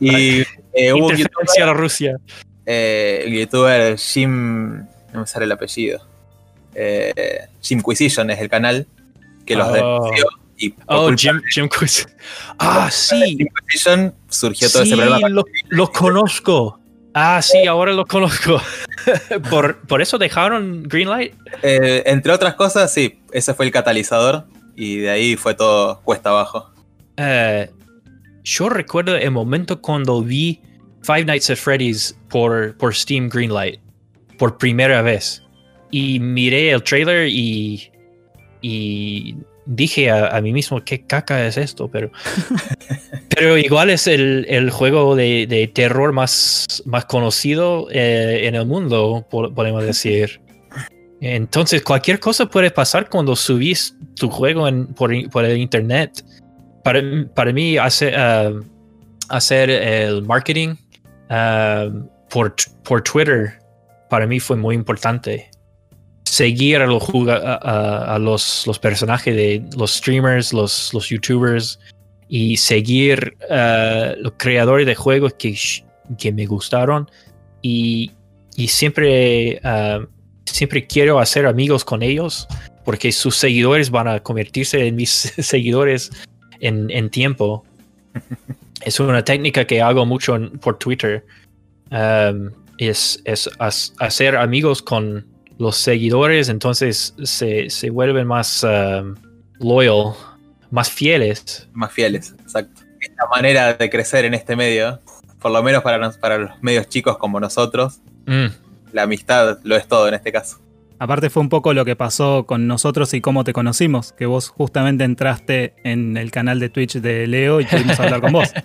y 0.00 0.42
Eh, 0.76 0.92
hubo 0.92 1.06
un 1.06 1.14
a 1.14 1.16
youtuber, 1.16 1.66
la 1.66 1.72
Rusia. 1.72 2.16
eh, 2.66 3.22
el 3.26 3.38
youtuber 3.40 3.96
Jim. 3.98 4.78
No 5.12 5.20
me 5.20 5.26
sale 5.26 5.44
el 5.44 5.52
apellido. 5.52 6.00
Eh, 6.74 7.46
Jimquisition 7.62 8.30
es 8.30 8.40
el 8.40 8.48
canal 8.48 8.86
que 9.46 9.54
los 9.54 9.68
Oh. 9.68 9.72
denunció. 9.72 10.26
Y 10.56 10.74
Oh, 10.86 11.10
Jim, 11.16 11.40
Jim 11.52 11.68
Quiz. 11.68 12.06
Ah, 12.58 12.88
sí. 12.90 13.36
Jimquisition 13.38 14.14
surgió 14.28 14.68
todo 14.70 14.84
Sí, 14.84 14.92
ese 14.92 15.00
problema. 15.00 15.28
lo, 15.28 15.44
lo 15.68 15.90
conozco. 15.92 16.80
Ah, 17.14 17.40
sí, 17.42 17.64
ahora 17.66 17.92
lo 17.92 18.04
conozco. 18.06 18.60
por, 19.50 19.86
por 19.86 20.02
eso 20.02 20.18
dejaron 20.18 20.82
Greenlight. 20.84 21.34
Eh, 21.62 22.02
entre 22.06 22.32
otras 22.32 22.54
cosas, 22.54 22.92
sí, 22.92 23.20
ese 23.32 23.54
fue 23.54 23.66
el 23.66 23.72
catalizador. 23.72 24.46
Y 24.76 24.98
de 24.98 25.10
ahí 25.10 25.36
fue 25.36 25.54
todo 25.54 26.00
cuesta 26.02 26.30
abajo. 26.30 26.70
Eh, 27.16 27.70
yo 28.42 28.68
recuerdo 28.68 29.16
el 29.16 29.30
momento 29.30 29.80
cuando 29.80 30.20
vi 30.22 30.60
Five 31.02 31.24
Nights 31.26 31.50
at 31.50 31.56
Freddy's 31.56 32.18
por, 32.28 32.76
por 32.76 32.94
Steam 32.94 33.28
Greenlight 33.28 33.80
por 34.38 34.58
primera 34.58 35.00
vez. 35.02 35.42
Y 35.90 36.18
miré 36.18 36.70
el 36.72 36.82
trailer 36.82 37.28
y, 37.28 37.90
y 38.62 39.36
dije 39.66 40.10
a, 40.10 40.36
a 40.36 40.40
mí 40.40 40.52
mismo, 40.52 40.84
¿qué 40.84 41.06
caca 41.06 41.46
es 41.46 41.56
esto? 41.56 41.88
Pero, 41.88 42.10
pero 43.28 43.56
igual 43.56 43.90
es 43.90 44.06
el, 44.08 44.44
el 44.48 44.70
juego 44.70 45.14
de, 45.14 45.46
de 45.48 45.68
terror 45.68 46.12
más, 46.12 46.82
más 46.84 47.04
conocido 47.04 47.86
eh, 47.92 48.46
en 48.48 48.56
el 48.56 48.66
mundo, 48.66 49.24
po- 49.30 49.54
podemos 49.54 49.84
decir. 49.84 50.40
Entonces, 51.26 51.82
cualquier 51.82 52.20
cosa 52.20 52.44
puede 52.44 52.70
pasar 52.70 53.08
cuando 53.08 53.34
subís 53.34 53.96
tu 54.14 54.28
juego 54.28 54.68
en- 54.68 54.88
por, 54.88 55.10
el 55.14 55.56
internet 55.56 56.22
para, 56.82 57.00
para 57.34 57.50
mí 57.50 57.78
hace, 57.78 58.14
ah, 58.14 58.52
hacer 59.30 59.70
el 59.70 60.22
marketing 60.22 60.74
ah, 61.30 61.88
por, 62.28 62.54
por 62.82 63.00
Twitter 63.00 63.58
para 64.10 64.26
mí 64.26 64.38
fue 64.38 64.56
muy 64.56 64.74
importante. 64.74 65.50
Seguir 66.24 66.82
a 66.82 66.86
los, 66.86 68.78
personajes 68.82 69.34
de 69.34 69.64
los 69.78 69.94
streamers, 69.94 70.52
los, 70.52 70.92
los 70.92 71.08
youtubers 71.08 71.80
y 72.28 72.58
seguir 72.58 73.34
ah, 73.50 74.12
los 74.18 74.34
creadores 74.36 74.86
de 74.86 74.94
juegos 74.94 75.32
que, 75.38 75.56
que 76.18 76.32
me 76.32 76.44
gustaron 76.44 77.10
y, 77.62 78.10
y 78.56 78.68
siempre, 78.68 79.58
ah, 79.64 80.00
siempre 80.44 80.86
quiero 80.86 81.18
hacer 81.18 81.46
amigos 81.46 81.84
con 81.84 82.02
ellos 82.02 82.46
porque 82.84 83.12
sus 83.12 83.36
seguidores 83.36 83.90
van 83.90 84.08
a 84.08 84.20
convertirse 84.20 84.86
en 84.86 84.96
mis 84.96 85.10
seguidores 85.38 86.10
en, 86.60 86.90
en 86.90 87.10
tiempo. 87.10 87.64
es 88.82 89.00
una 89.00 89.24
técnica 89.24 89.66
que 89.66 89.80
hago 89.82 90.04
mucho 90.06 90.36
en- 90.36 90.50
por 90.58 90.78
Twitter. 90.78 91.24
Um, 91.90 92.50
es 92.78 93.20
es 93.24 93.48
as- 93.58 93.94
hacer 94.00 94.36
amigos 94.36 94.82
con 94.82 95.26
los 95.58 95.76
seguidores, 95.76 96.48
entonces 96.48 97.14
se, 97.22 97.70
se 97.70 97.90
vuelven 97.90 98.26
más 98.26 98.64
um, 98.64 99.14
loyal, 99.60 100.12
más 100.70 100.90
fieles. 100.90 101.68
Más 101.72 101.92
fieles, 101.92 102.34
exacto. 102.42 102.82
Esta 103.00 103.26
manera 103.28 103.74
de 103.74 103.88
crecer 103.90 104.24
en 104.24 104.34
este 104.34 104.56
medio, 104.56 105.00
por 105.40 105.52
lo 105.52 105.62
menos 105.62 105.82
para, 105.82 105.98
nos- 105.98 106.18
para 106.18 106.38
los 106.38 106.50
medios 106.62 106.88
chicos 106.88 107.16
como 107.18 107.38
nosotros, 107.40 108.00
Mm, 108.26 108.46
la 108.94 109.02
amistad 109.02 109.58
lo 109.64 109.76
es 109.76 109.86
todo 109.86 110.08
en 110.08 110.14
este 110.14 110.32
caso. 110.32 110.58
Aparte 110.98 111.28
fue 111.28 111.42
un 111.42 111.48
poco 111.50 111.74
lo 111.74 111.84
que 111.84 111.96
pasó 111.96 112.46
con 112.46 112.66
nosotros 112.66 113.12
y 113.12 113.20
cómo 113.20 113.44
te 113.44 113.52
conocimos, 113.52 114.12
que 114.12 114.26
vos 114.26 114.48
justamente 114.48 115.04
entraste 115.04 115.74
en 115.84 116.16
el 116.16 116.30
canal 116.30 116.60
de 116.60 116.68
Twitch 116.70 116.94
de 116.98 117.26
Leo 117.26 117.60
y 117.60 117.64
pudimos 117.66 118.00
hablar 118.00 118.20
con 118.22 118.32
vos. 118.32 118.50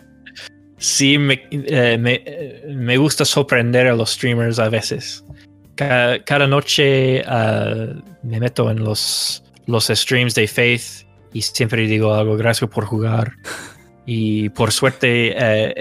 Sí, 0.82 1.18
me, 1.18 1.42
eh, 1.52 1.98
me, 2.00 2.24
eh, 2.26 2.64
me 2.74 2.96
gusta 2.96 3.26
sorprender 3.26 3.88
a 3.88 3.96
los 3.96 4.12
streamers 4.12 4.60
a 4.60 4.70
veces. 4.70 5.26
Ca- 5.76 6.24
Cada, 6.24 6.48
noche 6.48 7.22
ah, 7.28 7.88
me 8.24 8.40
meto 8.40 8.72
en 8.72 8.86
los, 8.86 9.44
los 9.66 9.88
streams 9.88 10.36
de 10.36 10.48
Faith 10.48 11.06
y 11.34 11.42
siempre 11.42 11.82
digo 11.86 12.14
algo, 12.14 12.38
gracias 12.38 12.70
por 12.72 12.86
jugar. 12.86 13.34
Y 14.06 14.48
por 14.52 14.72
suerte 14.72 15.36
eh, 15.38 15.76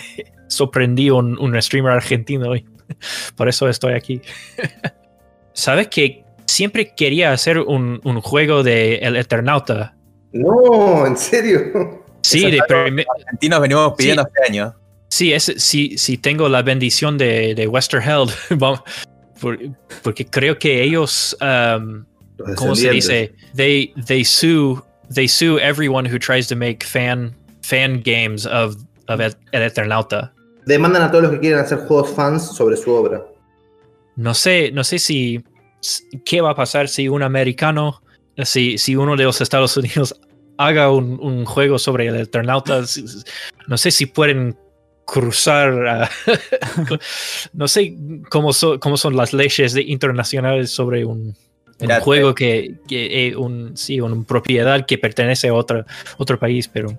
sorprendí 0.48 1.08
un, 1.08 1.38
un 1.38 1.62
streamer 1.62 1.92
argentino 1.92 2.54
y 2.54 2.62
por 3.36 3.48
eso 3.48 3.68
estoy 3.68 3.94
aquí. 3.94 4.22
Sabes 5.52 5.88
que 5.88 6.24
siempre 6.46 6.94
quería 6.94 7.32
hacer 7.32 7.58
un, 7.58 8.00
un 8.04 8.20
juego 8.20 8.62
de 8.62 8.96
El 8.96 9.16
Eternauta. 9.16 9.94
No, 10.32 11.06
¿en 11.06 11.16
serio? 11.16 12.02
Sí, 12.22 12.50
de 12.50 12.60
Argentinos 12.60 13.60
venimos 13.60 13.94
pidiendo 13.96 14.22
hace 14.22 14.50
años. 14.50 14.74
Sí, 15.08 15.32
es, 15.32 15.52
si, 15.58 15.98
si 15.98 16.16
tengo 16.16 16.48
la 16.48 16.62
bendición 16.62 17.18
de, 17.18 17.54
de 17.54 17.68
Westerheld, 17.68 18.30
porque 20.02 20.26
creo 20.26 20.58
que 20.58 20.82
ellos, 20.82 21.36
um, 21.40 22.06
¿cómo 22.56 22.74
se 22.74 22.90
dice? 22.90 23.34
They, 23.54 23.92
they 24.06 24.24
sue 24.24 24.82
they 25.12 25.28
sue 25.28 25.58
everyone 25.58 26.06
who 26.06 26.18
tries 26.18 26.46
to 26.48 26.56
make 26.56 26.82
fan 26.82 27.34
fan 27.62 28.00
games 28.00 28.46
of, 28.46 28.76
of 29.08 29.20
El 29.20 29.62
Eternauta. 29.62 30.32
Demandan 30.66 31.02
a 31.02 31.10
todos 31.10 31.24
los 31.24 31.32
que 31.32 31.40
quieren 31.40 31.58
hacer 31.58 31.78
juegos 31.78 32.10
fans 32.10 32.54
sobre 32.54 32.76
su 32.76 32.92
obra. 32.92 33.22
No 34.16 34.34
sé, 34.34 34.70
no 34.72 34.84
sé 34.84 34.98
si 34.98 35.42
qué 36.24 36.40
va 36.40 36.50
a 36.50 36.54
pasar 36.54 36.88
si 36.88 37.08
un 37.08 37.22
americano, 37.22 38.02
si, 38.44 38.78
si 38.78 38.94
uno 38.94 39.16
de 39.16 39.24
los 39.24 39.40
Estados 39.40 39.76
Unidos 39.76 40.14
haga 40.58 40.90
un, 40.92 41.18
un 41.20 41.44
juego 41.44 41.78
sobre 41.78 42.06
el 42.06 42.16
Eternauta. 42.16 42.82
No 43.66 43.76
sé 43.76 43.90
si 43.90 44.06
pueden 44.06 44.56
cruzar. 45.06 46.08
no 47.52 47.68
sé 47.68 47.96
cómo, 48.30 48.52
so- 48.52 48.78
cómo 48.78 48.96
son 48.96 49.16
las 49.16 49.32
leyes 49.32 49.72
de- 49.72 49.82
internacionales 49.82 50.70
sobre 50.70 51.04
un, 51.04 51.18
un 51.20 51.36
Mira, 51.80 52.00
juego 52.00 52.34
que, 52.34 52.76
que 52.86 53.28
eh, 53.28 53.36
un, 53.36 53.76
sí, 53.76 54.00
una 54.00 54.22
propiedad 54.24 54.86
que 54.86 54.98
pertenece 54.98 55.48
a 55.48 55.54
otro, 55.54 55.84
otro 56.18 56.38
país, 56.38 56.68
pero 56.68 56.96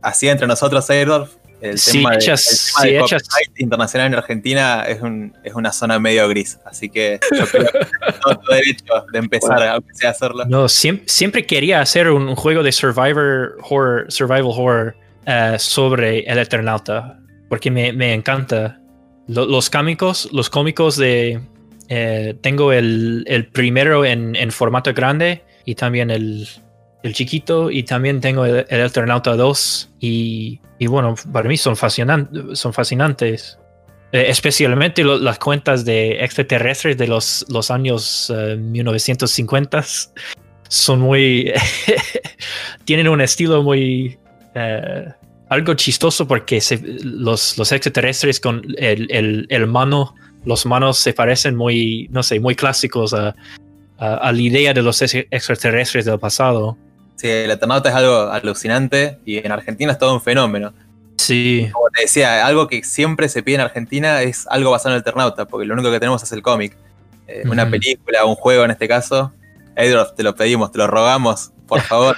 Así 0.00 0.28
entre 0.28 0.46
nosotros, 0.46 0.88
Aerdorf, 0.88 1.34
el 1.60 1.78
Sí, 1.78 1.98
tema, 1.98 2.10
de, 2.10 2.16
hechas- 2.18 2.46
el 2.46 2.74
tema 2.74 2.84
de 2.92 2.98
hechas- 3.04 3.22
copyright 3.24 3.60
internacional 3.60 4.06
en 4.08 4.14
Argentina 4.14 4.84
es, 4.86 5.00
un, 5.00 5.34
es 5.42 5.54
una 5.54 5.72
zona 5.72 5.98
medio 5.98 6.28
gris. 6.28 6.58
Así 6.64 6.88
que 6.90 7.18
yo 7.38 7.46
creo 7.46 7.64
que 7.64 7.78
tenemos 7.88 8.20
todo 8.44 8.54
derecho 8.54 8.84
de 9.12 9.18
empezar 9.18 9.56
Bueno. 9.56 9.84
sea 9.94 10.08
a 10.10 10.12
hacerlo. 10.12 10.44
No, 10.46 10.64
siem- 10.68 11.02
siempre, 11.06 11.46
quería 11.46 11.80
hacer 11.80 12.10
un, 12.10 12.34
juego 12.34 12.62
de 12.62 12.72
survivor 12.72 13.56
horror, 13.62 14.06
survival 14.12 14.44
horror 14.46 14.96
eh, 15.26 15.56
sobre 15.58 16.20
el 16.20 16.38
Eternauta, 16.38 17.18
porque 17.48 17.70
me, 17.70 17.92
me 17.92 18.12
encanta. 18.12 18.80
Lo- 19.28 19.46
los 19.46 19.70
cómicos, 19.70 20.28
los 20.32 20.50
cómicos 20.50 20.96
de... 20.96 21.40
eh, 21.88 22.36
tengo 22.42 22.72
el, 22.72 23.24
el 23.26 23.46
primero 23.46 24.04
en, 24.04 24.36
en 24.36 24.52
formato 24.52 24.92
grande 24.94 25.42
y 25.64 25.74
también 25.74 26.10
el, 26.12 26.46
el 27.02 27.12
chiquito 27.14 27.70
y 27.70 27.82
también 27.82 28.20
tengo 28.20 28.44
el, 28.44 28.66
el 28.68 28.80
Eternauta 28.82 29.34
2 29.34 29.90
y, 29.98 30.60
y 30.78 30.86
bueno, 30.86 31.14
para 31.32 31.48
mí 31.48 31.56
son, 31.56 31.74
fascinan- 31.76 32.54
son 32.54 32.72
fascinantes. 32.72 33.58
Eh, 34.12 34.26
especialmente 34.28 35.02
las 35.04 35.38
cuentas 35.38 35.84
de 35.84 36.22
extraterrestres 36.24 36.96
de 36.96 37.08
los, 37.08 37.44
los 37.48 37.70
años 37.70 38.32
eh, 38.34 38.56
1950 38.56 39.84
son 40.68 41.00
muy. 41.00 41.52
tienen 42.84 43.08
un 43.08 43.20
estilo 43.20 43.62
muy. 43.62 44.18
eh, 44.54 45.06
algo 45.48 45.74
chistoso 45.74 46.26
porque 46.26 46.60
los, 47.04 47.56
los 47.56 47.70
extraterrestres 47.72 48.40
con 48.40 48.62
el, 48.78 49.06
el, 49.12 49.46
el 49.48 49.66
mano, 49.68 50.14
los 50.44 50.66
manos 50.66 50.98
se 50.98 51.12
parecen 51.12 51.54
muy, 51.54 52.08
no 52.10 52.22
sé, 52.24 52.40
muy 52.40 52.56
clásicos 52.56 53.14
a, 53.14 53.34
la 53.98 54.32
idea 54.32 54.74
de 54.74 54.82
los 54.82 55.00
ex- 55.02 55.26
extraterrestres 55.30 56.04
del 56.04 56.18
pasado. 56.18 56.76
Sí, 57.16 57.28
el 57.28 57.50
Eternauta 57.50 57.88
es 57.88 57.94
algo 57.94 58.30
alucinante 58.30 59.18
y 59.24 59.38
en 59.38 59.50
Argentina 59.50 59.92
es 59.92 59.98
todo 59.98 60.14
un 60.14 60.20
fenómeno. 60.20 60.72
Sí, 61.16 61.68
Como 61.72 61.88
te 61.90 62.02
decía, 62.02 62.46
algo 62.46 62.68
que 62.68 62.84
siempre 62.84 63.28
se 63.28 63.42
pide 63.42 63.56
en 63.56 63.60
Argentina 63.62 64.22
es 64.22 64.46
algo 64.48 64.70
basado 64.70 64.90
en 64.90 64.96
el 64.96 65.00
Eternauta, 65.00 65.46
porque 65.46 65.66
lo 65.66 65.74
único 65.74 65.90
que 65.90 65.98
tenemos 65.98 66.22
es 66.22 66.30
el 66.32 66.42
cómic. 66.42 66.76
Eh, 67.26 67.42
Una 67.50 67.68
película, 67.68 68.24
un 68.24 68.36
juego 68.36 68.64
en 68.64 68.70
este 68.70 68.86
caso. 68.86 69.32
Aydorf, 69.76 70.14
te 70.14 70.22
lo 70.22 70.34
pedimos, 70.34 70.70
te 70.72 70.78
lo 70.78 70.86
rogamos, 70.86 71.52
por 71.66 71.80
favor. 71.80 72.14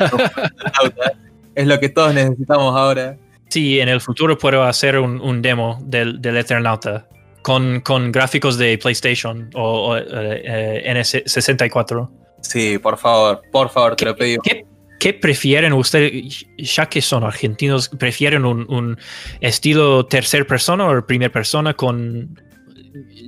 es 1.54 1.66
lo 1.66 1.78
que 1.80 1.88
todos 1.88 2.12
necesitamos 2.12 2.76
ahora. 2.76 3.16
sí, 3.48 3.80
en 3.80 3.88
el 3.88 4.00
futuro 4.00 4.36
puedo 4.36 4.64
hacer 4.64 4.98
un, 4.98 5.20
un 5.20 5.42
demo 5.42 5.78
del, 5.82 6.20
del 6.20 6.36
Eternauta 6.36 7.06
con, 7.42 7.80
con 7.80 8.12
gráficos 8.12 8.58
de 8.58 8.76
PlayStation 8.78 9.48
o, 9.54 9.92
o, 9.92 9.96
eh, 9.96 10.04
eh, 10.12 10.92
NS64. 10.94 12.08
Sí, 12.42 12.78
por 12.78 12.98
favor, 12.98 13.42
por 13.50 13.70
favor, 13.70 13.96
te 13.96 14.04
lo 14.04 14.14
pedimos. 14.14 14.44
¿Qué, 14.44 14.64
qué 14.98 15.14
prefieren 15.14 15.72
ustedes, 15.72 16.46
ya 16.56 16.86
que 16.86 17.00
son 17.00 17.24
argentinos, 17.24 17.88
prefieren 17.88 18.44
un, 18.44 18.66
un 18.68 18.98
estilo 19.40 20.06
tercer 20.06 20.46
persona 20.46 20.88
o 20.88 21.06
primera 21.06 21.32
persona 21.32 21.74
con... 21.74 22.40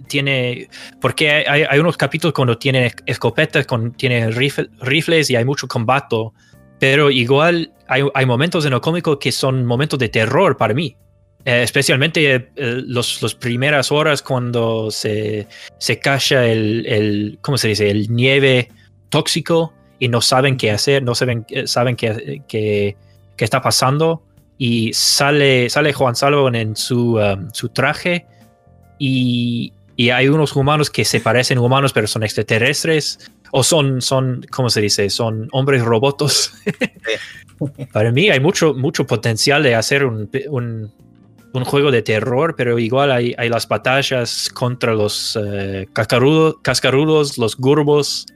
Tiene, 0.08 0.68
porque 1.00 1.30
hay, 1.30 1.62
hay- 1.68 1.78
unos 1.78 1.96
capítulos 1.96 2.34
cuando 2.34 2.58
tienen 2.58 2.90
escopetas, 3.06 3.66
con, 3.66 3.92
tienen 3.92 4.32
rifle- 4.32 4.68
rifles 4.80 5.30
y 5.30 5.36
hay 5.36 5.44
mucho 5.44 5.68
combate, 5.68 6.16
pero 6.80 7.10
igual 7.10 7.72
hay, 7.86 8.02
hay 8.14 8.26
momentos 8.26 8.64
en 8.66 8.72
el 8.72 8.80
cómico 8.80 9.18
que 9.18 9.30
son 9.30 9.64
momentos 9.66 9.98
de 9.98 10.08
terror 10.08 10.56
para 10.56 10.74
mí. 10.74 10.96
Eh, 11.44 11.62
especialmente 11.62 12.34
eh, 12.34 12.50
los, 12.56 13.22
las 13.22 13.34
primeras 13.34 13.92
horas 13.92 14.20
cuando 14.22 14.90
se, 14.90 15.46
se 15.78 15.98
cacha 15.98 16.44
el, 16.46 16.84
el, 16.86 17.38
¿cómo 17.40 17.56
se 17.56 17.68
dice? 17.68 17.90
El 17.90 18.08
nieve 18.14 18.68
tóxico 19.08 19.72
y 20.00 20.08
no 20.08 20.20
saben 20.20 20.56
qué 20.56 20.72
hacer, 20.72 21.04
no 21.04 21.14
saben, 21.14 21.46
eh, 21.50 21.68
saben 21.68 21.94
qué, 21.94 22.42
qué, 22.48 22.96
qué 23.36 23.44
está 23.44 23.60
pasando 23.60 24.22
y 24.58 24.92
sale, 24.94 25.70
sale 25.70 25.92
Juan 25.92 26.16
Salvo 26.16 26.52
en 26.52 26.74
su, 26.74 27.16
um, 27.16 27.48
su 27.52 27.68
traje 27.68 28.26
y, 28.98 29.72
y 29.94 30.10
hay 30.10 30.28
unos 30.28 30.56
humanos 30.56 30.90
que 30.90 31.04
se 31.04 31.20
parecen 31.20 31.58
humanos 31.58 31.92
pero 31.92 32.06
son 32.06 32.24
extraterrestres 32.24 33.30
o 33.52 33.62
son, 33.62 34.00
son 34.00 34.46
¿cómo 34.50 34.70
se 34.70 34.80
dice? 34.80 35.10
Son 35.10 35.48
hombres 35.52 35.82
robotos. 35.82 36.52
Para 37.92 38.10
mí 38.10 38.30
hay 38.30 38.40
mucho, 38.40 38.72
mucho 38.72 39.06
potencial 39.06 39.62
de 39.62 39.74
hacer 39.74 40.04
un, 40.04 40.30
un, 40.48 40.90
un 41.52 41.64
juego 41.64 41.90
de 41.90 42.00
terror, 42.00 42.54
pero 42.56 42.78
igual 42.78 43.12
hay, 43.12 43.34
hay 43.36 43.50
las 43.50 43.68
batallas 43.68 44.48
contra 44.54 44.94
los 44.94 45.38
eh, 45.42 45.88
cascarudos, 45.92 47.36
los 47.36 47.56
gurbos 47.56 48.26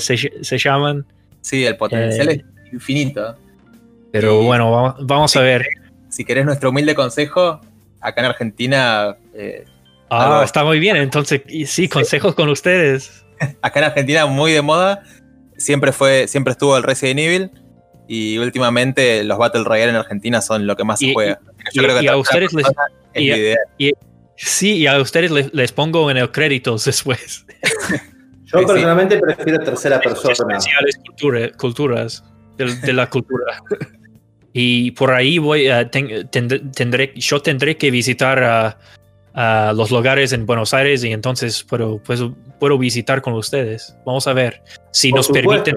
se, 0.00 0.18
se 0.42 0.58
llaman. 0.58 1.04
Sí, 1.40 1.64
el 1.64 1.76
potencial 1.76 2.28
Eh, 2.30 2.44
es 2.66 2.72
infinito. 2.72 3.36
Pero 4.12 4.42
Y- 4.42 4.46
bueno, 4.46 4.70
vamos, 4.70 4.94
vamos 5.06 5.36
a 5.36 5.40
ver. 5.40 5.66
Si 6.08 6.24
querés 6.24 6.44
nuestro 6.44 6.70
humilde 6.70 6.94
consejo, 6.94 7.60
acá 8.00 8.20
en 8.22 8.26
Argentina, 8.26 9.16
eh, 9.34 9.64
Ah, 10.12 10.24
Algo- 10.26 10.42
está 10.42 10.64
muy 10.64 10.80
bien. 10.80 10.96
Entonces, 10.96 11.42
y 11.46 11.66
sí, 11.66 11.88
consejos 11.88 12.34
con 12.34 12.48
ustedes. 12.48 13.24
acá 13.62 13.78
en 13.78 13.84
Argentina 13.86 14.26
muy 14.26 14.50
de 14.50 14.60
moda, 14.60 15.04
siempre 15.56 15.92
fue, 15.92 16.26
siempre 16.26 16.50
estuvo 16.50 16.76
el 16.76 16.82
Resident 16.82 17.20
Evil 17.20 17.50
y 18.08 18.36
últimamente 18.38 19.22
los 19.22 19.38
Battle 19.38 19.62
Royale 19.62 19.90
en 19.90 19.96
Argentina 19.96 20.40
son 20.40 20.66
lo 20.66 20.74
que 20.74 20.82
más 20.82 20.98
se 20.98 21.12
juega. 21.12 21.38
y- 21.72 21.78
y 21.80 21.84
a 21.84 21.86
tercera 21.86 22.16
ustedes 22.16 22.52
les- 22.54 22.66
es. 23.78 23.92
Sí, 24.36 24.78
y 24.78 24.86
a 24.88 24.98
ustedes 24.98 25.30
les, 25.30 25.54
les 25.54 25.70
pongo 25.70 26.10
en 26.10 26.16
el 26.16 26.32
créditos 26.32 26.84
después. 26.86 27.46
Yo 28.52 28.58
Sí, 28.58 28.64
sí. 28.64 28.66
personalmente 28.72 29.18
prefiero 29.18 29.60
tercera 29.64 30.00
persona. 30.00 30.32
Especiales 30.32 30.96
cultura- 31.06 31.50
culturas 31.56 32.24
de, 32.56 32.74
de 32.76 32.92
la 32.92 33.08
cultura. 33.08 33.62
Y 34.52 34.90
por 34.92 35.12
ahí 35.12 35.38
voy, 35.38 35.68
a 35.68 35.88
ten- 35.92 36.28
tendré, 36.28 36.60
tendré- 36.72 37.12
yo 37.14 37.40
tendré 37.40 37.76
que 37.76 37.92
visitar 37.92 38.42
a, 38.42 38.78
a 39.32 39.72
los 39.72 39.92
lugares 39.92 40.32
en 40.32 40.44
Buenos 40.44 40.74
Aires 40.74 41.04
y 41.04 41.12
entonces 41.12 41.62
puedo, 41.62 42.02
puedo, 42.02 42.34
puedo 42.58 42.76
visitar 42.76 43.22
con 43.22 43.34
ustedes. 43.34 43.96
Vamos 44.04 44.26
a 44.26 44.32
ver 44.32 44.60
si 44.90 45.10
Por 45.10 45.18
nos 45.20 45.26
supuesto. 45.26 45.62
permiten, 45.62 45.76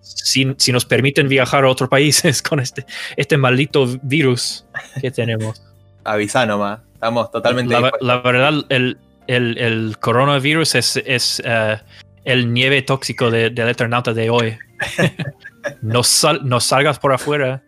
si, 0.00 0.54
si 0.56 0.72
nos 0.72 0.86
permiten 0.86 1.28
viajar 1.28 1.64
a 1.64 1.68
otros 1.68 1.90
países 1.90 2.40
con 2.48 2.60
este, 2.60 2.86
este 3.16 3.36
maldito 3.36 3.86
virus 4.02 4.64
que 5.02 5.10
tenemos. 5.10 5.62
Avisá 6.04 6.46
nomás, 6.46 6.80
estamos 6.94 7.30
totalmente 7.30 7.74
La, 7.78 7.90
la 8.00 8.20
verdad, 8.22 8.54
el, 8.70 8.96
el, 9.26 9.58
el 9.58 9.98
coronavirus 10.00 10.76
es, 10.76 10.96
es 11.04 11.42
eh, 11.44 11.76
el 12.24 12.52
nieve 12.52 12.82
tóxico 12.82 13.30
de- 13.30 13.50
del 13.50 13.68
Eternauta 13.68 14.12
de 14.14 14.30
hoy. 14.30 14.56
no, 15.82 16.02
sal- 16.02 16.40
no 16.44 16.60
salgas 16.60 16.98
por 16.98 17.12
afuera. 17.12 17.62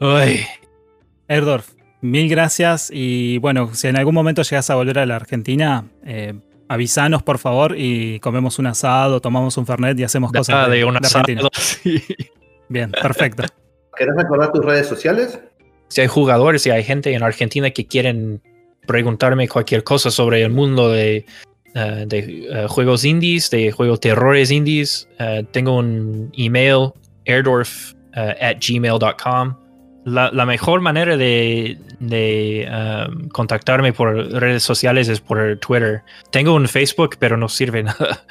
Ay, 0.00 0.40
Erdorf, 1.28 1.70
mil 2.00 2.28
gracias 2.28 2.90
y 2.92 3.38
bueno, 3.38 3.74
si 3.74 3.88
en 3.88 3.96
algún 3.96 4.14
momento 4.14 4.42
llegas 4.42 4.68
a 4.70 4.74
volver 4.74 4.98
a 4.98 5.06
la 5.06 5.16
Argentina, 5.16 5.84
eh, 6.04 6.34
avisanos 6.68 7.22
por 7.22 7.38
favor 7.38 7.74
y 7.76 8.18
comemos 8.20 8.58
un 8.58 8.66
asado, 8.66 9.20
tomamos 9.20 9.56
un 9.56 9.66
fernet 9.66 9.98
y 9.98 10.04
hacemos 10.04 10.32
cosas 10.32 10.54
nada 10.54 10.68
de, 10.68 10.78
de 10.78 10.84
una 10.84 11.00
de 11.00 11.06
Argentina. 11.06 11.42
sí. 11.52 12.02
Bien, 12.68 12.90
perfecto. 12.90 13.44
¿Querés 13.96 14.14
recordar 14.16 14.50
tus 14.52 14.64
redes 14.64 14.86
sociales? 14.86 15.38
Si 15.88 16.00
hay 16.00 16.06
jugadores 16.06 16.66
y 16.66 16.70
hay 16.70 16.82
gente 16.82 17.12
en 17.12 17.22
Argentina 17.22 17.70
que 17.70 17.86
quieren 17.86 18.40
preguntarme 18.86 19.46
cualquier 19.48 19.84
cosa 19.84 20.10
sobre 20.10 20.42
el 20.42 20.50
mundo 20.50 20.88
de, 20.90 21.26
eh, 21.74 22.04
de 22.06 22.48
eh, 22.50 22.66
juegos 22.68 23.04
indies, 23.04 23.50
de 23.50 23.72
juegos 23.72 24.00
terrores 24.00 24.50
indies, 24.50 25.08
eh, 25.18 25.44
tengo 25.52 25.76
un 25.76 26.30
email 26.36 26.92
airdorf 27.26 27.94
at 28.14 28.56
gmail.com. 28.60 29.56
La, 30.04 30.30
la 30.32 30.44
mejor 30.44 30.80
manera 30.80 31.16
de, 31.16 31.78
contactarme 33.32 33.92
por 33.94 34.14
redes 34.32 34.62
sociales 34.62 35.08
es 35.08 35.20
por 35.20 35.58
Twitter. 35.60 36.02
Tengo 36.30 36.54
un 36.54 36.68
Facebook, 36.68 37.16
pero 37.18 37.38
no 37.38 37.48
sirve 37.48 37.82
nada. 37.84 38.22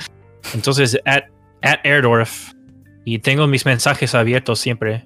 Entonces, 0.53 0.99
at, 1.05 1.23
at 1.63 1.79
airdorf. 1.83 2.51
Y 3.05 3.19
tengo 3.19 3.47
mis 3.47 3.65
mensajes 3.65 4.13
abiertos 4.13 4.59
siempre. 4.59 5.03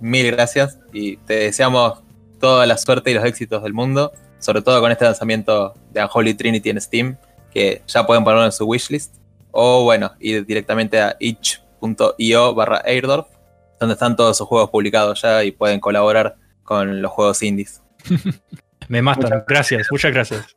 Mil 0.00 0.30
gracias 0.30 0.78
y 0.92 1.16
te 1.16 1.34
deseamos 1.34 2.02
toda 2.38 2.66
la 2.66 2.76
suerte 2.76 3.10
y 3.10 3.14
los 3.14 3.24
éxitos 3.24 3.62
del 3.62 3.72
mundo, 3.72 4.12
sobre 4.38 4.62
todo 4.62 4.80
con 4.80 4.92
este 4.92 5.04
lanzamiento 5.04 5.74
de 5.92 6.02
Unholy 6.04 6.34
Trinity 6.34 6.70
en 6.70 6.80
Steam, 6.80 7.16
que 7.52 7.82
ya 7.86 8.06
pueden 8.06 8.24
ponerlo 8.24 8.44
en 8.44 8.52
su 8.52 8.66
wishlist, 8.66 9.16
o 9.50 9.84
bueno, 9.84 10.12
ir 10.20 10.44
directamente 10.46 11.00
a 11.00 11.16
itch.io 11.18 12.54
barra 12.54 12.82
airdorf, 12.84 13.26
donde 13.78 13.94
están 13.94 14.16
todos 14.16 14.36
sus 14.36 14.46
juegos 14.46 14.70
publicados 14.70 15.20
ya 15.22 15.44
y 15.44 15.50
pueden 15.50 15.80
colaborar 15.80 16.36
con 16.62 17.02
los 17.02 17.12
juegos 17.12 17.42
indies. 17.42 17.82
Me 18.88 19.02
matan. 19.02 19.44
Gracias, 19.46 19.88
muchas 19.90 20.12
gracias. 20.12 20.56